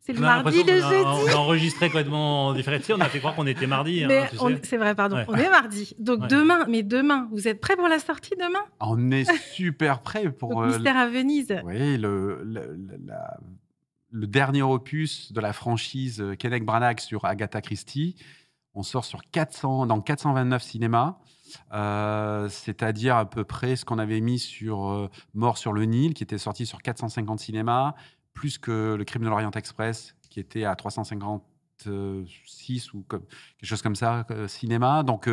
c'est 0.01 0.13
le 0.13 0.21
mardi, 0.21 0.63
le 0.63 0.81
jeudi. 0.81 1.05
On 1.05 1.29
a 1.29 1.37
enregistré 1.37 1.87
complètement 1.87 2.53
différencié. 2.53 2.95
On 2.95 3.01
a 3.01 3.09
fait 3.09 3.21
croire 3.21 3.35
qu'on 3.35 3.47
était 3.47 3.67
mardi. 3.67 4.05
Hein, 4.05 4.27
c'est 4.63 4.77
vrai, 4.77 4.95
pardon. 4.95 5.25
On 5.29 5.35
est 5.35 5.49
mardi. 5.49 5.95
Donc 5.99 6.29
demain, 6.29 6.67
mais 6.69 6.83
demain, 6.83 7.29
vous 7.33 7.49
êtes 7.49 7.61
prêts 7.61 7.77
pour 7.77 7.89
la 7.89 7.99
sortie 7.99 8.35
demain? 8.37 8.65
On 8.81 9.11
est 9.11 9.31
super 9.53 10.01
prêts 10.01 10.31
pour. 10.31 10.51
Donc, 10.51 10.67
Mystère 10.67 10.97
à 10.97 11.09
Venise. 11.09 11.57
Oui, 11.65 11.97
le, 11.97 12.43
la, 12.45 13.39
le 14.11 14.27
dernier 14.27 14.63
opus 14.63 15.33
de 15.33 15.41
la 15.41 15.53
franchise 15.53 16.21
euh, 16.21 16.35
Kenneth 16.35 16.65
Branagh 16.65 17.01
sur 17.01 17.25
Agatha 17.25 17.61
Christie. 17.61 18.17
On 18.75 18.83
sort 18.83 19.05
sur 19.05 19.21
400, 19.31 19.87
dans 19.87 20.01
429 20.01 20.63
cinémas, 20.63 21.19
euh, 21.73 22.49
c'est-à-dire 22.49 23.17
à 23.17 23.29
peu 23.29 23.45
près 23.45 23.77
ce 23.77 23.85
qu'on 23.85 23.99
avait 23.99 24.21
mis 24.21 24.39
sur 24.39 24.89
euh, 24.89 25.11
Mort 25.35 25.59
sur 25.59 25.73
le 25.73 25.85
Nil, 25.85 26.15
qui 26.15 26.23
était 26.23 26.39
sorti 26.39 26.67
sur 26.67 26.83
450 26.83 27.41
cinémas, 27.41 27.95
plus 28.35 28.59
que 28.59 28.95
Le 28.95 29.05
Crime 29.05 29.23
de 29.23 29.29
l'Orient 29.29 29.51
Express, 29.53 30.15
qui 30.29 30.41
était 30.41 30.65
à 30.65 30.77
356 30.77 32.93
ou 32.93 33.03
quelque 33.09 33.25
chose 33.63 33.81
comme 33.81 33.97
ça, 33.97 34.27
cinéma. 34.47 35.03
Donc, 35.03 35.31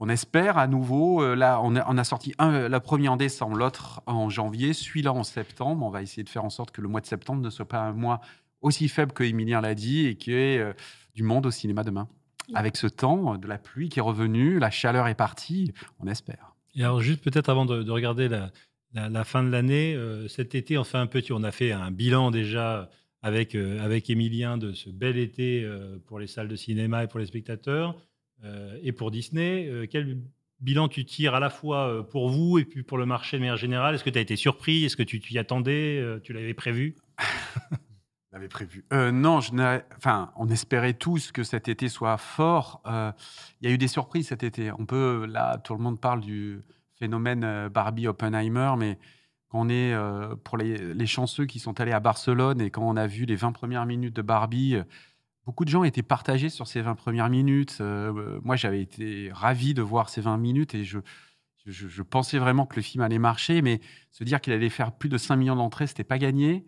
on 0.00 0.08
espère 0.08 0.58
à 0.58 0.66
nouveau, 0.66 1.22
euh, 1.22 1.34
là, 1.34 1.60
on 1.62 1.76
a, 1.76 2.04
sorti 2.04 2.34
un, 2.38 2.68
la 2.68 2.80
première 2.80 3.12
en 3.12 3.16
décembre, 3.16 3.56
l'autre 3.56 4.02
en 4.06 4.28
janvier, 4.28 4.72
celui-là 4.72 5.12
en 5.12 5.22
septembre. 5.22 5.86
On 5.86 5.90
va 5.90 6.02
essayer 6.02 6.24
de 6.24 6.28
faire 6.28 6.44
en 6.44 6.50
sorte 6.50 6.72
que 6.72 6.80
le 6.80 6.88
mois 6.88 7.00
de 7.00 7.06
septembre 7.06 7.40
ne 7.40 7.50
soit 7.50 7.68
pas 7.68 7.80
un 7.80 7.92
mois 7.92 8.20
aussi 8.60 8.88
faible 8.88 9.12
que 9.12 9.22
Emilien 9.22 9.60
l'a 9.60 9.74
dit 9.74 10.06
et 10.06 10.16
qu'il 10.16 10.32
y 10.32 10.36
ait 10.36 10.58
euh, 10.58 10.72
du 11.14 11.22
monde 11.22 11.46
au 11.46 11.50
cinéma 11.50 11.84
demain. 11.84 12.08
Avec 12.54 12.76
ce 12.76 12.88
temps, 12.88 13.36
de 13.36 13.46
la 13.46 13.58
pluie 13.58 13.88
qui 13.88 14.00
est 14.00 14.02
revenu, 14.02 14.58
la 14.58 14.70
chaleur 14.70 15.06
est 15.06 15.14
partie, 15.14 15.72
on 16.00 16.08
espère. 16.08 16.56
Et 16.74 16.82
alors, 16.82 17.00
juste 17.00 17.22
peut-être 17.22 17.48
avant 17.48 17.64
de, 17.64 17.88
regarder 17.88 18.28
la, 18.28 19.24
fin 19.24 19.44
de 19.44 19.50
l'année, 19.50 19.94
euh, 19.94 20.26
cet 20.26 20.56
été, 20.56 20.76
on 20.76 20.84
fait 20.84 20.98
un 20.98 21.06
petit, 21.06 21.32
on 21.32 21.44
a 21.44 21.52
fait 21.52 21.70
un 21.70 21.92
bilan 21.92 22.32
déjà 22.32 22.90
avec, 23.22 23.54
avec 23.54 24.10
Emilien 24.10 24.58
de 24.58 24.72
ce 24.72 24.90
bel 24.90 25.16
été 25.16 25.64
pour 26.06 26.18
les 26.18 26.26
salles 26.26 26.48
de 26.48 26.56
cinéma 26.56 27.04
et 27.04 27.06
pour 27.06 27.20
les 27.20 27.26
spectateurs. 27.26 27.94
Euh, 28.44 28.76
et 28.82 28.92
pour 28.92 29.10
Disney. 29.10 29.68
Euh, 29.68 29.86
quel 29.88 30.18
bilan 30.60 30.88
tu 30.88 31.04
tires 31.04 31.34
à 31.34 31.40
la 31.40 31.50
fois 31.50 31.88
euh, 31.88 32.02
pour 32.02 32.28
vous 32.28 32.58
et 32.58 32.64
puis 32.64 32.82
pour 32.82 32.98
le 32.98 33.06
marché 33.06 33.36
de 33.36 33.42
manière 33.42 33.56
générale? 33.56 33.94
Est-ce 33.94 34.04
que 34.04 34.10
tu 34.10 34.18
as 34.18 34.22
été 34.22 34.36
surpris? 34.36 34.84
Est-ce 34.84 34.96
que 34.96 35.02
tu 35.02 35.20
t'y 35.20 35.38
attendais? 35.38 36.04
Tu 36.22 36.32
l'avais 36.32 36.54
prévu? 36.54 36.96
L'avais 38.32 38.48
prévu. 38.48 38.82
non, 38.90 39.40
enfin, 39.98 40.32
on 40.36 40.48
espérait 40.48 40.94
tous 40.94 41.32
que 41.32 41.42
cet 41.42 41.68
été 41.68 41.90
soit 41.90 42.16
fort. 42.16 42.82
Il 43.60 43.68
y 43.68 43.70
a 43.70 43.74
eu 43.74 43.76
des 43.76 43.88
surprises 43.88 44.28
cet 44.28 44.42
été. 44.42 44.72
On 44.72 44.86
peut, 44.86 45.26
là, 45.26 45.58
tout 45.58 45.74
le 45.74 45.82
monde 45.82 46.00
parle 46.00 46.22
du 46.22 46.62
phénomène 46.98 47.68
Barbie 47.68 48.06
Oppenheimer, 48.06 48.72
mais 48.78 48.98
on 49.52 49.68
est 49.68 49.94
pour 50.44 50.56
les, 50.56 50.94
les, 50.94 51.06
chanceux 51.06 51.44
qui 51.44 51.58
sont 51.58 51.78
allés 51.78 51.92
à 51.92 52.00
Barcelone 52.00 52.62
et 52.62 52.70
quand 52.70 52.88
on 52.88 52.96
a 52.96 53.06
vu 53.06 53.26
les 53.26 53.36
20 53.36 53.52
premières 53.52 53.84
minutes 53.84 54.16
de 54.16 54.22
Barbie, 54.22 54.78
Beaucoup 55.44 55.64
de 55.64 55.70
gens 55.70 55.84
étaient 55.84 56.02
partagés 56.02 56.48
sur 56.48 56.66
ces 56.66 56.82
20 56.82 56.94
premières 56.94 57.28
minutes. 57.28 57.78
Euh, 57.80 58.40
moi, 58.42 58.56
j'avais 58.56 58.80
été 58.80 59.30
ravi 59.32 59.74
de 59.74 59.82
voir 59.82 60.08
ces 60.08 60.20
20 60.20 60.36
minutes 60.36 60.74
et 60.74 60.84
je, 60.84 60.98
je, 61.66 62.02
pensais 62.02 62.38
vraiment 62.38 62.66
que 62.66 62.76
le 62.76 62.82
film 62.82 63.02
allait 63.02 63.18
marcher, 63.18 63.62
mais 63.62 63.80
se 64.10 64.24
dire 64.24 64.40
qu'il 64.40 64.52
allait 64.52 64.68
faire 64.68 64.92
plus 64.92 65.08
de 65.08 65.18
5 65.18 65.36
millions 65.36 65.56
d'entrées, 65.56 65.86
c'était 65.86 66.04
pas 66.04 66.18
gagné. 66.18 66.64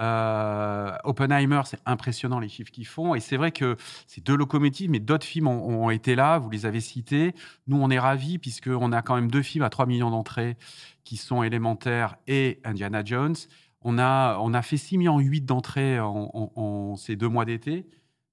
Euh, 0.00 0.96
Oppenheimer, 1.04 1.62
c'est 1.64 1.80
impressionnant 1.84 2.38
les 2.38 2.48
chiffres 2.48 2.70
qu'ils 2.70 2.86
font. 2.86 3.14
Et 3.14 3.20
c'est 3.20 3.36
vrai 3.36 3.52
que 3.52 3.76
c'est 4.06 4.24
deux 4.24 4.36
locomotives, 4.36 4.90
mais 4.90 5.00
d'autres 5.00 5.26
films 5.26 5.48
ont, 5.48 5.90
été 5.90 6.14
là, 6.14 6.38
vous 6.38 6.50
les 6.50 6.66
avez 6.66 6.80
cités. 6.80 7.34
Nous, 7.66 7.76
on 7.80 7.90
est 7.90 7.98
ravis, 7.98 8.38
puisqu'on 8.38 8.92
a 8.92 9.02
quand 9.02 9.14
même 9.14 9.30
deux 9.30 9.42
films 9.42 9.64
à 9.64 9.70
3 9.70 9.86
millions 9.86 10.10
d'entrées 10.10 10.56
qui 11.04 11.16
sont 11.16 11.42
élémentaires 11.42 12.16
et 12.26 12.60
Indiana 12.64 13.02
Jones. 13.04 13.36
On 13.82 13.98
a, 13.98 14.38
on 14.40 14.54
a 14.54 14.62
fait 14.62 14.76
6 14.76 14.98
millions 14.98 15.18
8 15.18 15.42
d'entrées 15.42 15.98
en, 16.00 16.96
ces 16.96 17.16
deux 17.16 17.28
mois 17.28 17.44
d'été. 17.44 17.86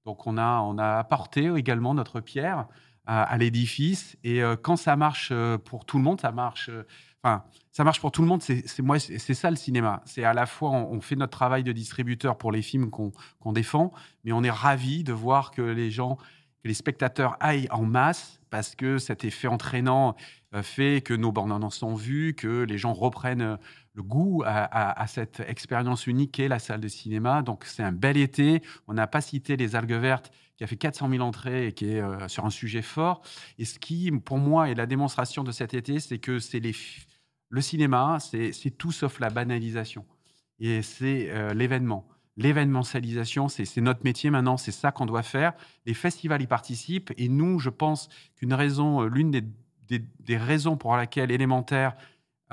Donc 0.06 0.28
on 0.28 0.38
a, 0.38 0.60
on 0.62 0.78
a 0.78 0.98
apporté 0.98 1.52
également 1.56 1.94
notre 1.94 2.22
pierre 2.22 2.68
à, 3.06 3.38
l'édifice. 3.38 4.18
Et 4.24 4.42
euh, 4.42 4.56
quand 4.56 4.76
ça 4.76 4.96
marche 4.96 5.30
euh, 5.32 5.58
pour 5.58 5.86
tout 5.86 5.98
le 5.98 6.04
monde, 6.04 6.20
ça 6.20 6.32
marche. 6.32 6.70
Euh, 6.70 6.86
enfin, 7.24 7.44
ça 7.72 7.84
marche 7.84 8.00
pour 8.00 8.12
tout 8.12 8.22
le 8.22 8.28
monde. 8.28 8.42
C'est 8.42 8.80
moi, 8.80 9.00
c'est 9.00 9.34
ça 9.34 9.50
le 9.50 9.56
cinéma. 9.56 10.02
C'est 10.06 10.24
à 10.24 10.34
la 10.34 10.46
fois 10.46 10.72
on, 10.72 11.02
fait 11.02 11.16
notre 11.16 11.38
travail 11.38 11.64
de 11.64 11.72
distributeur 11.72 12.38
pour 12.38 12.52
les 12.52 12.62
films 12.62 12.90
qu'on 12.90 13.52
défend, 13.52 13.92
mais 14.24 14.32
on 14.32 14.44
est 14.44 14.52
ravi 14.52 15.04
de 15.04 15.14
voir 15.14 15.52
que 15.52 15.62
les 15.62 15.92
gens, 15.92 16.16
que 16.64 16.68
les 16.68 16.74
spectateurs 16.74 17.36
aillent 17.42 17.68
en 17.70 17.84
masse 17.84 18.40
parce 18.50 18.76
que 18.76 18.98
cet 18.98 19.26
effet 19.26 19.48
entraînant 19.48 20.16
fait 20.62 21.02
que 21.02 21.14
nos 21.14 21.34
bandes 21.34 21.52
en 21.52 21.70
sont 21.70 21.96
vues, 21.96 22.34
que 22.34 22.64
les 22.64 22.78
gens 22.78 22.94
reprennent 22.94 23.58
le 23.96 24.04
goût 24.04 24.44
à, 24.46 25.08
cette 25.08 25.42
expérience 25.48 26.06
unique 26.06 26.34
qu'est 26.34 26.50
la 26.50 26.60
salle 26.60 26.82
de 26.82 26.88
cinéma. 26.90 27.42
Donc 27.42 27.64
c'est 27.64 27.82
un 27.82 27.94
bel 27.94 28.18
été. 28.18 28.62
On 28.88 28.94
n'a 28.94 29.08
pas 29.08 29.22
cité 29.22 29.56
les 29.56 29.76
algues 29.76 29.94
vertes 29.94 30.32
qui 30.58 30.64
a 30.64 30.68
fait 30.68 30.76
400 30.76 31.10
000 31.10 31.24
entrées 31.24 31.68
et 31.68 31.72
qui 31.72 31.92
est 31.92 32.02
euh, 32.02 32.28
sur 32.28 32.46
un 32.46 32.50
sujet 32.50 32.82
fort. 32.82 33.22
Et 33.58 33.66
ce 33.66 33.80
qui, 33.80 34.12
pour 34.12 34.38
moi, 34.38 34.70
est 34.70 34.76
la 34.76 34.86
démonstration 34.86 35.44
de 35.44 35.52
cet 35.52 35.74
été, 35.74 36.00
c'est 36.00 36.20
que 36.20 36.40
c'est 36.40 36.60
les, 36.60 36.74
le 37.50 37.62
cinéma, 37.62 38.20
c'est 38.20 38.78
tout 38.78 38.92
sauf 38.92 39.20
la 39.20 39.30
banalisation. 39.30 40.06
Et 40.60 40.82
c'est 40.82 41.30
euh, 41.32 41.54
l'événement. 41.54 42.08
L'événementialisation, 42.38 43.48
c'est 43.48 43.78
notre 43.78 44.04
métier 44.04 44.30
maintenant, 44.30 44.58
c'est 44.58 44.72
ça 44.72 44.92
qu'on 44.92 45.06
doit 45.06 45.24
faire. 45.24 45.54
Les 45.86 45.94
festivals 45.94 46.42
y 46.42 46.48
participent 46.48 47.14
et 47.18 47.30
nous, 47.30 47.60
je 47.60 47.70
pense 47.70 48.10
qu'une 48.36 48.54
raison, 48.54 49.04
euh, 49.04 49.08
l'une 49.08 49.32
des, 49.32 49.44
des, 49.88 50.04
des, 50.20 50.38
raisons 50.38 50.76
pour 50.76 50.98
laquelle 50.98 51.32
élémentaire 51.32 51.96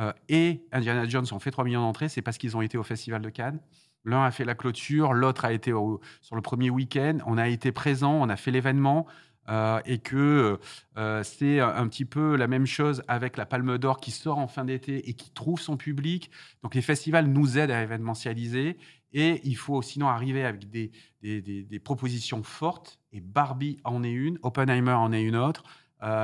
euh, 0.01 0.13
et 0.29 0.65
Indiana 0.73 1.07
Jones 1.07 1.27
ont 1.33 1.39
fait 1.39 1.51
3 1.51 1.65
millions 1.65 1.83
d'entrées, 1.83 2.09
c'est 2.09 2.23
parce 2.23 2.39
qu'ils 2.39 2.57
ont 2.57 2.63
été 2.63 2.79
au 2.79 2.83
Festival 2.83 3.23
de 3.23 3.31
Cannes. 3.31 3.61
L'un 4.05 4.25
a 4.25 4.31
fait 4.31 4.45
la 4.45 4.55
clôture, 4.55 5.13
l'autre 5.13 5.45
a 5.45 5.53
été 5.53 5.71
sur 5.71 6.35
le 6.35 6.43
premier 6.43 6.71
week-end. 6.71 7.19
On 7.27 7.39
a 7.39 7.49
été 7.49 7.71
présent, 7.71 8.13
on 8.13 8.29
a 8.29 8.37
fait 8.37 8.51
l'événement. 8.51 9.07
Euh, 9.49 9.81
et 9.87 9.99
que 9.99 10.61
euh, 10.97 11.23
c'est 11.25 11.59
un 11.59 11.89
petit 11.89 12.05
peu 12.05 12.37
la 12.37 12.47
même 12.47 12.65
chose 12.65 13.03
avec 13.09 13.37
la 13.37 13.45
Palme 13.45 13.77
d'Or 13.77 13.99
qui 13.99 14.13
sort 14.13 14.39
en 14.39 14.47
fin 14.47 14.65
d'été 14.65 15.09
et 15.09 15.15
qui 15.15 15.33
trouve 15.33 15.61
son 15.61 15.77
public. 15.77 16.31
Donc 16.63 16.77
les 16.77 16.83
festivals 16.83 17.27
nous 17.27 17.59
aident 17.59 17.73
à 17.73 17.83
événementialiser 17.83 18.77
et 19.13 19.41
il 19.43 19.57
faut 19.57 19.83
sinon 19.83 20.09
arriver 20.09 20.45
avec 20.45 20.71
des, 20.71 21.81
propositions 21.81 22.45
fortes 22.45 23.01
et 23.13 23.21
Barbie 23.21 23.79
en 23.83 24.05
est 24.05 24.13
une, 24.13 24.39
Oppenheimer 24.43 24.93
en 24.93 25.13
est 25.13 25.23
une 25.23 25.37
autre. 25.37 25.65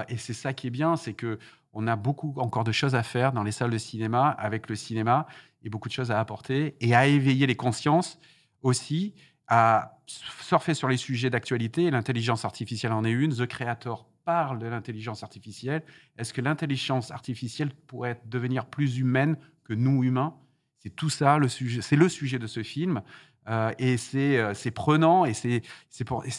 et 0.09 0.17
c'est 0.17 0.33
ça 0.33 0.53
qui 0.53 0.69
est 0.69 0.71
bien, 0.71 0.97
c'est 0.97 1.15
que 1.15 1.41
on 1.73 1.87
a 1.87 1.97
beaucoup 1.97 2.35
encore 2.39 2.65
de 2.65 2.73
choses 2.73 2.95
à 2.95 3.03
faire 3.03 3.33
dans 3.33 3.43
les 3.43 3.53
salles 3.53 3.71
de 3.71 3.79
cinéma, 3.79 4.29
avec 4.31 4.69
le 4.69 4.77
cinéma, 4.77 5.27
et 5.63 5.71
beaucoup 5.71 5.89
de 5.89 5.95
choses 5.95 6.11
à 6.11 6.19
apporter, 6.21 6.77
et 6.81 6.95
à 6.95 7.07
éveiller 7.07 7.47
les 7.47 7.57
consciences 7.57 8.19
aussi, 8.63 9.15
à 9.47 9.99
surfer 10.07 10.75
sur 10.75 10.89
les 10.89 10.97
sujets 10.97 11.31
d'actualité. 11.31 11.91
L'intelligence 11.91 12.45
artificielle 12.45 12.93
en 12.93 13.05
est 13.05 13.11
une. 13.11 13.35
The 13.35 13.47
Creator 13.47 14.09
parle 14.25 14.59
de 14.59 14.67
l'intelligence 14.67 15.23
artificielle. 15.23 15.83
Est-ce 16.17 16.33
que 16.33 16.41
l'intelligence 16.41 17.11
artificielle 17.11 17.71
pourrait 17.87 18.21
devenir 18.27 18.67
plus 18.67 18.99
humaine 18.99 19.37
que 19.65 19.75
nous 19.75 20.05
humains? 20.05 20.35
C'est 20.79 20.95
tout 20.95 21.11
ça, 21.11 21.39
le 21.39 21.49
sujet, 21.49 21.83
c'est 21.83 21.97
le 21.97 22.09
sujet 22.09 22.39
de 22.39 22.47
ce 22.47 22.63
film. 22.63 23.03
Euh, 23.49 23.73
et 23.79 23.97
euh, 24.15 24.53
c'est 24.55 24.71
prenant, 24.71 25.25
et 25.25 25.33
c'est 25.33 25.63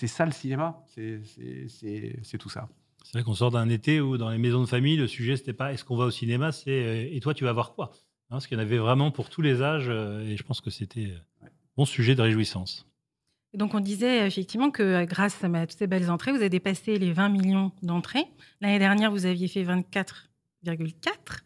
ça 0.08 0.26
le 0.26 0.32
cinéma, 0.32 0.84
c'est 0.88 2.38
tout 2.38 2.50
ça. 2.50 2.70
C'est 3.10 3.18
vrai 3.18 3.24
qu'on 3.24 3.34
sort 3.34 3.50
d'un 3.50 3.70
été 3.70 4.02
où 4.02 4.20
dans 4.20 4.30
les 4.30 4.38
maisons 4.38 4.62
de 4.62 4.68
famille, 4.68 4.96
le 4.96 5.08
sujet, 5.08 5.36
c'était 5.36 5.52
pas 5.52 5.74
est-ce 5.74 5.84
qu'on 5.84 5.98
va 5.98 6.06
au 6.06 6.12
cinéma, 6.12 6.52
c'est 6.52 6.70
euh, 6.70 7.10
et 7.12 7.20
toi, 7.22 7.34
tu 7.34 7.44
vas 7.44 7.54
voir 7.54 7.74
quoi 7.74 7.90
hein, 7.92 7.98
Parce 8.30 8.46
qu'il 8.46 8.56
y 8.56 8.62
en 8.62 8.64
avait 8.64 8.78
vraiment 8.78 9.10
pour 9.10 9.32
tous 9.32 9.42
les 9.42 9.64
âges 9.64 9.88
euh, 9.90 10.22
et 10.28 10.38
je 10.38 10.44
pense 10.44 10.62
que 10.62 10.70
c'était 10.70 11.16
un 11.42 11.48
bon 11.76 11.86
sujet 11.86 12.14
de 12.14 12.22
réjouissance. 12.22 12.86
Donc 13.56 13.74
on 13.74 13.80
disait 13.80 14.28
effectivement 14.28 14.70
que 14.70 15.06
grâce 15.06 15.44
à 15.44 15.50
toutes 15.66 15.80
ces 15.80 15.88
belles 15.88 16.12
entrées, 16.12 16.30
vous 16.30 16.38
avez 16.38 16.50
dépassé 16.50 17.00
les 17.00 17.12
20 17.12 17.30
millions 17.30 17.72
d'entrées. 17.82 18.28
L'année 18.62 18.78
dernière, 18.78 19.10
vous 19.10 19.26
aviez 19.26 19.48
fait 19.48 19.64
24,4. 19.64 21.40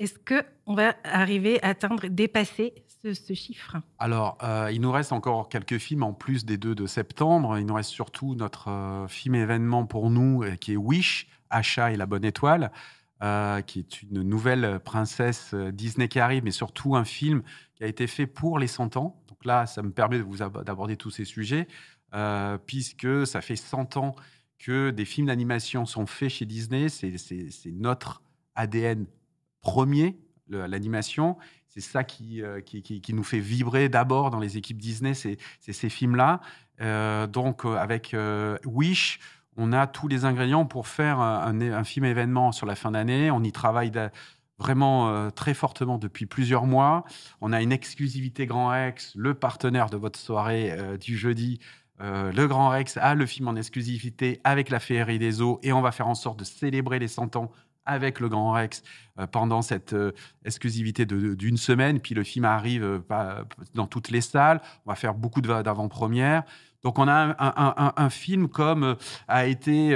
Est-ce 0.00 0.18
qu'on 0.18 0.74
va 0.74 0.96
arriver 1.04 1.62
à 1.62 1.68
atteindre, 1.68 2.08
dépasser 2.08 2.74
ce, 3.02 3.34
chiffre 3.34 3.76
Alors, 3.98 4.36
euh, 4.42 4.70
il 4.72 4.80
nous 4.80 4.92
reste 4.92 5.12
encore 5.12 5.48
quelques 5.48 5.78
films 5.78 6.02
en 6.02 6.12
plus 6.12 6.44
des 6.44 6.58
deux 6.58 6.74
de 6.74 6.86
septembre. 6.86 7.58
Il 7.58 7.66
nous 7.66 7.74
reste 7.74 7.90
surtout 7.90 8.34
notre 8.34 8.68
euh, 8.68 9.08
film 9.08 9.34
événement 9.34 9.86
pour 9.86 10.10
nous, 10.10 10.42
euh, 10.42 10.56
qui 10.56 10.72
est 10.72 10.76
Wish, 10.76 11.28
Achat 11.48 11.92
et 11.92 11.96
la 11.96 12.06
bonne 12.06 12.24
étoile, 12.24 12.70
qui 13.66 13.80
est 13.80 14.02
une 14.02 14.22
nouvelle 14.22 14.80
princesse 14.80 15.54
Disney 15.54 16.08
qui 16.08 16.20
arrive, 16.20 16.42
mais 16.42 16.52
surtout 16.52 16.96
un 16.96 17.04
film 17.04 17.42
qui 17.74 17.84
a 17.84 17.86
été 17.86 18.06
fait 18.06 18.26
pour 18.26 18.58
les 18.58 18.66
100 18.66 18.96
ans. 18.96 19.20
Donc 19.28 19.44
là, 19.44 19.66
ça 19.66 19.82
me 19.82 19.90
permet 19.90 20.22
d'aborder 20.64 20.96
tous 20.96 21.10
ces 21.10 21.26
sujets, 21.26 21.66
puisque 22.64 23.26
ça 23.26 23.42
fait 23.42 23.56
100 23.56 23.98
ans 23.98 24.14
que 24.58 24.90
des 24.90 25.04
films 25.04 25.26
d'animation 25.26 25.84
sont 25.84 26.06
faits 26.06 26.30
chez 26.30 26.46
Disney. 26.46 26.88
C'est 26.88 27.50
notre 27.72 28.22
ADN 28.54 29.06
premier, 29.60 30.16
l'animation. 30.48 31.36
C'est 31.70 31.80
ça 31.80 32.00
euh, 32.00 32.60
qui, 32.60 32.82
qui, 32.82 33.14
nous 33.14 33.22
fait 33.22 33.38
vibrer 33.38 33.88
d'abord 33.88 34.30
dans 34.30 34.40
les 34.40 34.56
équipes 34.56 34.78
Disney, 34.78 35.14
c'est 35.14 35.38
ces 35.60 35.88
films-là. 35.88 36.40
Euh, 36.80 37.28
donc, 37.28 37.64
euh, 37.64 37.76
avec 37.76 38.16
Wish, 38.66 39.20
on 39.56 39.72
a 39.72 39.86
tous 39.86 40.08
les 40.08 40.24
ingrédients 40.24 40.66
pour 40.66 40.88
faire 40.88 41.20
un, 41.20 41.84
film 41.84 42.06
événement 42.06 42.50
sur 42.50 42.66
la 42.66 42.74
fin 42.74 42.90
d'année. 42.90 43.30
On 43.30 43.42
y 43.44 43.52
travaille 43.52 43.92
vraiment 44.58 45.30
très 45.30 45.54
fortement 45.54 45.98
depuis 45.98 46.26
plusieurs 46.26 46.66
mois. 46.66 47.04
On 47.40 47.52
a 47.52 47.62
une 47.62 47.72
exclusivité 47.72 48.46
Grand 48.46 48.68
Rex, 48.68 49.12
le 49.14 49.34
partenaire 49.34 49.90
de 49.90 49.96
votre 49.96 50.18
soirée 50.18 50.74
du 50.98 51.16
jeudi. 51.18 51.60
le 51.98 52.46
Grand 52.46 52.70
Rex 52.70 52.96
a 52.96 53.14
le 53.14 53.26
film 53.26 53.48
en 53.48 53.56
exclusivité 53.56 54.40
avec 54.44 54.70
la 54.70 54.80
Féerie 54.80 55.18
des 55.18 55.42
Eaux 55.42 55.60
et 55.62 55.72
on 55.72 55.82
va 55.82 55.92
faire 55.92 56.08
en 56.08 56.14
sorte 56.14 56.38
de 56.38 56.44
célébrer 56.44 56.98
les 56.98 57.08
100 57.08 57.36
ans 57.36 57.52
avec 57.84 58.20
le 58.20 58.28
Grand 58.28 58.52
Rex 58.52 58.82
euh, 59.18 59.26
pendant 59.26 59.62
cette 59.62 59.92
euh, 59.92 60.12
exclusivité 60.44 61.06
d'une 61.06 61.56
semaine. 61.56 62.00
Puis 62.00 62.14
le 62.14 62.24
film 62.24 62.44
arrive 62.44 62.84
euh, 62.84 63.44
dans 63.74 63.86
toutes 63.86 64.10
les 64.10 64.20
salles. 64.20 64.60
On 64.86 64.90
va 64.90 64.96
faire 64.96 65.14
beaucoup 65.14 65.40
d'avant-premières. 65.40 66.42
Donc 66.82 66.98
on 66.98 67.08
a 67.08 67.36
un, 67.38 68.08
film 68.08 68.48
comme 68.48 68.96
a 69.28 69.44
été 69.44 69.94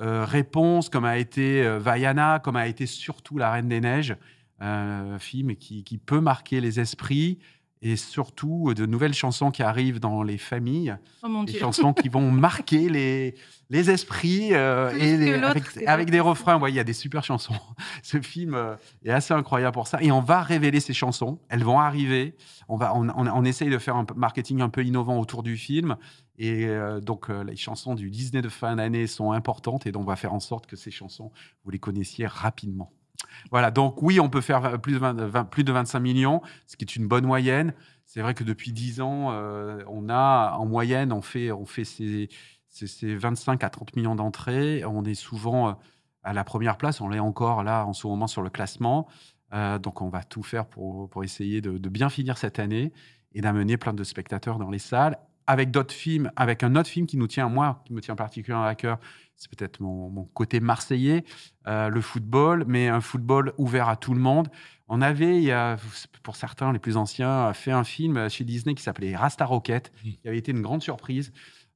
Réponse, 0.00 0.88
comme 0.88 1.04
a 1.04 1.18
été 1.18 1.78
Vaiana, 1.78 2.40
comme 2.40 2.56
a 2.56 2.66
été 2.66 2.86
surtout 2.86 3.38
La 3.38 3.52
Reine 3.52 3.68
des 3.68 3.80
Neiges. 3.80 4.16
Un 4.58 5.20
film 5.20 5.54
qui 5.54 6.00
peut 6.04 6.18
marquer 6.18 6.60
les 6.60 6.80
esprits 6.80 7.38
et 7.86 7.94
surtout 7.94 8.74
de 8.74 8.84
nouvelles 8.84 9.14
chansons 9.14 9.52
qui 9.52 9.62
arrivent 9.62 10.00
dans 10.00 10.24
les 10.24 10.38
familles, 10.38 10.96
oh 11.22 11.44
des 11.44 11.56
chansons 11.56 11.92
qui 11.92 12.08
vont 12.08 12.30
marquer 12.32 12.88
les, 12.88 13.36
les 13.70 13.90
esprits 13.90 14.54
euh, 14.54 14.90
et 14.98 15.86
avec, 15.86 16.10
des 16.10 16.18
refrains. 16.18 16.58
Ouais, 16.58 16.72
il 16.72 16.74
y 16.74 16.80
a 16.80 16.84
des 16.84 16.92
super 16.92 17.22
chansons. 17.22 17.54
Ce 18.02 18.20
film 18.20 18.54
euh, 18.54 18.74
est 19.04 19.12
assez 19.12 19.34
incroyable 19.34 19.74
pour 19.74 19.86
ça. 19.86 20.02
Et 20.02 20.10
on 20.10 20.20
va 20.20 20.42
révéler 20.42 20.80
ces 20.80 20.94
chansons. 20.94 21.38
Elles 21.48 21.62
vont 21.62 21.78
arriver. 21.78 22.36
On, 22.68 22.76
va, 22.76 22.92
on, 22.96 23.08
on, 23.08 23.44
essaye 23.44 23.70
de 23.70 23.78
faire 23.78 23.94
un 23.94 24.06
marketing 24.16 24.62
un 24.62 24.68
peu 24.68 24.84
innovant 24.84 25.20
autour 25.20 25.44
du 25.44 25.56
film. 25.56 25.96
Et 26.38 26.66
euh, 26.66 27.00
donc, 27.00 27.28
les 27.28 27.56
chansons 27.56 27.94
du 27.94 28.10
Disney 28.10 28.42
de 28.42 28.48
fin 28.48 28.74
d'année 28.74 29.06
sont 29.06 29.30
importantes. 29.30 29.86
Et 29.86 29.92
donc, 29.92 30.02
on 30.02 30.06
va 30.06 30.16
faire 30.16 30.34
en 30.34 30.40
sorte 30.40 30.66
que 30.66 30.74
ces 30.74 30.90
chansons, 30.90 31.30
vous 31.64 31.70
les 31.70 31.78
connaissiez 31.78 32.26
rapidement. 32.26 32.92
Voilà, 33.50 33.70
donc 33.70 34.02
oui, 34.02 34.20
on 34.20 34.28
peut 34.28 34.40
faire 34.40 34.80
plus 34.80 34.98
de, 34.98 35.42
plus 35.44 35.64
de 35.64 35.72
25 35.72 36.00
millions, 36.00 36.42
ce 36.66 36.76
qui 36.76 36.84
est 36.84 36.96
une 36.96 37.06
bonne 37.06 37.24
moyenne. 37.24 37.74
C'est 38.04 38.20
vrai 38.20 38.34
que 38.34 38.44
depuis 38.44 38.72
10 38.72 39.00
ans, 39.00 39.32
euh, 39.32 39.82
on 39.88 40.08
a 40.08 40.56
en 40.58 40.66
moyenne, 40.66 41.12
on 41.12 41.22
fait, 41.22 41.50
on 41.50 41.66
fait 41.66 41.84
ces, 41.84 42.28
25 43.02 43.64
à 43.64 43.70
30 43.70 43.96
millions 43.96 44.14
d'entrées. 44.14 44.84
On 44.84 45.04
est 45.04 45.14
souvent 45.14 45.68
euh, 45.68 45.72
à 46.22 46.32
la 46.32 46.44
première 46.44 46.76
place. 46.76 47.00
On 47.00 47.12
est 47.12 47.18
encore 47.18 47.62
là 47.62 47.84
en 47.84 47.92
ce 47.92 48.06
moment 48.06 48.26
sur 48.26 48.42
le 48.42 48.50
classement. 48.50 49.08
Euh, 49.52 49.78
donc 49.78 50.02
on 50.02 50.08
va 50.08 50.22
tout 50.22 50.42
faire 50.42 50.66
pour, 50.66 51.08
pour 51.08 51.24
essayer 51.24 51.60
de, 51.60 51.78
de, 51.78 51.88
bien 51.88 52.08
finir 52.08 52.36
cette 52.36 52.58
année 52.58 52.92
et 53.32 53.40
d'amener 53.40 53.76
plein 53.76 53.92
de 53.92 54.02
spectateurs 54.02 54.58
dans 54.58 54.70
les 54.70 54.78
salles 54.78 55.18
avec 55.46 55.70
d'autres 55.70 55.94
films, 55.94 56.30
avec 56.36 56.62
un 56.62 56.74
autre 56.76 56.88
film 56.88 57.06
qui 57.06 57.16
nous 57.16 57.28
tient, 57.28 57.48
moi, 57.48 57.82
qui 57.84 57.92
me 57.92 58.00
tient 58.00 58.16
particulièrement 58.16 58.66
à 58.66 58.74
cœur, 58.74 58.98
c'est 59.36 59.54
peut-être 59.54 59.80
mon, 59.80 60.24
côté 60.34 60.60
marseillais, 60.60 61.24
euh, 61.66 61.88
le 61.88 62.00
football, 62.00 62.64
mais 62.66 62.88
un 62.88 63.00
football 63.00 63.52
ouvert 63.58 63.88
à 63.88 63.96
tout 63.96 64.14
le 64.14 64.20
monde. 64.20 64.48
On 64.88 65.02
avait, 65.02 65.36
il 65.36 65.44
y 65.44 65.52
a, 65.52 65.76
pour 66.22 66.36
certains, 66.36 66.72
les 66.72 66.78
plus 66.78 66.96
anciens, 66.96 67.52
fait 67.52 67.72
un 67.72 67.84
film 67.84 68.28
chez 68.28 68.44
Disney 68.44 68.74
qui 68.74 68.82
s'appelait 68.82 69.16
Rasta 69.16 69.44
Rocket, 69.44 69.92
mmh. 70.04 70.10
qui 70.22 70.28
avait 70.28 70.38
été 70.38 70.52
une 70.52 70.62
grande 70.62 70.82
surprise. 70.82 71.32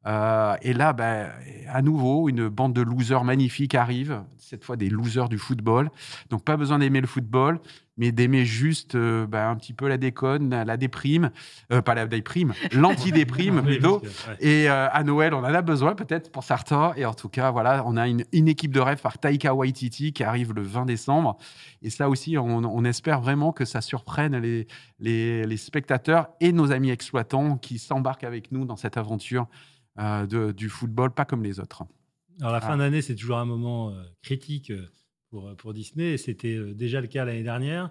Euh, 0.06 0.56
et 0.62 0.72
là, 0.72 0.92
ben, 0.92 1.30
à 1.68 1.82
nouveau, 1.82 2.28
une 2.28 2.48
bande 2.48 2.72
de 2.72 2.80
losers 2.80 3.24
magnifiques 3.24 3.74
arrive, 3.74 4.22
cette 4.38 4.64
fois 4.64 4.76
des 4.76 4.88
losers 4.88 5.28
du 5.28 5.38
football. 5.38 5.90
Donc, 6.30 6.44
pas 6.44 6.56
besoin 6.56 6.78
d'aimer 6.78 7.02
le 7.02 7.06
football, 7.06 7.60
mais 7.98 8.10
d'aimer 8.10 8.46
juste 8.46 8.94
euh, 8.94 9.26
ben, 9.26 9.50
un 9.50 9.56
petit 9.56 9.74
peu 9.74 9.88
la 9.88 9.98
déconne, 9.98 10.64
la 10.64 10.76
déprime, 10.78 11.30
euh, 11.70 11.82
pas 11.82 11.94
la 11.94 12.06
déprime, 12.06 12.54
l'anti-déprime 12.72 13.62
plutôt. 13.62 14.00
Et 14.40 14.68
à 14.68 15.02
Noël, 15.04 15.34
on 15.34 15.40
en 15.40 15.44
a 15.44 15.62
besoin 15.62 15.94
peut-être 15.94 16.32
pour 16.32 16.44
certains. 16.44 16.94
Et 16.96 17.04
en 17.04 17.14
tout 17.14 17.28
cas, 17.28 17.50
voilà, 17.50 17.82
on 17.86 17.98
a 17.98 18.08
une, 18.08 18.24
équipe 18.32 18.72
de 18.72 18.80
rêve 18.80 19.02
par 19.02 19.18
Taika 19.18 19.54
Waititi 19.54 20.14
qui 20.14 20.24
arrive 20.24 20.54
le 20.54 20.62
20 20.62 20.86
décembre. 20.86 21.36
Et 21.82 21.90
ça 21.90 22.08
aussi, 22.08 22.38
on, 22.38 22.84
espère 22.84 23.20
vraiment 23.20 23.52
que 23.52 23.66
ça 23.66 23.82
surprenne 23.82 24.38
les, 24.38 24.66
les, 24.98 25.44
les 25.44 25.56
spectateurs 25.58 26.28
et 26.40 26.52
nos 26.52 26.72
amis 26.72 26.90
exploitants 26.90 27.58
qui 27.58 27.78
s'embarquent 27.78 28.24
avec 28.24 28.50
nous 28.50 28.64
dans 28.64 28.76
cette 28.76 28.96
aventure 28.96 29.46
euh, 29.98 30.52
du 30.52 30.68
football, 30.68 31.12
pas 31.12 31.24
comme 31.24 31.42
les 31.42 31.60
autres. 31.60 31.84
Alors 32.40 32.52
la 32.52 32.60
fin 32.60 32.76
d'année, 32.76 33.02
c'est 33.02 33.16
toujours 33.16 33.38
un 33.38 33.44
moment 33.44 33.90
euh, 33.90 34.02
critique 34.22 34.70
euh, 34.70 34.88
pour, 35.28 35.54
pour 35.56 35.74
Disney, 35.74 36.16
c'était 36.16 36.58
déjà 36.74 37.00
le 37.00 37.06
cas 37.06 37.24
l'année 37.24 37.44
dernière, 37.44 37.90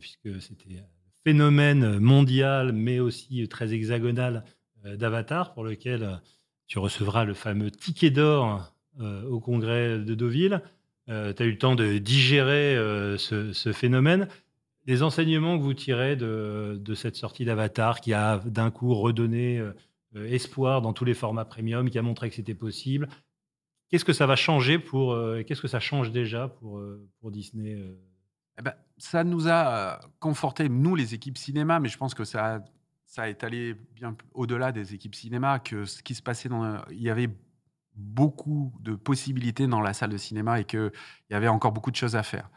puisque 0.00 0.42
c'était 0.42 0.78
un 0.78 0.88
phénomène 1.22 2.00
mondial, 2.00 2.72
mais 2.72 2.98
aussi 2.98 3.46
très 3.46 3.72
hexagonal 3.72 4.42
d'Avatar, 4.84 5.54
pour 5.54 5.62
lequel 5.62 6.20
tu 6.66 6.80
recevras 6.80 7.24
le 7.24 7.34
fameux 7.34 7.70
ticket 7.70 8.10
d'or 8.10 8.74
au 8.98 9.38
congrès 9.38 10.00
de 10.00 10.14
Deauville. 10.16 10.60
tu 11.06 11.12
as 11.12 11.44
eu 11.44 11.52
le 11.52 11.58
temps 11.58 11.76
de 11.76 11.98
digérer 11.98 12.74
ce, 13.16 13.52
ce, 13.52 13.72
phénomène. 13.72 14.26
Les 14.86 15.04
enseignements 15.04 15.56
que 15.56 15.62
vous 15.62 15.74
tirez 15.74 16.16
de, 16.16 16.80
de 16.82 16.94
cette 16.96 17.14
sortie 17.14 17.44
d'Avatar 17.44 18.00
qui 18.00 18.12
a 18.12 18.38
d'un 18.44 18.72
coup 18.72 18.92
redonné 18.92 19.62
espoir 20.14 20.82
dans 20.82 20.92
tous 20.92 21.04
les 21.04 21.14
formats 21.14 21.44
premium, 21.44 21.90
qui 21.90 21.98
a 21.98 22.02
montré 22.02 22.28
que 22.28 22.36
c'était 22.36 22.54
possible. 22.54 23.08
Qu'est-ce 23.88 24.04
que 24.04 24.12
ça 24.12 24.26
va 24.26 24.36
changer 24.36 24.78
pour 24.78 25.12
euh, 25.12 25.42
Qu'est-ce 25.44 25.62
que 25.62 25.68
ça 25.68 25.80
change 25.80 26.10
déjà 26.10 26.48
pour, 26.48 26.78
euh, 26.78 27.08
Disney 27.24 27.78
eh 28.58 28.62
ben, 28.62 28.74
Ça 28.98 29.22
nous 29.22 29.48
a 29.48 30.00
conforté, 30.18 30.68
nous, 30.68 30.96
les 30.96 31.14
équipes 31.14 31.38
cinéma, 31.38 31.78
mais 31.78 31.88
je 31.88 31.96
pense 31.96 32.14
que 32.14 32.24
ça, 32.24 32.64
ça 33.04 33.28
est 33.28 33.44
allé 33.44 33.74
bien 33.94 34.16
au-delà 34.34 34.72
des 34.72 34.94
équipes 34.94 35.14
cinéma, 35.14 35.60
que 35.60 35.84
ce 35.84 36.02
qui 36.02 36.14
se 36.14 36.22
passait 36.22 36.48
dans. 36.48 36.82
Il 36.90 37.02
y 37.02 37.10
avait 37.10 37.30
beaucoup 37.94 38.72
de 38.80 38.94
possibilités 38.94 39.66
dans 39.66 39.80
la 39.80 39.94
salle 39.94 40.10
de 40.10 40.18
cinéma 40.18 40.60
et 40.60 40.64
qu'il 40.64 40.92
y 41.30 41.34
avait 41.34 41.48
encore 41.48 41.72
beaucoup 41.72 41.90
de 41.90 41.96
choses 41.96 42.16
à 42.16 42.22
faire. 42.22 42.50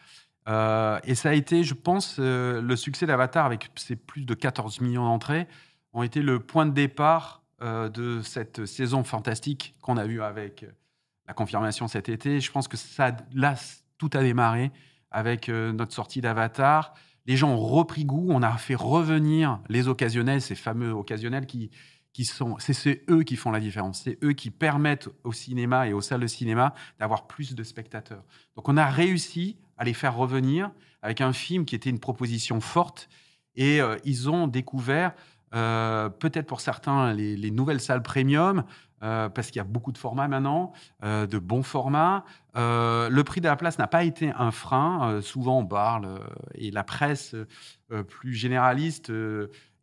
et 0.47 1.15
ça 1.15 1.29
a 1.29 1.33
été, 1.33 1.63
je 1.63 1.75
pense, 1.75 2.17
le 2.19 2.75
succès 2.75 3.05
d'Avatar 3.05 3.45
avec 3.45 3.71
ses 3.75 3.95
plus 3.95 4.25
de 4.25 4.33
14 4.33 4.81
millions 4.81 5.05
d'entrées 5.05 5.47
ont 5.93 6.03
été 6.03 6.21
le 6.21 6.39
point 6.39 6.65
de 6.65 6.71
départ 6.71 7.39
euh, 7.61 7.89
de 7.89 8.21
cette 8.21 8.65
saison 8.65 9.03
fantastique 9.03 9.75
qu'on 9.81 9.97
a 9.97 10.05
vue 10.05 10.21
avec 10.21 10.63
euh, 10.63 10.71
la 11.27 11.33
confirmation 11.33 11.89
cet 11.89 12.07
été. 12.07 12.39
Je 12.39 12.51
pense 12.53 12.69
que 12.69 12.77
ça, 12.77 13.15
là, 13.33 13.55
tout 13.97 14.09
a 14.13 14.21
démarré 14.21 14.71
avec 15.11 15.49
euh, 15.49 15.73
notre 15.73 15.93
sortie 15.93 16.21
d'Avatar. 16.21 16.93
Les 17.25 17.35
gens 17.35 17.49
ont 17.49 17.59
repris 17.59 18.05
goût, 18.05 18.27
on 18.29 18.43
a 18.43 18.57
fait 18.57 18.75
revenir 18.75 19.59
les 19.67 19.89
occasionnels, 19.89 20.41
ces 20.41 20.55
fameux 20.55 20.91
occasionnels 20.91 21.47
qui, 21.47 21.69
qui 22.13 22.23
sont, 22.23 22.55
c'est 22.59 23.03
eux 23.09 23.23
qui 23.23 23.35
font 23.35 23.51
la 23.51 23.59
différence, 23.59 24.03
c'est 24.03 24.17
eux 24.23 24.31
qui 24.31 24.51
permettent 24.51 25.09
au 25.25 25.33
cinéma 25.33 25.85
et 25.85 25.91
aux 25.91 26.01
salles 26.01 26.21
de 26.21 26.27
cinéma 26.27 26.73
d'avoir 26.97 27.27
plus 27.27 27.55
de 27.55 27.63
spectateurs. 27.63 28.23
Donc 28.55 28.69
on 28.69 28.77
a 28.77 28.85
réussi 28.85 29.57
à 29.77 29.83
les 29.83 29.93
faire 29.93 30.15
revenir 30.15 30.71
avec 31.01 31.19
un 31.19 31.33
film 31.33 31.65
qui 31.65 31.75
était 31.75 31.89
une 31.89 31.99
proposition 31.99 32.61
forte 32.61 33.09
et 33.55 33.79
ils 34.05 34.29
ont 34.29 34.47
découvert 34.47 35.13
euh, 35.53 36.09
peut-être 36.09 36.47
pour 36.47 36.61
certains 36.61 37.13
les, 37.13 37.51
nouvelles 37.51 37.81
salles 37.81 38.03
premium, 38.03 38.63
euh, 39.01 39.29
parce 39.29 39.47
qu'il 39.47 39.57
y 39.57 39.61
a 39.61 39.65
beaucoup 39.65 39.91
de 39.91 39.97
formats 39.97 40.27
maintenant, 40.27 40.73
euh, 41.03 41.25
de 41.25 41.39
bons 41.39 41.63
formats. 41.63 42.25
le 42.55 43.21
prix 43.21 43.41
de 43.41 43.47
la 43.47 43.55
place 43.55 43.77
n'a 43.79 43.87
pas 43.87 44.03
été 44.03 44.31
un 44.37 44.51
frein. 44.51 45.21
souvent, 45.21 45.59
on 45.59 45.65
parle, 45.65 46.19
et 46.55 46.71
la 46.71 46.83
presse 46.83 47.35
plus 48.07 48.33
généraliste 48.33 49.11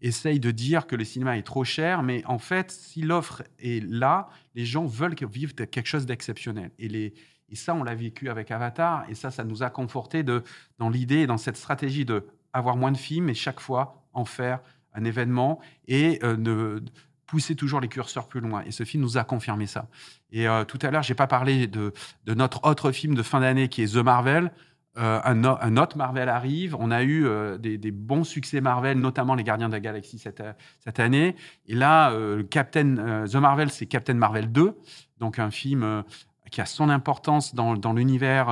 essaye 0.02 0.38
de 0.40 0.50
dire 0.50 0.86
que 0.86 0.94
le 0.94 1.04
cinéma 1.04 1.38
est 1.38 1.42
trop 1.42 1.64
cher, 1.64 2.02
mais 2.02 2.22
en 2.26 2.38
fait, 2.38 2.70
si 2.70 3.02
l'offre 3.02 3.42
est 3.58 3.82
là, 3.82 4.28
les 4.54 4.66
gens 4.66 4.84
veulent 4.84 5.16
vivre 5.28 5.54
quelque 5.54 5.86
chose 5.86 6.06
d'exceptionnel. 6.06 6.70
Et 6.78 7.54
ça, 7.54 7.74
on 7.74 7.82
l'a 7.82 7.94
vécu 7.94 8.28
avec 8.28 8.50
Avatar. 8.50 9.04
Et 9.08 9.14
ça, 9.14 9.30
ça 9.30 9.44
nous 9.44 9.62
a 9.62 9.70
conforté 9.70 10.22
dans 10.22 10.88
l'idée 10.90 11.26
dans 11.26 11.38
cette 11.38 11.56
stratégie 11.56 12.04
de 12.04 12.26
avoir 12.52 12.76
moins 12.76 12.92
de 12.92 12.96
films 12.96 13.28
et 13.28 13.34
chaque 13.34 13.60
fois 13.60 14.02
en 14.12 14.24
faire 14.24 14.60
un 14.96 15.04
événement 15.04 15.60
et 15.86 16.18
euh, 16.22 16.36
de 16.36 16.82
pousser 17.26 17.56
toujours 17.56 17.80
les 17.80 17.88
curseurs 17.88 18.28
plus 18.28 18.40
loin. 18.40 18.62
Et 18.66 18.70
ce 18.70 18.84
film 18.84 19.02
nous 19.02 19.18
a 19.18 19.24
confirmé 19.24 19.66
ça. 19.66 19.88
Et 20.30 20.48
euh, 20.48 20.64
tout 20.64 20.78
à 20.82 20.90
l'heure, 20.90 21.02
j'ai 21.02 21.14
pas 21.14 21.26
parlé 21.26 21.66
de, 21.66 21.92
notre 22.26 22.64
autre 22.64 22.92
film 22.92 23.14
de 23.14 23.22
fin 23.22 23.40
d'année 23.40 23.68
qui 23.68 23.82
est 23.82 23.94
The 23.94 24.04
Marvel. 24.04 24.52
Euh, 24.98 25.20
un, 25.24 25.76
autre 25.76 25.96
Marvel 25.98 26.28
arrive. 26.28 26.74
On 26.78 26.90
a 26.90 27.02
eu 27.02 27.28
des, 27.58 27.90
bons 27.90 28.24
succès 28.24 28.60
Marvel, 28.60 28.98
notamment 28.98 29.34
Les 29.34 29.44
Gardiens 29.44 29.68
de 29.68 29.74
la 29.74 29.80
Galaxie 29.80 30.18
cette, 30.18 31.00
année. 31.00 31.36
Et 31.66 31.74
là, 31.74 32.16
Captain, 32.48 33.26
The 33.26 33.34
Marvel, 33.34 33.70
c'est 33.70 33.86
Captain 33.86 34.14
Marvel 34.14 34.50
2, 34.50 34.78
donc 35.18 35.38
un 35.38 35.50
film 35.50 36.02
qui 36.50 36.62
a 36.62 36.64
son 36.64 36.88
importance 36.88 37.54
dans, 37.54 37.92
l'univers 37.92 38.46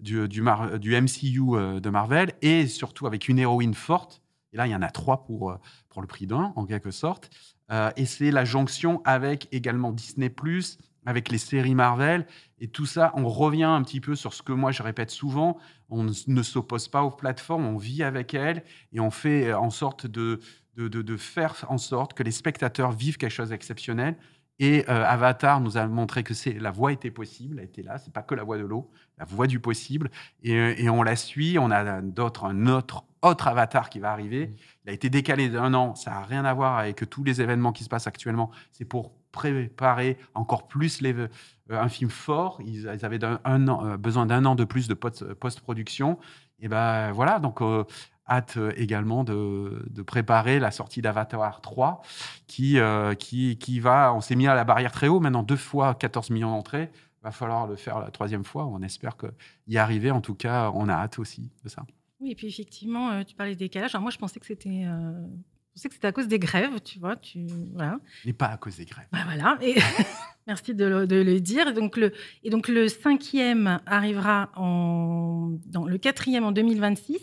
du, 0.00 0.16
MCU 0.40 1.40
de 1.80 1.90
Marvel, 1.90 2.32
et 2.40 2.66
surtout 2.66 3.06
avec 3.06 3.28
une 3.28 3.38
héroïne 3.38 3.74
forte. 3.74 4.22
Et 4.52 4.56
là, 4.56 4.66
il 4.66 4.70
y 4.70 4.74
en 4.74 4.82
a 4.82 4.90
trois 4.90 5.24
pour, 5.24 5.58
pour 5.88 6.00
le 6.00 6.06
prix 6.06 6.26
d'un, 6.26 6.52
en 6.56 6.66
quelque 6.66 6.90
sorte. 6.90 7.30
et 7.96 8.06
c'est 8.06 8.30
la 8.30 8.44
jonction 8.44 9.02
avec 9.04 9.48
également 9.52 9.92
Disney⁇ 9.92 10.28
avec 11.08 11.30
les 11.30 11.38
séries 11.38 11.74
Marvel. 11.74 12.26
Et 12.60 12.68
tout 12.68 12.84
ça, 12.84 13.12
on 13.14 13.28
revient 13.28 13.64
un 13.64 13.82
petit 13.82 14.00
peu 14.00 14.14
sur 14.14 14.34
ce 14.34 14.42
que 14.42 14.52
moi 14.52 14.72
je 14.72 14.82
répète 14.82 15.10
souvent. 15.10 15.56
On 15.88 16.04
ne 16.04 16.42
s'oppose 16.42 16.88
pas 16.88 17.02
aux 17.02 17.10
plateformes, 17.10 17.64
on 17.64 17.78
vit 17.78 18.02
avec 18.02 18.34
elles 18.34 18.62
et 18.92 19.00
on 19.00 19.10
fait 19.10 19.54
en 19.54 19.70
sorte 19.70 20.06
de, 20.06 20.40
de, 20.76 20.88
de, 20.88 21.16
faire 21.16 21.54
en 21.68 21.78
sorte 21.78 22.12
que 22.12 22.22
les 22.22 22.30
spectateurs 22.30 22.92
vivent 22.92 23.16
quelque 23.16 23.32
chose 23.32 23.48
d'exceptionnel. 23.48 24.16
Et 24.58 24.84
euh, 24.90 25.04
Avatar 25.04 25.62
nous 25.62 25.78
a 25.78 25.86
montré 25.86 26.24
que 26.24 26.34
c'est 26.34 26.52
la 26.52 26.72
voie 26.72 26.92
était 26.92 27.12
possible, 27.12 27.58
elle 27.60 27.66
était 27.66 27.82
là, 27.82 27.96
c'est 27.96 28.12
pas 28.12 28.22
que 28.22 28.34
la 28.34 28.42
voie 28.42 28.58
de 28.58 28.64
l'eau, 28.64 28.90
la 29.16 29.24
voie 29.24 29.46
du 29.46 29.60
possible. 29.60 30.10
Et, 30.42 30.52
et 30.82 30.90
on 30.90 31.02
la 31.02 31.16
suit. 31.16 31.58
On 31.58 31.70
a 31.70 32.02
d'autres, 32.02 32.44
un 32.44 32.66
autre, 32.66 33.04
autre 33.22 33.48
Avatar 33.48 33.90
qui 33.90 33.98
va 33.98 34.12
arriver. 34.12 34.54
Il 34.84 34.90
a 34.90 34.92
été 34.92 35.10
décalé 35.10 35.48
d'un 35.48 35.74
an. 35.74 35.94
Ça 35.94 36.10
n'a 36.10 36.22
rien 36.22 36.44
à 36.44 36.54
voir 36.54 36.78
avec 36.78 37.08
tous 37.08 37.24
les 37.24 37.40
événements 37.40 37.72
qui 37.72 37.84
se 37.84 37.88
passent 37.88 38.06
actuellement. 38.06 38.50
C'est 38.72 38.84
pour 38.84 39.12
préparer 39.32 40.18
encore 40.34 40.66
plus 40.68 41.00
les, 41.00 41.14
euh, 41.14 41.28
un 41.70 41.88
film 41.88 42.10
fort. 42.10 42.60
Ils, 42.64 42.90
ils 42.94 43.04
avaient 43.04 43.24
un, 43.24 43.40
un 43.44 43.68
an, 43.68 43.86
euh, 43.86 43.96
besoin 43.96 44.26
d'un 44.26 44.44
an 44.44 44.54
de 44.54 44.64
plus 44.64 44.88
de 44.88 44.94
post-production. 44.94 46.18
Et 46.60 46.68
ben 46.68 47.12
voilà, 47.12 47.38
donc 47.38 47.60
euh, 47.60 47.84
hâte 48.28 48.58
également 48.76 49.24
de, 49.24 49.86
de, 49.90 50.02
préparer 50.02 50.58
la 50.58 50.70
sortie 50.70 51.00
d'Avatar 51.00 51.60
3 51.60 52.02
qui, 52.46 52.78
qui, 53.18 53.56
qui 53.58 53.80
va, 53.80 54.12
on 54.12 54.20
s'est 54.20 54.34
mis 54.34 54.46
à 54.46 54.54
la 54.54 54.64
barrière 54.64 54.92
très 54.92 55.08
haut, 55.08 55.20
maintenant 55.20 55.42
deux 55.42 55.56
fois 55.56 55.94
14 55.94 56.30
millions 56.30 56.50
d'entrées. 56.50 56.90
Va 57.22 57.30
falloir 57.30 57.66
le 57.66 57.76
faire 57.76 58.00
la 58.00 58.10
troisième 58.10 58.44
fois. 58.44 58.66
On 58.66 58.82
espère 58.82 59.16
y 59.66 59.78
arriver. 59.78 60.10
En 60.10 60.20
tout 60.20 60.34
cas, 60.34 60.70
on 60.74 60.88
a 60.88 60.94
hâte 60.94 61.18
aussi 61.18 61.50
de 61.64 61.68
ça. 61.68 61.84
Oui, 62.20 62.32
et 62.32 62.34
puis 62.34 62.48
effectivement, 62.48 63.22
tu 63.24 63.34
parlais 63.34 63.54
de 63.54 63.58
décalage. 63.58 63.94
Alors 63.94 64.02
moi, 64.02 64.10
je 64.10 64.18
pensais 64.18 64.40
que 64.40 64.46
c'était 64.46 64.84
euh, 64.86 65.12
je 65.78 65.82
sais 65.82 65.88
que 65.88 65.94
c'était 65.94 66.08
à 66.08 66.12
cause 66.12 66.26
des 66.26 66.40
grèves, 66.40 66.80
tu 66.80 66.98
vois. 66.98 67.14
Tu, 67.14 67.46
voilà. 67.72 68.00
Mais 68.26 68.32
pas 68.32 68.46
à 68.46 68.56
cause 68.56 68.76
des 68.78 68.84
grèves. 68.84 69.06
Bah 69.12 69.20
voilà. 69.24 69.56
Et 69.62 69.76
merci 70.48 70.74
de 70.74 70.84
le, 70.84 71.06
de 71.06 71.14
le, 71.14 71.40
dire. 71.40 71.72
Donc 71.72 71.96
le, 71.96 72.12
et 72.42 72.50
donc 72.50 72.66
le 72.66 72.88
cinquième 72.88 73.78
arrivera 73.86 74.50
en, 74.56 75.56
dans 75.66 75.86
le 75.86 75.96
quatrième 75.96 76.42
en 76.42 76.50
2026. 76.50 77.20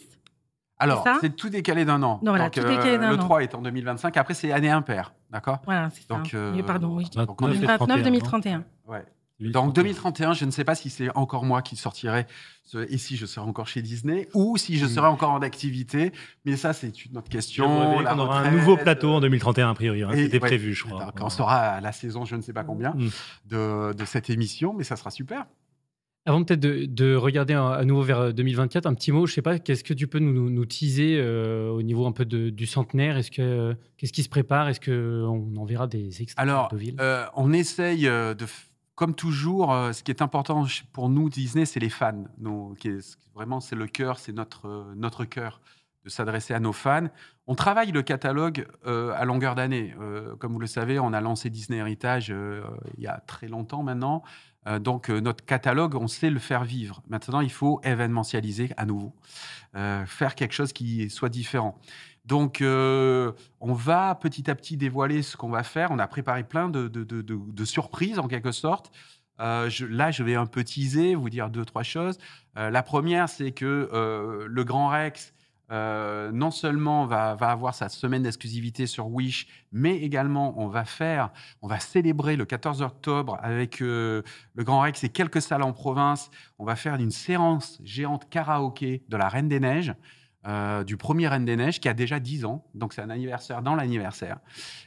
Alors, 0.78 1.06
c'est 1.20 1.36
tout 1.36 1.50
décalé 1.50 1.84
d'un 1.84 2.02
an. 2.02 2.22
Non, 2.24 2.32
voilà, 2.32 2.46
donc, 2.46 2.54
tout 2.54 2.62
décalé 2.62 2.98
d'un 2.98 3.10
le 3.10 3.16
an. 3.16 3.26
3 3.26 3.44
est 3.44 3.56
en 3.56 3.62
2025. 3.62 4.16
Après, 4.16 4.34
c'est 4.34 4.54
année 4.54 4.70
impaire. 4.70 5.14
D'accord? 5.30 5.60
Voilà, 5.66 5.90
c'est 5.90 6.08
ça. 6.08 6.16
Donc, 6.16 6.34
euh, 6.34 6.64
pardon, 6.64 6.96
oui. 6.96 7.10
donc, 7.14 7.42
2029, 7.42 8.04
2031. 8.04 8.64
Ouais. 8.88 9.06
Donc 9.40 9.74
2031, 9.76 10.34
je 10.34 10.46
ne 10.46 10.52
sais 10.52 10.64
pas 10.64 10.76
si 10.76 10.90
c'est 10.90 11.10
encore 11.16 11.44
moi 11.44 11.62
qui 11.62 11.76
sortirai, 11.76 12.26
ce, 12.64 12.78
et 12.90 12.98
si 12.98 13.18
je 13.18 13.26
serai 13.26 13.46
encore 13.46 13.68
chez 13.68 13.82
Disney, 13.82 14.30
ou 14.34 14.56
si 14.58 14.78
je 14.78 14.86
serai 14.88 15.08
encore 15.08 15.32
en 15.32 15.42
activité. 15.42 16.14
Mais 16.46 16.56
ça, 16.56 16.72
c'est 16.72 17.04
une 17.06 17.18
autre 17.18 17.28
question. 17.28 17.66
on 17.68 18.18
aura 18.20 18.40
un 18.40 18.52
nouveau 18.52 18.78
plateau 18.78 19.12
en 19.12 19.20
2031, 19.20 19.72
a 19.72 19.74
priori. 19.74 20.04
Hein. 20.04 20.12
C'était 20.14 20.36
ouais, 20.42 20.48
prévu, 20.48 20.74
je 20.74 20.86
crois. 20.86 21.12
Quand 21.16 21.26
on 21.26 21.30
sera 21.30 21.58
à 21.58 21.82
la 21.82 21.92
saison, 21.92 22.24
je 22.24 22.36
ne 22.36 22.42
sais 22.42 22.54
pas 22.54 22.64
combien, 22.64 22.92
Mm. 22.92 23.10
de, 23.50 23.94
de 23.94 24.06
cette 24.06 24.30
émission, 24.30 24.74
mais 24.74 24.84
ça 24.86 24.96
sera 24.96 25.12
super. 25.12 25.46
Avant 26.28 26.44
peut-être 26.44 26.60
de, 26.62 26.86
de 26.86 27.14
regarder 27.16 27.54
à 27.54 27.84
nouveau 27.86 28.02
vers 28.02 28.34
2024, 28.34 28.88
un 28.88 28.96
petit 28.96 29.12
mot, 29.12 29.28
je 29.28 29.34
sais 29.34 29.44
pas, 29.44 29.60
qu'est-ce 29.60 29.84
que 29.84 29.94
tu 29.94 30.08
peux 30.08 30.18
nous, 30.18 30.50
nous 30.50 30.66
teaser 30.66 31.18
euh, 31.20 31.70
au 31.70 31.84
niveau 31.84 32.08
un 32.08 32.12
peu 32.14 32.26
de, 32.26 32.50
du 32.50 32.66
centenaire? 32.66 33.18
Est-ce 33.18 33.30
que 33.30 33.76
qu'est-ce 33.98 34.12
qui 34.14 34.24
se 34.24 34.30
prépare? 34.30 34.68
Est-ce 34.70 34.80
qu'on 34.80 35.56
en 35.56 35.66
verra 35.66 35.86
des 35.86 36.24
extraits 36.24 36.42
Alors, 36.42 36.70
de 36.70 36.78
ville 36.78 36.96
euh, 37.00 37.26
on 37.36 37.54
essaye 37.54 38.08
euh, 38.08 38.34
de 38.34 38.46
comme 38.96 39.14
toujours, 39.14 39.74
euh, 39.74 39.92
ce 39.92 40.04
qui 40.04 40.12
est 40.12 40.22
important 40.22 40.66
pour 40.94 41.10
nous, 41.10 41.30
Disney, 41.30 41.66
c'est 41.66 41.82
les 41.82 41.90
fans. 41.90 42.24
Nos, 42.38 42.76
vraiment, 43.34 43.60
c'est 43.60 43.76
le 43.76 43.88
cœur, 43.88 44.20
c'est 44.20 44.32
notre, 44.32 44.68
euh, 44.68 44.94
notre 44.96 45.26
cœur 45.26 45.60
de 46.06 46.10
s'adresser 46.10 46.54
à 46.54 46.60
nos 46.60 46.72
fans. 46.72 47.08
On 47.48 47.56
travaille 47.56 47.92
le 47.92 48.04
catalogue 48.04 48.68
euh, 48.86 49.14
à 49.16 49.26
longueur 49.26 49.56
d'année. 49.56 49.96
Comme 50.40 50.54
vous 50.54 50.60
le 50.60 50.68
savez, 50.68 51.00
on 51.00 51.14
a 51.14 51.22
lancé 51.22 51.50
Disney 51.50 51.80
Heritage 51.80 52.30
il 52.30 53.04
y 53.04 53.08
a 53.08 53.20
très 53.26 53.48
longtemps 53.48 53.82
maintenant. 53.82 54.22
Donc, 54.82 55.10
notre 55.10 55.44
catalogue, 55.46 55.96
on 55.96 56.08
sait 56.08 56.30
le 56.30 56.38
faire 56.38 56.64
vivre. 56.64 57.02
Maintenant, 57.08 57.42
il 57.42 57.52
faut 57.52 57.82
événementialiser 57.84 58.70
à 58.78 58.86
nouveau, 58.86 59.16
faire 59.74 60.36
quelque 60.36 60.54
chose 60.54 60.74
qui 60.74 61.10
soit 61.10 61.30
différent. 61.30 61.80
Donc, 62.26 62.62
euh, 62.62 63.32
on 63.60 63.74
va 63.74 64.16
petit 64.16 64.50
à 64.50 64.56
petit 64.56 64.78
dévoiler 64.78 65.22
ce 65.22 65.38
qu'on 65.38 65.50
va 65.50 65.64
faire. 65.64 65.92
On 65.92 66.00
a 66.00 66.08
préparé 66.08 66.44
plein 66.44 66.70
de, 66.70 67.66
surprises, 67.66 68.20
en 68.20 68.28
quelque 68.28 68.52
sorte. 68.52 68.92
Euh, 69.40 69.70
là, 69.90 70.12
je 70.12 70.24
vais 70.24 70.36
un 70.36 70.46
peu 70.46 70.64
teaser, 70.64 71.16
vous 71.16 71.30
dire 71.30 71.50
deux, 71.50 71.66
trois 71.66 71.84
choses. 71.84 72.18
Euh, 72.58 72.70
la 72.70 72.84
première, 72.84 73.30
c'est 73.30 73.52
que 73.52 73.90
le 74.48 74.64
Grand 74.64 74.90
Rex, 74.90 75.34
non 75.70 76.50
seulement 76.50 77.06
va, 77.06 77.34
avoir 77.34 77.76
sa 77.76 77.90
semaine 77.90 78.24
d'exclusivité 78.24 78.88
sur 78.88 79.08
Wish, 79.08 79.48
mais 79.72 79.98
également 79.98 80.60
on 80.60 80.68
va 80.68 80.86
faire, 80.86 81.32
on 81.62 81.68
va 81.68 81.80
célébrer 81.80 82.38
le 82.38 82.46
14 82.46 82.82
octobre 82.82 83.38
avec 83.42 83.82
le 83.82 84.24
Grand 84.58 84.82
Rex 84.82 85.04
et 85.04 85.10
quelques 85.10 85.42
salles 85.42 85.64
en 85.64 85.74
province. 85.74 86.32
On 86.58 86.66
va 86.66 86.76
faire 86.76 86.96
une 86.96 87.12
séance 87.12 87.80
géante 87.84 88.30
karaoké 88.30 89.04
de 89.10 89.18
la 89.18 89.30
Reine 89.30 89.48
des 89.48 89.60
Neiges. 89.60 89.94
Euh, 90.48 90.84
du 90.84 90.96
premier 90.96 91.28
Reine 91.28 91.46
des 91.46 91.56
Neiges 91.56 91.80
qui 91.80 91.90
a 91.90 91.94
déjà 91.94 92.20
10 92.20 92.46
ans, 92.46 92.64
donc 92.76 92.94
c'est 92.94 93.02
un 93.02 93.10
anniversaire 93.10 93.62
dans 93.62 93.76
l'anniversaire. 93.76 94.38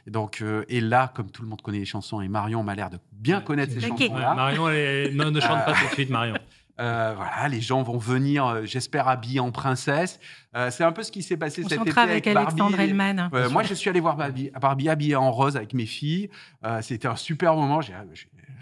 Et 0.07 0.11
donc 0.11 0.41
euh, 0.41 0.63
et 0.69 0.79
là, 0.79 1.11
comme 1.13 1.29
tout 1.31 1.41
le 1.41 1.49
monde 1.49 1.61
connaît 1.61 1.79
les 1.79 1.85
chansons 1.85 2.21
et 2.21 2.27
Marion 2.29 2.63
m'a 2.63 2.75
l'air 2.75 2.89
de 2.89 2.97
bien 3.11 3.41
connaître 3.41 3.73
ces 3.73 3.89
okay. 3.89 4.07
chansons-là. 4.07 4.29
Ouais, 4.29 4.35
Marion, 4.35 4.69
est... 4.69 5.11
non, 5.13 5.31
ne 5.31 5.39
chante 5.39 5.65
pas 5.65 5.73
tout 5.73 5.85
de 5.85 5.93
suite, 5.93 6.09
Marion. 6.09 6.35
Euh, 6.79 7.13
voilà, 7.15 7.49
les 7.49 7.59
gens 7.59 7.83
vont 7.83 7.97
venir, 7.97 8.45
euh, 8.45 8.61
j'espère, 8.63 9.07
habillés 9.07 9.41
en 9.41 9.51
princesse. 9.51 10.19
Euh, 10.55 10.71
c'est 10.71 10.83
un 10.83 10.93
peu 10.93 11.03
ce 11.03 11.11
qui 11.11 11.23
s'est 11.23 11.35
passé 11.35 11.61
On 11.65 11.67
cet 11.67 11.81
été 11.81 11.99
avec, 11.99 12.25
avec 12.25 12.27
Alexandre 12.27 12.77
Barbie. 12.77 12.91
Hellman. 12.91 13.29
moi, 13.51 13.63
je 13.63 13.73
suis 13.73 13.89
allé 13.89 13.99
voir 13.99 14.15
Barbie, 14.15 14.49
Barbie 14.59 14.87
habillée 14.87 15.15
en 15.15 15.31
rose 15.31 15.57
avec 15.57 15.73
mes 15.73 15.85
filles. 15.85 16.29
Euh, 16.65 16.81
C'était 16.81 17.07
un 17.07 17.17
super 17.17 17.55
moment. 17.55 17.81
J'ai, 17.81 17.93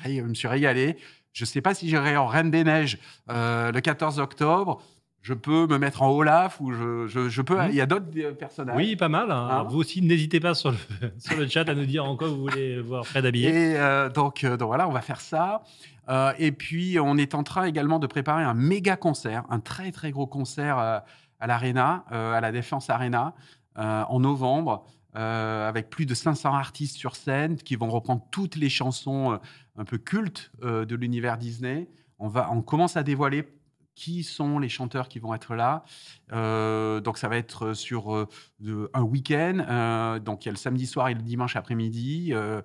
je 0.06 0.22
me 0.22 0.34
suis 0.34 0.48
régalé. 0.48 0.98
Je 1.38 1.44
ne 1.44 1.46
sais 1.46 1.62
pas 1.62 1.76
si 1.76 1.88
j'irai 1.88 2.18
en 2.18 2.26
Reine 2.26 2.50
des 2.50 2.64
Neiges 2.64 2.98
euh, 3.30 3.72
le 3.72 3.80
14 3.80 4.20
octobre. 4.20 4.82
Je 5.28 5.34
peux 5.34 5.68
me 5.68 5.78
mettre 5.78 6.04
en 6.04 6.10
Olaf 6.10 6.62
ou 6.62 6.72
je, 6.72 7.06
je, 7.08 7.28
je 7.28 7.42
peux. 7.42 7.58
Mmh. 7.58 7.68
Il 7.72 7.76
y 7.76 7.82
a 7.82 7.86
d'autres 7.86 8.06
euh, 8.16 8.32
personnages. 8.32 8.78
Oui, 8.78 8.96
pas 8.96 9.10
mal. 9.10 9.30
Hein. 9.30 9.50
Hein 9.52 9.64
vous 9.64 9.80
aussi, 9.80 10.02
n'hésitez 10.02 10.40
pas 10.40 10.54
sur 10.54 10.72
le, 10.72 10.78
sur 11.18 11.36
le 11.36 11.50
chat 11.50 11.68
à 11.68 11.76
nous 11.76 11.86
dire 11.86 12.06
en 12.06 12.16
quoi 12.16 12.30
vous 12.30 12.40
voulez 12.40 12.80
voir 12.80 13.06
Fred 13.06 13.26
habillé. 13.26 13.50
Et 13.50 13.78
euh, 13.78 14.08
donc, 14.08 14.46
euh, 14.46 14.56
donc, 14.56 14.68
voilà, 14.68 14.88
on 14.88 14.94
va 14.94 15.02
faire 15.02 15.20
ça. 15.20 15.64
Euh, 16.08 16.32
et 16.40 16.54
puis, 16.54 16.98
on 16.98 17.18
est 17.18 17.36
en 17.36 17.44
train 17.44 17.66
également 17.66 18.00
de 18.00 18.08
préparer 18.08 18.44
un 18.44 18.54
méga 18.54 18.96
concert, 18.96 19.44
un 19.50 19.60
très 19.60 19.92
très 19.92 20.12
gros 20.12 20.28
concert 20.28 20.80
euh, 20.80 21.00
à 21.42 21.48
l'Arena, 21.48 22.06
à 22.10 22.40
la 22.40 22.52
Défense 22.54 22.90
Arena, 22.90 23.36
en 23.76 24.20
novembre, 24.20 24.86
euh, 25.18 25.68
avec 25.68 25.90
plus 25.90 26.06
de 26.06 26.14
500 26.14 26.54
artistes 26.54 26.96
sur 26.96 27.16
scène 27.16 27.56
qui 27.56 27.76
vont 27.76 27.90
reprendre 27.90 28.22
toutes 28.30 28.56
les 28.56 28.70
chansons 28.70 29.32
euh, 29.32 29.38
un 29.76 29.84
peu 29.84 29.98
cultes 29.98 30.52
euh, 30.64 30.86
de 30.86 30.96
l'univers 30.96 31.40
Disney. 31.40 31.90
On, 32.20 32.28
va, 32.28 32.52
on 32.52 32.62
commence 32.62 32.98
à 32.98 33.04
dévoiler 33.04 33.48
qui 33.98 34.24
sont 34.24 34.60
les 34.60 34.70
chanteurs 34.70 35.10
qui 35.10 35.18
vont 35.18 35.34
être 35.34 35.56
là. 35.56 35.84
Euh, 36.32 37.02
donc 37.02 37.18
ça 37.18 37.28
va 37.28 37.36
être 37.36 37.74
sur 37.74 38.16
euh, 38.16 38.28
de, 38.60 38.92
un 38.94 39.02
week-end. 39.02 39.66
Euh, 39.68 40.20
donc 40.20 40.46
il 40.46 40.50
y 40.50 40.50
a 40.50 40.52
le 40.52 40.58
samedi 40.58 40.86
soir 40.86 41.08
et 41.10 41.16
le 41.16 41.24
dimanche 41.24 41.56
après-midi. 41.56 42.30
Euh, 42.32 42.62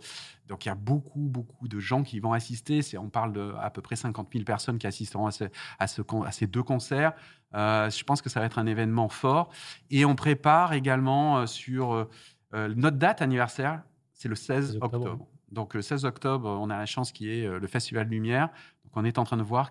donc 0.47 0.67
il 0.67 0.69
y 0.69 0.71
a 0.71 0.75
beaucoup, 0.75 1.31
beaucoup 1.31 1.69
de 1.69 1.81
gens 1.81 2.03
qui 2.03 2.21
vont 2.21 2.35
assister. 2.35 2.83
C'est, 2.83 2.99
on 2.99 3.09
parle 3.09 3.33
de 3.33 3.55
à 3.59 3.71
peu 3.71 3.81
près 3.81 3.97
50 3.97 4.29
000 4.31 4.45
personnes 4.45 4.77
qui 4.77 4.87
assisteront 4.87 5.27
à, 5.27 5.31
ce, 5.31 5.45
à, 5.79 5.87
ce, 5.87 6.03
à 6.27 6.33
ces 6.33 6.47
deux 6.47 6.63
concerts. 6.63 7.15
Euh, 7.55 7.89
je 7.89 8.05
pense 8.05 8.21
que 8.21 8.29
ça 8.29 8.39
va 8.39 8.45
être 8.45 8.59
un 8.59 8.67
événement 8.67 9.09
fort. 9.09 9.49
Et 9.91 10.05
on 10.05 10.15
prépare 10.15 10.75
également 10.75 11.39
euh, 11.39 11.47
sur 11.47 12.09
notre 12.53 12.99
date 12.99 13.23
anniversaire, 13.23 13.83
c'est 14.13 14.29
le 14.29 14.35
16 14.35 14.77
octobre. 14.83 15.07
octobre. 15.07 15.27
Donc 15.51 15.73
le 15.73 15.81
16 15.81 16.05
octobre, 16.05 16.47
on 16.61 16.69
a 16.69 16.77
la 16.77 16.85
chance 16.85 17.11
qui 17.11 17.31
est 17.31 17.49
le 17.49 17.67
Festival 17.67 18.07
Lumière. 18.07 18.51
Donc 18.85 18.93
on 18.97 19.07
est 19.07 19.17
en 19.17 19.25
train 19.25 19.39
de 19.39 19.43
voir 19.43 19.71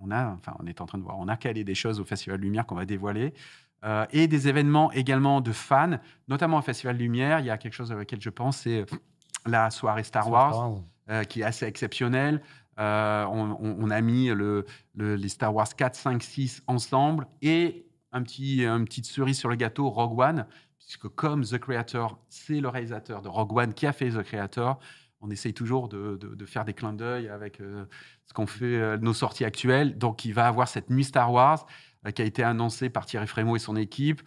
on 0.00 0.10
a, 0.10 0.26
enfin, 0.32 0.54
on 0.58 0.66
est 0.66 0.80
en 0.80 0.86
train 0.86 0.98
de 0.98 1.02
voir, 1.02 1.18
on 1.18 1.28
a 1.28 1.36
calé 1.36 1.64
des 1.64 1.74
choses 1.74 2.00
au 2.00 2.04
Festival 2.04 2.40
Lumière 2.40 2.66
qu'on 2.66 2.74
va 2.74 2.84
dévoiler. 2.84 3.32
Euh, 3.84 4.06
et 4.10 4.26
des 4.26 4.48
événements 4.48 4.90
également 4.92 5.40
de 5.40 5.52
fans, 5.52 5.98
notamment 6.28 6.58
au 6.58 6.62
Festival 6.62 6.96
Lumière. 6.96 7.40
Il 7.40 7.46
y 7.46 7.50
a 7.50 7.58
quelque 7.58 7.74
chose 7.74 7.92
auquel 7.92 8.20
je 8.20 8.30
pense, 8.30 8.58
c'est 8.58 8.86
la 9.44 9.70
soirée 9.70 10.02
Star 10.02 10.28
Wars, 10.30 10.54
Star 10.54 10.70
Wars. 10.70 10.82
Euh, 11.10 11.22
qui 11.24 11.40
est 11.40 11.44
assez 11.44 11.66
exceptionnelle. 11.66 12.42
Euh, 12.78 13.24
on, 13.26 13.90
a 13.90 14.00
mis 14.00 14.26
le, 14.28 14.66
le- 14.96 15.14
les 15.14 15.28
Star 15.28 15.54
Wars 15.54 15.68
4, 15.74 15.94
5, 15.94 16.22
6 16.22 16.62
ensemble 16.66 17.26
et 17.42 17.86
un 18.12 18.22
petit, 18.22 18.64
une 18.64 18.84
petite 18.84 19.06
cerise 19.06 19.38
sur 19.38 19.48
le 19.48 19.54
gâteau, 19.56 19.88
Rogue 19.88 20.18
One, 20.18 20.46
puisque 20.78 21.08
comme 21.08 21.44
The 21.44 21.58
Creator, 21.58 22.18
c'est 22.28 22.60
le 22.60 22.68
réalisateur 22.68 23.22
de 23.22 23.28
Rogue 23.28 23.56
One 23.56 23.72
qui 23.72 23.86
a 23.86 23.92
fait 23.92 24.10
The 24.10 24.22
Creator, 24.22 24.78
on 25.20 25.30
essaye 25.30 25.54
toujours 25.54 25.88
de, 25.88 26.18
faire 26.46 26.64
des 26.64 26.74
clins 26.74 26.92
d'œil 26.92 27.28
avec 27.28 27.60
euh, 27.60 27.84
ce 28.26 28.34
qu'on 28.34 28.46
fait, 28.46 28.64
euh, 28.64 28.96
nos 28.98 29.14
sorties 29.14 29.44
actuelles. 29.44 29.96
Donc, 29.98 30.24
il 30.24 30.34
va 30.34 30.46
avoir 30.46 30.68
cette 30.68 30.90
nuit 30.90 31.04
Star 31.04 31.32
Wars 31.32 31.66
euh, 32.06 32.10
qui 32.10 32.22
a 32.22 32.24
été 32.24 32.42
annoncée 32.42 32.90
par 32.90 33.06
Thierry 33.06 33.26
Frémaux 33.26 33.56
et 33.56 33.60
son 33.60 33.76
équipe. 33.76 34.22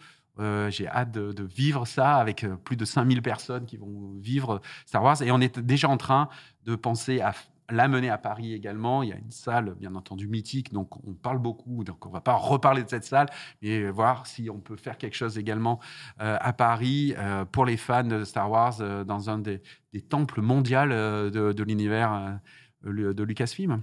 J'ai 0.70 0.88
hâte 0.88 1.12
de, 1.12 1.32
de 1.32 1.44
vivre 1.44 1.86
ça 1.86 2.16
avec 2.16 2.46
plus 2.64 2.74
de 2.74 2.86
5000 2.86 3.20
personnes 3.20 3.66
qui 3.66 3.76
vont 3.76 4.14
vivre 4.20 4.62
Star 4.86 5.02
Wars. 5.02 5.20
Et 5.20 5.30
on 5.32 5.38
est 5.38 5.58
déjà 5.58 5.90
en 5.90 5.98
train 5.98 6.30
de 6.64 6.76
penser 6.76 7.20
à 7.20 7.34
l'amener 7.70 8.10
à 8.10 8.18
Paris 8.18 8.54
également. 8.54 9.02
Il 9.02 9.10
y 9.10 9.12
a 9.12 9.16
une 9.16 9.30
salle, 9.30 9.74
bien 9.78 9.94
entendu, 9.94 10.28
mythique, 10.28 10.72
donc 10.72 10.96
on 11.06 11.14
parle 11.14 11.38
beaucoup, 11.38 11.84
donc 11.84 12.06
on 12.06 12.10
va 12.10 12.20
pas 12.20 12.34
reparler 12.34 12.84
de 12.84 12.88
cette 12.88 13.04
salle, 13.04 13.28
mais 13.62 13.90
voir 13.90 14.26
si 14.26 14.50
on 14.50 14.60
peut 14.60 14.76
faire 14.76 14.98
quelque 14.98 15.16
chose 15.16 15.38
également 15.38 15.80
euh, 16.20 16.36
à 16.40 16.52
Paris 16.52 17.14
euh, 17.18 17.44
pour 17.44 17.64
les 17.64 17.76
fans 17.76 18.04
de 18.04 18.24
Star 18.24 18.50
Wars 18.50 18.76
euh, 18.80 19.04
dans 19.04 19.30
un 19.30 19.38
des, 19.38 19.60
temples 20.08 20.40
mondiaux 20.40 20.86
de, 20.86 21.62
l'univers 21.62 22.38
de 22.84 23.22
Lucasfilm. 23.22 23.82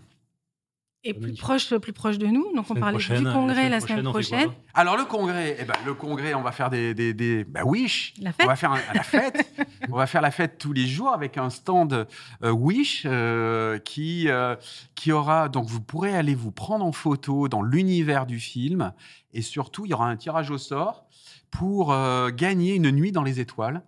Et 1.10 1.14
plus 1.14 1.34
proche, 1.34 1.74
plus 1.76 1.94
proche 1.94 2.18
de 2.18 2.28
nous. 2.28 2.54
Donc, 2.56 2.70
on 2.70 2.76
parlait 2.76 2.94
prochaine, 2.94 3.20
du 3.20 3.24
la 3.26 3.34
congrès 3.34 3.56
semaine 3.56 3.72
la 3.72 3.80
semaine 3.80 4.04
prochaine. 4.06 4.50
Alors 4.74 4.98
le 4.98 5.06
congrès, 5.06 5.56
eh 5.60 5.64
ben, 5.66 5.74
le 5.86 5.94
congrès, 5.94 6.34
on 6.34 6.42
va 6.42 6.52
faire 6.52 6.70
des, 6.70 6.94
des, 6.94 7.14
des- 7.14 7.44
bah, 7.46 7.64
Wish. 7.64 8.14
La 8.22 8.32
fête. 8.34 8.46
On 8.46 8.50
va 8.50 8.56
faire 8.56 8.72
un- 8.74 8.80
la 8.94 9.04
fête. 9.04 9.48
on 9.92 9.96
va 9.96 10.06
faire 10.08 10.22
la 10.22 10.32
fête 10.32 10.58
tous 10.58 10.74
les 10.74 10.86
jours 10.86 11.14
avec 11.14 11.38
un 11.38 11.50
stand 11.50 12.08
euh, 12.44 12.52
Wish 12.52 13.04
euh, 13.06 13.80
qui 13.80 14.28
euh, 14.28 14.56
qui 14.96 15.12
aura. 15.12 15.48
Donc 15.50 15.68
vous 15.68 15.82
pourrez 15.82 16.14
aller 16.16 16.36
vous 16.36 16.52
prendre 16.52 16.84
en 16.86 16.92
photo 16.92 17.48
dans 17.48 17.62
l'univers 17.62 18.26
du 18.26 18.40
film 18.40 18.92
et 19.34 19.42
surtout 19.42 19.86
il 19.86 19.90
y 19.92 19.94
aura 19.94 20.10
un 20.10 20.16
tirage 20.18 20.52
au 20.52 20.58
sort 20.58 21.06
pour 21.52 21.94
euh, 21.94 22.30
gagner 22.30 22.76
une 22.76 22.92
nuit 22.92 23.12
dans 23.12 23.24
les 23.24 23.40
étoiles 23.40 23.82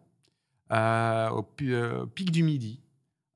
euh, 0.71 1.29
au 1.29 1.43
pi- 1.43 1.73
pic 2.15 2.31
du 2.31 2.43
midi. 2.43 2.79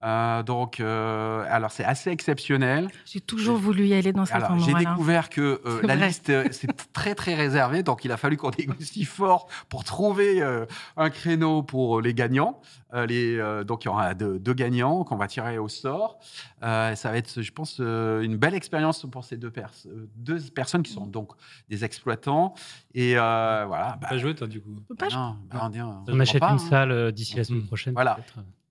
Euh, 0.03 0.43
donc, 0.43 0.79
euh, 0.81 1.45
alors 1.49 1.71
c'est 1.71 1.85
assez 1.85 2.09
exceptionnel. 2.09 2.89
J'ai 3.05 3.21
toujours 3.21 3.57
voulu 3.57 3.87
y 3.87 3.93
aller 3.93 4.11
dans 4.11 4.25
cet 4.25 4.35
Alors, 4.35 4.51
endroit 4.51 4.67
j'ai 4.67 4.73
découvert 4.85 5.29
que 5.29 5.61
euh, 5.65 5.79
la 5.83 5.95
vrai. 5.95 6.07
liste, 6.07 6.31
c'est 6.51 6.91
très 6.91 7.15
très 7.15 7.35
réservé, 7.35 7.83
donc 7.83 8.03
il 8.03 8.11
a 8.11 8.17
fallu 8.17 8.35
qu'on 8.35 8.51
négocie 8.57 9.05
fort 9.05 9.47
pour 9.69 9.83
trouver 9.85 10.41
euh, 10.41 10.65
un 10.97 11.09
créneau 11.09 11.63
pour 11.63 12.01
les 12.01 12.13
gagnants. 12.13 12.59
Euh, 12.93 13.05
les, 13.07 13.37
euh, 13.39 13.63
donc 13.63 13.85
il 13.85 13.87
y 13.87 13.89
aura 13.89 14.13
deux, 14.13 14.37
deux 14.39 14.53
gagnants 14.53 15.03
qu'on 15.03 15.15
va 15.15 15.27
tirer 15.27 15.57
au 15.57 15.67
sort. 15.69 16.19
Euh, 16.63 16.93
ça 16.95 17.09
va 17.09 17.17
être, 17.17 17.41
je 17.41 17.51
pense, 17.51 17.77
euh, 17.79 18.21
une 18.21 18.37
belle 18.37 18.53
expérience 18.53 19.05
pour 19.09 19.23
ces 19.23 19.37
deux, 19.37 19.49
pers- 19.49 19.71
deux 20.15 20.39
personnes 20.53 20.83
qui 20.83 20.91
sont 20.91 21.07
donc 21.07 21.31
des 21.69 21.83
exploitants. 21.85 22.53
Et 22.93 23.17
euh, 23.17 23.63
voilà. 23.67 23.97
Pas 24.01 24.17
joué, 24.17 24.35
toi, 24.35 24.45
du 24.47 24.61
coup. 24.61 24.75
pas 24.97 25.07
non, 25.09 25.37
bah, 25.49 25.71
on, 25.73 26.03
On 26.07 26.19
achète 26.19 26.39
pas, 26.39 26.49
une 26.49 26.55
hein. 26.55 26.57
salle 26.69 27.11
d'ici 27.13 27.35
la 27.37 27.45
semaine 27.45 27.65
prochaine. 27.65 27.93
Voilà. 27.93 28.17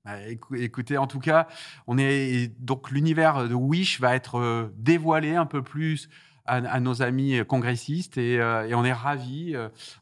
Bah, 0.05 0.19
écou- 0.29 0.57
écoutez, 0.57 0.99
en 0.99 1.07
tout 1.07 1.21
cas, 1.21 1.47
on 1.87 1.97
est 1.99 2.53
donc 2.61 2.91
l'univers 2.91 3.49
de 3.49 3.55
Wish 3.55 4.01
va 4.01 4.15
être 4.17 4.39
euh, 4.39 4.73
dévoilé 4.77 5.37
un 5.37 5.47
peu 5.47 5.63
plus 5.63 6.09
à, 6.45 6.57
à 6.57 6.81
nos 6.81 7.03
amis 7.03 7.37
euh, 7.39 7.45
congressistes 7.45 8.19
et, 8.19 8.41
euh, 8.41 8.67
et 8.69 8.75
on 8.75 8.85
est 8.85 8.93
ravis. 8.93 9.55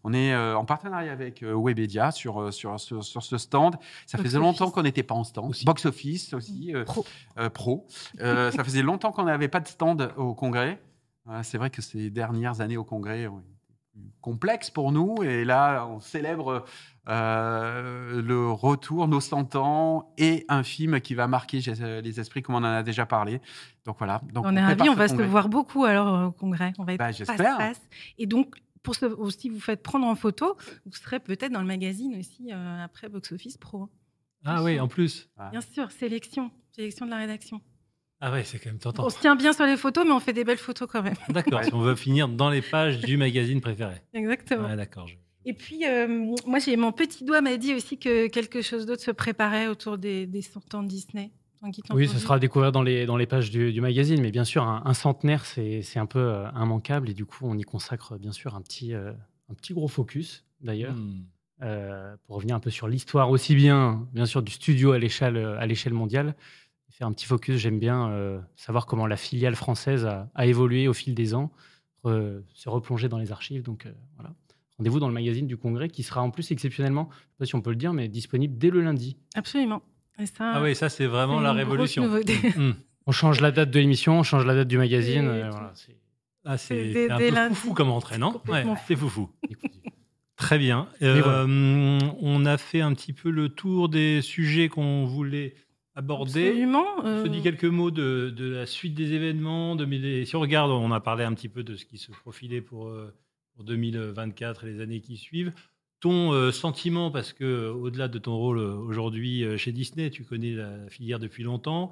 on 0.05 0.15
est 0.15 0.35
en 0.35 0.65
partenariat 0.65 1.13
avec 1.13 1.43
Webedia 1.43 2.13
sur, 2.13 2.51
sur, 2.53 2.81
sur, 2.81 3.05
sur 3.05 3.23
ce 3.23 3.37
stand. 3.37 3.77
Ça 4.07 4.17
Box 4.17 4.27
faisait 4.29 4.39
longtemps 4.39 4.71
qu'on 4.71 4.83
n'était 4.83 5.03
pas 5.03 5.15
en 5.15 5.25
stand. 5.25 5.53
Box 5.67 5.85
Office 5.85 6.33
aussi. 6.33 6.73
Pro. 6.87 7.05
euh, 7.39 7.51
pro. 7.51 7.87
Euh, 8.21 8.51
ça 8.53 8.65
faisait 8.65 8.83
longtemps 8.83 9.13
qu'on 9.13 9.25
n'avait 9.25 9.49
pas 9.49 9.61
de 9.61 9.69
stand 9.69 10.13
au 10.17 10.35
congrès. 10.35 10.81
C'est 11.43 11.59
vrai 11.59 11.69
que 11.69 11.83
ces 11.83 12.09
dernières 12.11 12.61
années 12.63 12.79
au 12.79 12.85
congrès 12.85 13.27
ont 13.27 13.39
été 13.41 13.49
plus 13.93 14.11
complexes 14.23 14.71
pour 14.71 14.91
nous 14.93 15.23
et 15.23 15.45
là, 15.45 15.87
on 15.87 16.01
célèbre 16.01 16.65
euh, 17.09 18.23
le 18.23 18.51
retour, 18.51 19.09
nos 19.09 19.21
100 19.21 19.57
ans 19.57 20.13
et 20.19 20.45
un 20.49 20.63
film 20.63 21.01
qui 21.01 21.15
va 21.15 21.27
marquer 21.27 21.61
j'ai- 21.61 22.03
les 22.03 22.21
esprits 22.21 22.43
comme 22.43 22.55
on 22.55 22.59
en 22.59 22.65
a 22.65 22.83
déjà 22.83 23.07
parlé. 23.07 23.41
Donc 23.85 23.97
voilà. 23.99 24.21
Donc, 24.33 24.45
on 24.47 24.57
est 24.57 24.61
ravis, 24.65 24.89
on 24.89 24.95
va 24.95 25.09
se 25.09 25.13
congrès. 25.15 25.29
voir 25.29 25.49
beaucoup 25.49 25.85
alors 25.85 26.15
euh, 26.15 26.27
au 26.27 26.33
congrès. 26.33 26.73
On 26.79 26.85
va 26.85 26.93
être 26.95 26.99
Bah, 26.99 27.07
face 27.09 27.17
j'espère. 27.19 27.55
à 27.57 27.59
face. 27.59 27.81
Et 28.19 28.27
donc, 28.27 28.55
pour 28.83 28.95
ce, 28.95 29.07
aussi 29.07 29.49
vous 29.49 29.61
faites 29.61 29.83
prendre 29.83 30.07
en 30.07 30.15
photo, 30.15 30.57
vous 30.87 30.93
serez 30.93 31.21
peut-être 31.21 31.53
dans 31.53 31.61
le 31.61 31.67
magazine 31.67 32.17
aussi 32.19 32.51
euh, 32.53 32.85
après 32.85 33.09
Box 33.09 33.33
Office 33.33 33.59
Pro. 33.59 33.89
Ah 34.45 34.63
oui, 34.63 34.81
en 34.81 34.89
plus. 34.89 35.29
Bien 35.51 35.61
sûr, 35.61 35.91
sélection, 35.91 36.51
sélection 36.75 37.05
de 37.07 37.11
la 37.11 37.19
rédaction. 37.19 37.61
Ah 38.23 38.31
ouais, 38.33 38.45
c'est 38.45 38.59
quand 38.59 38.71
même 38.71 38.79
tentant. 38.79 39.05
On 39.07 39.11
se 39.11 39.19
tient 39.19 39.35
bien 39.37 39.53
sur 39.55 39.65
les 39.67 39.77
photos, 39.79 40.05
mais 40.07 40.13
on 40.13 40.21
fait 40.21 40.33
des 40.35 40.45
belles 40.45 40.59
photos 40.59 40.89
quand 40.91 41.03
même. 41.03 41.15
D'accord, 41.31 41.65
si 41.65 41.73
on 41.75 41.81
veut 41.81 41.95
finir 41.97 42.29
dans 42.29 42.51
les 42.51 42.61
pages 42.63 43.01
du 43.01 43.17
magazine 43.17 43.61
préféré. 43.63 43.95
Exactement. 44.15 44.67
Ouais, 44.69 44.77
d'accord. 44.77 45.07
je- 45.09 45.15
Et 45.47 45.55
puis, 45.55 45.87
euh, 45.87 46.07
moi, 46.47 46.59
j'ai 46.59 46.77
mon 46.77 46.93
petit 46.93 47.25
doigt 47.25 47.41
m'a 47.41 47.57
dit 47.57 47.75
aussi 47.75 47.99
que 47.99 48.27
quelque 48.29 48.61
chose 48.63 48.85
d'autre 48.87 49.03
se 49.03 49.11
préparait 49.11 49.69
autour 49.69 49.97
des, 49.99 50.27
des 50.27 50.43
100 50.43 50.75
ans 50.75 50.83
de 50.83 50.89
Disney. 50.89 51.31
Oui, 51.63 51.73
ça 51.75 52.13
entendu 52.15 52.23
sera 52.23 52.35
à 52.37 52.39
découvrir 52.39 52.73
dans 52.73 52.83
les, 52.83 53.05
dans 53.05 53.17
les 53.19 53.27
pages 53.27 53.51
du, 53.51 53.71
du 53.73 53.81
magazine, 53.83 54.21
mais 54.23 54.31
bien 54.31 54.45
sûr, 54.45 54.63
un, 54.63 54.83
un 54.85 54.95
centenaire, 54.95 55.45
c'est 55.45 55.83
un 55.97 56.07
peu 56.07 56.19
euh, 56.19 56.49
immanquable, 56.53 57.11
et 57.11 57.15
du 57.15 57.27
coup, 57.27 57.45
on 57.47 57.57
y 57.59 57.63
consacre 57.65 58.17
bien 58.19 58.33
sûr 58.33 58.55
un 58.55 58.63
petit, 58.63 58.95
euh, 58.95 59.13
un 59.51 59.55
petit 59.55 59.75
gros 59.75 59.89
focus, 59.89 60.45
d'ailleurs, 60.63 60.95
Hmm. 60.95 61.25
euh, 61.63 62.17
pour 62.27 62.37
revenir 62.37 62.57
un 62.57 62.61
peu 62.61 62.71
sur 62.71 62.89
l'histoire 62.89 63.29
aussi 63.29 63.55
bien, 63.55 64.09
bien 64.15 64.25
sûr, 64.25 64.43
du 64.43 64.53
studio 64.53 64.93
à 64.93 64.99
l'échelle 64.99 65.93
mondiale. 65.93 66.35
Faire 66.91 67.07
un 67.07 67.13
petit 67.13 67.27
focus, 67.27 67.57
j'aime 67.57 67.79
bien 67.79 68.09
euh, 68.11 68.41
savoir 68.57 68.87
comment 68.87 69.07
la 69.07 69.17
filiale 69.19 69.55
française 69.55 70.07
a, 70.07 70.31
a 70.35 70.47
évolué 70.47 70.89
au 70.89 70.95
fil 70.95 71.15
des 71.15 71.35
ans, 71.35 71.51
se 72.05 72.69
replonger 72.69 73.09
dans 73.11 73.19
les 73.19 73.33
archives, 73.33 73.63
donc 73.63 73.85
euh, 73.85 73.93
voilà. 74.17 74.35
Rendez-vous 74.81 74.99
dans 74.99 75.09
le 75.09 75.13
magazine 75.15 75.47
du 75.47 75.59
Congrès, 75.59 75.91
qui 75.91 76.03
sera 76.03 76.23
en 76.23 76.31
plus 76.31 76.51
exceptionnellement, 76.53 77.11
je 77.13 77.17
ne 77.17 77.21
sais 77.21 77.37
pas 77.41 77.45
si 77.45 77.55
on 77.55 77.61
peut 77.61 77.69
le 77.69 77.77
dire, 77.77 77.93
mais 77.93 78.09
disponible 78.09 78.57
dès 78.57 78.71
le 78.71 78.81
lundi. 78.81 79.19
Absolument. 79.35 79.83
Et 80.19 80.25
ça, 80.25 80.53
Ah 80.55 80.63
oui, 80.63 80.75
ça, 80.75 80.89
c'est 80.89 81.05
vraiment 81.05 81.37
c'est 81.37 81.45
la 81.45 81.53
révolution. 81.53 82.03
nouveauté. 82.05 82.35
Hmm. 82.57 82.73
On 83.07 83.13
change 83.13 83.43
la 83.43 83.51
date 83.51 83.71
de 83.71 83.79
l'émission, 83.79 84.19
on 84.19 84.23
change 84.23 84.47
la 84.47 84.55
date 84.55 84.69
du 84.69 84.79
magazine. 84.79 85.25
Et 85.25 85.43
euh, 85.43 85.51
voilà, 85.51 85.73
c'est- 85.75 85.99
Ah, 86.47 86.57
c'est 86.57 86.95
c'est 86.95 87.11
un 87.11 87.19
dès 87.19 87.29
peu 87.29 87.35
lundi. 87.35 87.55
foufou 87.57 87.75
comme 87.75 87.91
entrée, 87.91 88.17
non? 88.17 88.41
Ouais, 88.49 88.65
c'est 88.89 88.97
foufou. 88.97 89.29
Très 90.37 90.59
bien. 90.59 90.89
Euh, 91.03 91.21
voilà. 91.23 91.45
On 92.23 92.47
a 92.47 92.57
fait 92.57 92.81
un 92.81 92.95
petit 92.95 93.13
peu 93.13 93.29
le 93.31 93.51
tour 93.51 93.91
des 93.91 94.23
sujets 94.23 94.71
qu'on 94.71 95.05
voulait 95.05 95.57
aborder. 95.95 96.47
Absolument. 96.49 96.87
On 97.01 97.03
se 97.03 97.27
euh, 97.27 97.29
dit 97.29 97.43
quelques 97.43 97.65
mots 97.67 97.91
de, 97.91 98.33
de 98.35 98.49
la 98.51 98.65
suite 98.65 98.95
des 98.95 99.13
événements. 99.13 99.77
2000 99.77 100.27
si 100.27 100.37
on 100.37 100.41
regarde, 100.41 100.71
on 100.71 100.91
a 100.93 101.01
parlé 101.01 101.25
un 101.25 101.35
petit 101.35 101.51
peu 101.51 101.63
de 101.63 101.77
ce 101.77 101.85
qui 101.85 101.99
se 101.99 102.11
profilait 102.13 102.63
pour, 102.63 102.89
euh, 102.89 103.15
pour 103.61 103.67
2024 103.67 104.65
et 104.65 104.73
les 104.73 104.81
années 104.81 105.01
qui 105.03 105.19
suivent. 105.19 105.53
Ton 106.01 106.33
euh, 106.33 106.51
sentiment, 106.51 107.11
parce 107.11 107.35
que 107.35 107.69
au-delà 107.69 108.09
de 108.09 108.19
ton 108.19 108.35
rôle 108.35 108.59
euh, 108.59 108.73
aujourd'hui 108.73 109.45
euh, 109.45 109.59
chez 109.59 109.71
Disney, 109.71 110.09
tu 110.09 110.25
connais 110.25 110.55
la 110.55 110.89
filière 110.89 111.19
depuis 111.19 111.43
longtemps. 111.43 111.91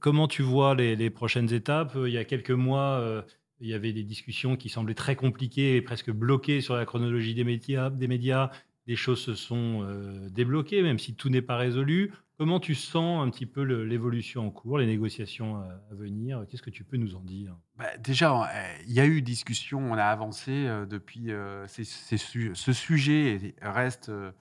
Comment 0.00 0.26
tu 0.26 0.40
vois 0.40 0.74
les, 0.74 1.10
prochaines 1.10 1.52
étapes? 1.52 1.98
Il 2.06 2.12
y 2.12 2.16
a 2.16 2.24
quelques 2.24 2.50
mois, 2.50 3.24
il 3.60 3.68
y 3.68 3.72
avait 3.72 3.94
des 3.94 4.02
discussions 4.02 4.54
qui 4.56 4.68
semblaient 4.68 4.94
très 4.94 5.16
compliquées 5.16 5.76
et 5.76 5.82
presque 5.82 6.10
bloquées 6.10 6.60
sur 6.60 6.76
la 6.76 6.84
chronologie 6.84 7.34
des 7.34 7.44
médias. 7.44 7.88
Des 7.88 8.06
médias. 8.06 8.50
Les 8.86 8.94
choses 8.94 9.20
se 9.20 9.34
sont 9.34 9.88
débloquées, 10.30 10.82
même 10.82 10.98
si 10.98 11.14
tout 11.14 11.30
n'est 11.30 11.40
pas 11.40 11.56
résolu. 11.56 12.12
Comment 12.38 12.60
tu 12.60 12.74
sens 12.74 13.26
un 13.26 13.30
petit 13.30 13.46
peu 13.46 13.62
l'évolution 13.62 14.46
en 14.46 14.50
cours, 14.50 14.78
les 14.78 14.86
négociations 14.86 15.56
à, 15.56 15.80
à 15.90 15.94
venir? 15.94 16.44
Qu'est-ce 16.48 16.62
que 16.62 16.68
tu 16.70 16.84
peux 16.84 16.98
nous 16.98 17.14
en 17.14 17.20
dire? 17.20 17.56
Bah, 17.78 17.96
déjà, 17.98 18.42
euh, 18.44 18.76
il 18.86 18.92
y 18.92 19.00
a 19.00 19.06
eu 19.06 19.22
discussion, 19.22 19.78
on 19.80 19.94
a 19.94 20.04
avancé 20.04 20.50
euh, 20.50 20.84
depuis. 20.84 21.30
euh, 21.32 21.66
ce 21.66 22.72
sujet 22.74 23.54
reste 23.62 24.10
euh, 24.10 24.32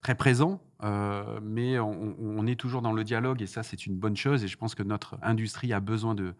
très 0.00 0.14
présent, 0.14 0.62
euh, 0.82 1.40
mais 1.42 1.78
on, 1.78 2.46
est 2.46 2.58
toujours 2.58 2.80
dans 2.80 2.92
le 2.92 3.04
dialogue 3.04 3.42
et 3.42 3.46
ça, 3.46 3.62
c'est 3.62 3.86
une 3.86 3.98
bonne 3.98 4.16
chose. 4.16 4.42
Et 4.44 4.48
je 4.48 4.56
pense 4.56 4.74
que 4.74 4.82
notre 4.82 5.18
industrie 5.22 5.74
a 5.74 5.80
besoin 5.80 6.14
de, 6.14 6.34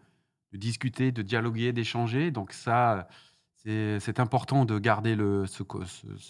discuter, 0.51 1.11
de 1.11 1.21
dialoguer, 1.21 1.73
d'échanger. 1.73 2.31
Donc 2.31 2.53
ça, 2.53 3.07
c'est 3.63 4.19
important 4.19 4.65
de 4.65 4.79
garder 4.79 5.15
ce, 5.45 5.63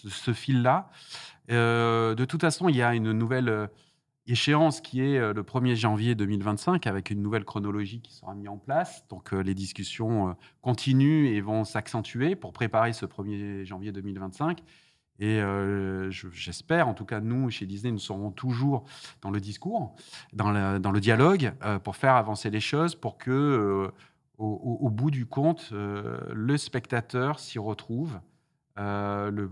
ce- 0.10 0.34
fil-là. 0.34 0.90
Euh, 1.52 2.16
de 2.16 2.26
toute 2.26 2.42
façon, 2.42 2.70
il 2.70 2.76
y 2.76 2.82
a 2.82 2.94
une 2.94 3.12
nouvelle 3.14 3.50
euh, 3.50 3.68
échéance 4.28 4.82
qui 4.82 5.02
est 5.02 5.18
euh, 5.18 5.34
le 5.34 5.44
1er 5.44 5.76
janvier 5.76 6.16
2025 6.16 6.88
avec 6.88 7.10
une 7.10 7.22
nouvelle 7.22 7.44
chronologie 7.44 8.02
qui 8.02 8.14
sera 8.14 8.34
mise 8.34 8.48
en 8.48 8.58
place. 8.58 9.06
Donc 9.10 9.34
euh, 9.34 9.42
les 9.42 9.54
discussions 9.54 10.30
euh, 10.30 10.34
continuent 10.62 11.28
et 11.28 11.42
vont 11.42 11.66
s'accentuer 11.66 12.36
pour 12.36 12.54
préparer 12.54 12.94
ce 12.94 13.06
1er 13.06 13.66
janvier 13.66 13.92
2025. 13.92 14.64
Et 15.20 15.38
je- 15.38 16.28
j'espère, 16.32 16.88
en 16.88 16.96
tout 16.96 17.06
cas 17.06 17.22
nous, 17.22 17.50
chez 17.52 17.68
Disney, 17.68 17.92
nous 17.92 18.00
serons 18.00 18.32
toujours 18.32 18.84
dans 19.22 19.30
le 19.30 19.40
discours, 19.40 19.96
dans, 20.34 20.52
le 20.52 21.00
dialogue, 21.00 21.54
pour 21.84 21.96
faire 21.96 22.16
avancer 22.16 22.50
les 22.50 22.60
choses, 22.60 22.96
pour 22.96 23.20
que, 23.20 23.92
au, 24.40 24.90
bout 24.90 25.12
du 25.12 25.28
compte, 25.28 25.72
le 25.72 26.58
spectateur 26.58 27.40
s'y 27.40 27.60
retrouve 27.60 28.20
euh, 28.80 29.30
le, 29.30 29.48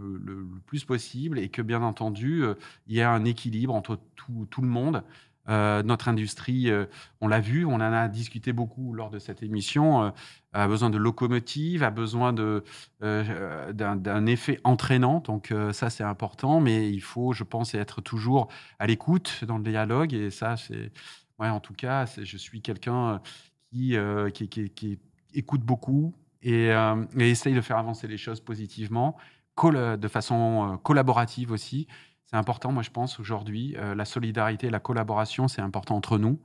plus 0.66 0.84
possible 0.84 1.38
et 1.38 1.50
que, 1.50 1.62
bien 1.62 1.84
entendu, 1.84 2.44
euh, 2.44 2.56
il 2.88 2.96
y 2.96 3.00
ait 3.00 3.04
un 3.04 3.24
équilibre 3.24 3.76
entre 3.76 4.00
tout, 4.16 4.62
le 4.62 4.68
monde. 4.68 5.04
Euh, 5.48 5.84
notre 5.84 6.08
industrie, 6.08 6.72
on 7.20 7.28
l'a 7.28 7.40
vu, 7.40 7.66
on 7.66 7.76
en 7.76 7.82
a 7.82 8.08
discuté 8.08 8.52
beaucoup 8.54 8.94
lors 8.94 9.12
de 9.12 9.20
cette 9.20 9.44
émission, 9.44 10.12
a 10.54 10.68
besoin 10.68 10.90
de 10.90 10.98
locomotives, 10.98 11.84
a 11.84 11.92
besoin 11.92 12.34
d'un, 12.34 14.26
effet 14.26 14.60
entraînant. 14.64 15.20
Donc 15.20 15.54
ça, 15.72 15.92
c'est 15.92 16.04
important, 16.04 16.60
mais 16.60 16.90
il 16.90 17.02
faut, 17.02 17.34
je 17.34 17.44
pense, 17.44 17.76
être 17.76 18.02
toujours 18.02 18.48
à 18.80 18.88
l'écoute 18.88 19.44
dans 19.46 19.58
le 19.58 19.64
dialogue. 19.64 20.14
Et 20.14 20.32
ça, 20.32 20.58
c'est, 20.58 20.92
ouais, 21.38 21.50
en 21.50 21.60
tout 21.60 21.74
cas, 21.74 22.06
je 22.06 22.38
suis 22.38 22.62
quelqu'un 22.62 23.22
qui 23.72 23.98
écoute 25.34 25.62
beaucoup 25.62 26.16
et, 26.42 26.72
euh, 26.72 27.06
et 27.18 27.30
essaye 27.32 27.54
de 27.54 27.62
faire 27.62 27.78
avancer 27.78 28.08
les 28.08 28.18
choses 28.18 28.42
positivement, 28.42 29.18
col- 29.56 29.98
de 30.00 30.08
façon 30.08 30.74
euh, 30.74 30.78
collaborative 30.78 31.52
aussi. 31.52 31.88
C'est 32.26 32.38
important, 32.38 32.72
moi 32.72 32.84
je 32.84 32.92
pense, 32.92 33.20
aujourd'hui, 33.20 33.76
euh, 33.78 33.96
la 33.96 34.06
solidarité, 34.06 34.70
la 34.70 34.80
collaboration, 34.80 35.48
c'est 35.48 35.62
important 35.62 35.96
entre 35.98 36.18
nous, 36.18 36.40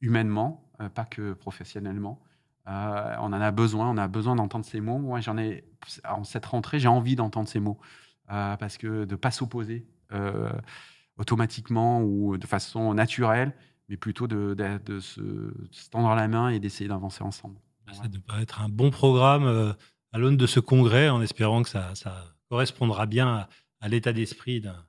humainement, 0.00 0.68
euh, 0.80 0.88
pas 0.88 1.04
que 1.04 1.32
professionnellement. 1.32 2.20
Euh, 2.68 3.16
on 3.20 3.32
en 3.32 3.40
a 3.40 3.50
besoin, 3.50 3.90
on 3.90 3.96
a 3.96 4.06
besoin 4.08 4.36
d'entendre 4.36 4.64
ces 4.66 4.80
mots. 4.80 4.98
Moi, 4.98 5.20
j'en 5.20 5.38
ai, 5.38 5.64
en 6.08 6.24
cette 6.24 6.46
rentrée, 6.46 6.78
j'ai 6.78 6.88
envie 6.88 7.16
d'entendre 7.16 7.48
ces 7.48 7.58
mots, 7.60 7.78
euh, 8.30 8.56
parce 8.58 8.76
que 8.78 9.04
de 9.06 9.12
ne 9.12 9.16
pas 9.16 9.30
s'opposer 9.30 9.86
euh, 10.12 10.52
automatiquement 11.16 12.02
ou 12.02 12.36
de 12.36 12.46
façon 12.46 12.94
naturelle, 12.94 13.54
mais 13.88 13.96
plutôt 13.96 14.28
de 14.28 14.54
se 15.00 15.90
tendre 15.90 16.14
la 16.14 16.28
main 16.28 16.50
et 16.50 16.60
d'essayer 16.60 16.88
d'avancer 16.88 17.24
ensemble. 17.24 17.58
Ça 17.92 18.08
devrait 18.08 18.42
être 18.42 18.60
un 18.60 18.68
bon 18.68 18.90
programme 18.90 19.44
euh, 19.44 19.72
à 20.12 20.18
l'aune 20.18 20.36
de 20.36 20.46
ce 20.46 20.60
congrès, 20.60 21.08
en 21.08 21.22
espérant 21.22 21.62
que 21.62 21.68
ça, 21.68 21.94
ça 21.94 22.34
correspondra 22.48 23.06
bien 23.06 23.28
à, 23.28 23.48
à 23.80 23.88
l'état 23.88 24.12
d'esprit 24.12 24.60
d'un 24.60 24.84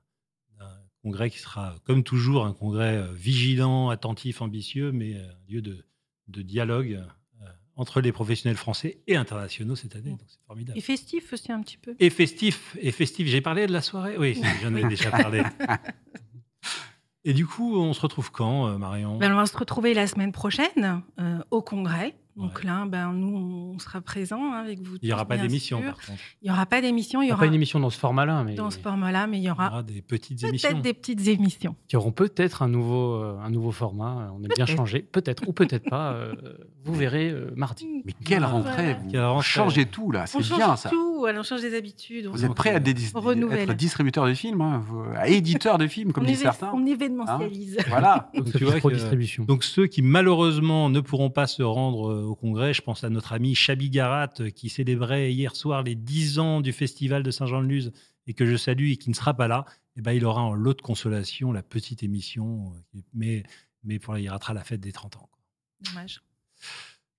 congrès 1.02 1.30
qui 1.30 1.38
sera, 1.38 1.74
comme 1.84 2.04
toujours, 2.04 2.46
un 2.46 2.52
congrès 2.52 2.96
euh, 2.96 3.12
vigilant, 3.12 3.90
attentif, 3.90 4.40
ambitieux, 4.40 4.92
mais 4.92 5.14
euh, 5.14 5.24
un 5.24 5.52
lieu 5.52 5.62
de, 5.62 5.84
de 6.28 6.42
dialogue 6.42 7.02
entre 7.74 8.02
les 8.02 8.12
professionnels 8.12 8.58
français 8.58 9.00
et 9.06 9.16
internationaux 9.16 9.76
cette 9.76 9.96
année. 9.96 10.10
Donc 10.10 10.20
c'est 10.28 10.44
formidable. 10.46 10.78
Et 10.78 10.82
festif 10.82 11.32
aussi 11.32 11.50
un 11.50 11.62
petit 11.62 11.78
peu. 11.78 11.96
Et 11.98 12.10
festif, 12.10 12.76
et 12.78 12.92
festif. 12.92 13.26
J'ai 13.26 13.40
parlé 13.40 13.66
de 13.66 13.72
la 13.72 13.80
soirée? 13.80 14.16
Oui, 14.18 14.40
j'en 14.62 14.74
ai 14.74 14.86
déjà 14.86 15.10
parlé. 15.10 15.42
Et 17.24 17.34
du 17.34 17.46
coup, 17.46 17.76
on 17.76 17.92
se 17.92 18.00
retrouve 18.00 18.32
quand, 18.32 18.76
Marion? 18.78 19.16
Ben, 19.18 19.32
on 19.32 19.36
va 19.36 19.46
se 19.46 19.56
retrouver 19.56 19.94
la 19.94 20.06
semaine 20.08 20.32
prochaine 20.32 21.02
euh, 21.20 21.38
au 21.50 21.62
congrès. 21.62 22.16
Donc 22.36 22.64
là, 22.64 22.86
ben, 22.86 23.12
nous, 23.12 23.36
on 23.74 23.78
sera 23.78 24.00
présents 24.00 24.52
hein, 24.54 24.62
avec 24.64 24.80
vous. 24.80 24.96
Il 25.02 25.06
n'y 25.06 25.12
aura 25.12 25.24
tous, 25.24 25.28
pas 25.28 25.36
d'émission, 25.36 25.82
par 25.82 25.94
contre. 25.96 26.12
Il 26.40 26.46
n'y 26.46 26.50
aura 26.50 26.64
pas 26.66 26.80
d'émission. 26.80 27.20
Il 27.20 27.26
n'y 27.26 27.30
a 27.30 27.34
aura 27.34 27.40
pas 27.42 27.46
une 27.46 27.54
émission 27.54 27.78
dans 27.78 27.90
ce 27.90 27.98
format-là, 27.98 28.42
mais 28.44 28.54
dans 28.54 28.70
ce 28.70 28.78
format-là, 28.78 29.26
mais 29.26 29.38
il 29.38 29.42
y 29.44 29.50
aura, 29.50 29.64
Il 29.66 29.68
y 29.68 29.72
aura 29.72 29.82
des 29.82 30.02
petites 30.02 30.42
émissions. 30.44 30.68
peut-être 30.70 30.82
des 30.82 30.94
petites 30.94 31.28
émissions. 31.28 31.76
qui 31.88 31.96
auront 31.96 32.12
peut-être 32.12 32.62
un 32.62 32.68
nouveau, 32.68 33.14
euh, 33.16 33.38
un 33.42 33.50
nouveau 33.50 33.70
format. 33.70 34.30
On 34.34 34.42
aime 34.42 34.50
bien 34.56 34.64
changer, 34.66 35.00
peut-être 35.00 35.46
ou 35.46 35.52
peut-être 35.52 35.88
pas. 35.90 36.12
euh, 36.12 36.32
vous 36.84 36.94
verrez 36.94 37.28
euh, 37.30 37.52
mardi. 37.54 37.86
Mais 38.06 38.12
quelle 38.24 38.44
Ah, 38.44 38.48
rentrée 38.48 38.72
voilà. 38.72 38.98
Vous, 38.98 39.10
Quelle 39.10 39.20
rentrée. 39.24 39.36
vous 39.36 39.42
changez 39.42 39.86
tout 39.86 40.10
là, 40.10 40.26
c'est 40.26 40.38
bien 40.40 40.74
ça. 40.76 40.88
tout, 40.90 41.26
alors 41.28 41.40
on 41.40 41.44
change 41.44 41.60
des 41.60 41.76
habitudes. 41.76 42.26
Vous 42.26 42.44
êtes 42.44 42.54
prêt 42.54 42.70
à, 42.74 42.80
renouvelle. 43.20 43.70
être 43.70 43.74
distributeur 43.76 44.26
de 44.26 44.34
films, 44.34 44.60
hein, 44.62 44.82
vous- 44.86 45.04
à 45.16 45.28
éditeur 45.28 45.76
de 45.78 45.86
films, 45.86 46.12
comme 46.12 46.24
on, 46.24 46.26
disent 46.26 46.40
certains. 46.40 46.72
on 46.74 46.84
événementialise. 46.86 47.76
Voilà. 47.88 48.30
Donc, 48.34 48.46
Sophie 48.46 48.58
tu 48.58 48.64
vois 48.64 48.76
Pro 48.76 48.88
que- 48.88 48.94
Distribution. 48.94 49.44
donc 49.44 49.64
ceux 49.64 49.86
qui 49.86 50.02
malheureusement 50.02 50.88
ne 50.88 51.00
pourront 51.00 51.30
pas 51.30 51.46
se 51.46 51.62
rendre 51.62 52.10
euh, 52.10 52.21
au 52.22 52.34
congrès, 52.34 52.72
je 52.74 52.82
pense 52.82 53.04
à 53.04 53.10
notre 53.10 53.32
ami 53.32 53.54
Chabi 53.54 53.90
Garat 53.90 54.30
euh, 54.40 54.50
qui 54.50 54.68
célébrait 54.68 55.32
hier 55.32 55.54
soir 55.56 55.82
les 55.82 55.94
10 55.94 56.38
ans 56.38 56.60
du 56.60 56.72
festival 56.72 57.22
de 57.22 57.30
Saint-Jean-de-Luz 57.30 57.92
et 58.26 58.34
que 58.34 58.46
je 58.46 58.56
salue 58.56 58.90
et 58.90 58.96
qui 58.96 59.10
ne 59.10 59.14
sera 59.14 59.34
pas 59.34 59.48
là, 59.48 59.64
eh 59.96 60.00
ben, 60.02 60.12
il 60.12 60.24
aura 60.24 60.42
en 60.42 60.54
lot 60.54 60.74
de 60.74 60.82
consolation 60.82 61.52
la 61.52 61.62
petite 61.62 62.02
émission, 62.02 62.72
euh, 62.94 63.00
mais, 63.14 63.42
mais 63.84 63.98
pour 63.98 64.16
il 64.16 64.28
ratera 64.28 64.54
la 64.54 64.64
fête 64.64 64.80
des 64.80 64.92
30 64.92 65.16
ans. 65.16 65.28
Dommage. 65.80 66.22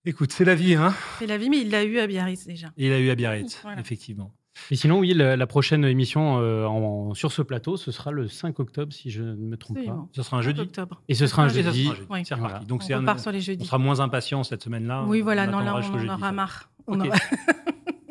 Écoute, 0.06 0.32
c'est 0.32 0.46
la 0.46 0.56
vie, 0.56 0.76
hein 0.76 0.94
C'est 1.20 1.28
la 1.28 1.38
vie, 1.38 1.50
mais 1.50 1.62
il 1.62 1.70
l'a 1.70 1.84
eu 1.84 2.00
à 2.00 2.08
Biarritz 2.08 2.46
déjà. 2.46 2.74
Et 2.78 2.88
il 2.88 2.92
a 2.92 3.00
eu 3.00 3.10
à 3.10 3.16
Biarritz, 3.16 3.60
Voilà. 3.62 3.80
effectivement. 3.80 4.34
Et 4.72 4.76
sinon, 4.76 5.00
oui, 5.00 5.14
la, 5.14 5.36
la 5.36 5.48
prochaine 5.48 5.84
émission 5.84 6.40
euh, 6.40 6.66
en- 6.66 7.14
sur 7.16 7.32
ce 7.32 7.42
plateau, 7.42 7.76
ce 7.76 7.92
sera 7.92 8.12
le 8.12 8.28
5 8.28 8.60
octobre, 8.60 8.94
si 8.94 9.10
je 9.10 9.24
ne 9.24 9.34
me 9.36 9.58
trompe 9.58 9.78
Absolument. 9.78 10.04
pas. 10.04 10.10
Ce 10.14 10.22
sera 10.24 10.38
un 10.38 10.42
5 10.42 10.46
jeudi. 10.48 10.62
octobre. 10.62 11.02
Et 11.10 11.16
ce 11.16 11.26
sera 11.28 11.44
un 11.44 11.48
Et 11.48 11.50
ça 11.50 11.62
jeudi. 11.64 11.92
Oui. 12.10 12.22
C'est. 12.24 12.36
Voilà. 12.36 12.60
Donc 12.60 12.82
On 12.82 12.86
c'est 12.86 12.94
un- 12.94 13.00
repart 13.00 13.20
sur 13.20 13.32
les 13.32 13.40
on 13.40 13.42
jeudis. 13.42 13.66
sera 13.66 13.78
moins 13.80 14.00
impatient 14.00 14.44
cette 14.44 14.64
semaine-là. 14.64 15.06
Oui, 15.08 15.22
voilà, 15.22 15.48
non, 15.48 15.60
là, 15.60 15.74
on 15.74 15.78
en 15.80 15.82
jeudi, 15.82 16.08
aura 16.08 16.20
ça. 16.20 16.32
marre. 16.32 16.70
On 16.88 17.00
Ok. 17.00 17.08
aura- 17.08 17.16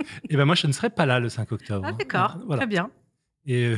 Eh 0.31 0.37
ben 0.37 0.45
moi, 0.45 0.55
je 0.57 0.67
ne 0.67 0.73
serai 0.73 0.91
pas 0.91 1.07
là 1.07 1.21
le 1.21 1.29
5 1.29 1.53
octobre. 1.53 1.87
Ah, 1.89 1.93
d'accord, 1.93 2.39
Voilà. 2.47 2.61
très 2.63 2.67
bien. 2.67 2.91
Et 3.47 3.67
euh, 3.67 3.77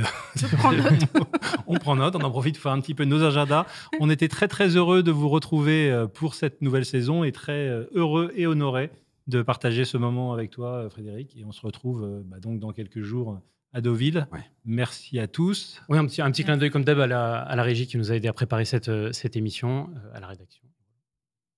prends 0.59 0.73
on 1.67 1.75
prend 1.79 1.97
note, 1.97 2.17
on 2.17 2.21
en 2.21 2.31
profite 2.31 2.57
pour 2.57 2.65
faire 2.65 2.73
un 2.73 2.81
petit 2.81 2.93
peu 2.95 3.05
nos 3.05 3.23
agendas. 3.23 3.65
On 3.99 4.11
était 4.11 4.29
très 4.29 4.47
très 4.49 4.69
heureux 4.77 5.03
de 5.03 5.11
vous 5.11 5.29
retrouver 5.31 5.91
euh, 5.91 6.07
pour 6.07 6.35
cette 6.35 6.61
nouvelle 6.61 6.85
saison 6.85 7.25
et 7.25 7.33
très 7.33 7.69
heureux 7.95 8.31
et 8.37 8.47
honoré 8.47 8.91
de 9.27 9.43
partager 9.43 9.85
ce 9.85 9.97
moment 9.97 10.33
avec 10.33 10.51
toi, 10.51 10.85
euh, 10.85 10.91
Frédéric. 10.91 11.37
Et 11.37 11.45
on 11.45 11.53
se 11.53 11.61
retrouve 11.61 12.05
euh, 12.05 12.23
bah, 12.25 12.41
donc 12.41 12.61
dans 12.61 12.73
quelques 12.73 13.03
jours 13.03 13.41
à 13.73 13.81
Deauville. 13.81 14.29
Ouais. 14.33 14.45
Merci 14.65 15.19
à 15.19 15.27
tous. 15.27 15.83
Oui, 15.89 15.99
un 15.99 16.07
petit, 16.07 16.23
un 16.23 16.31
petit 16.31 16.45
clin 16.45 16.57
d'œil 16.57 16.71
comme 16.71 16.85
d'hab 16.85 17.01
à 17.01 17.07
la, 17.07 17.41
à 17.41 17.57
la 17.57 17.63
régie 17.63 17.87
qui 17.87 17.97
nous 17.97 18.13
a 18.13 18.17
aidé 18.17 18.29
à 18.29 18.33
préparer 18.33 18.65
cette, 18.65 18.89
euh, 18.89 19.13
cette 19.13 19.37
émission, 19.37 19.91
à 20.13 20.21
la 20.21 20.29
rédaction. 20.29 20.65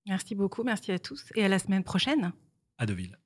Merci 0.06 0.34
beaucoup, 0.34 0.62
merci 0.62 0.92
à 0.92 0.98
tous 0.98 1.30
et 1.34 1.44
à 1.44 1.48
la 1.48 1.58
semaine 1.58 1.82
prochaine. 1.82 2.32
À 2.78 2.86
Deauville. 2.86 3.18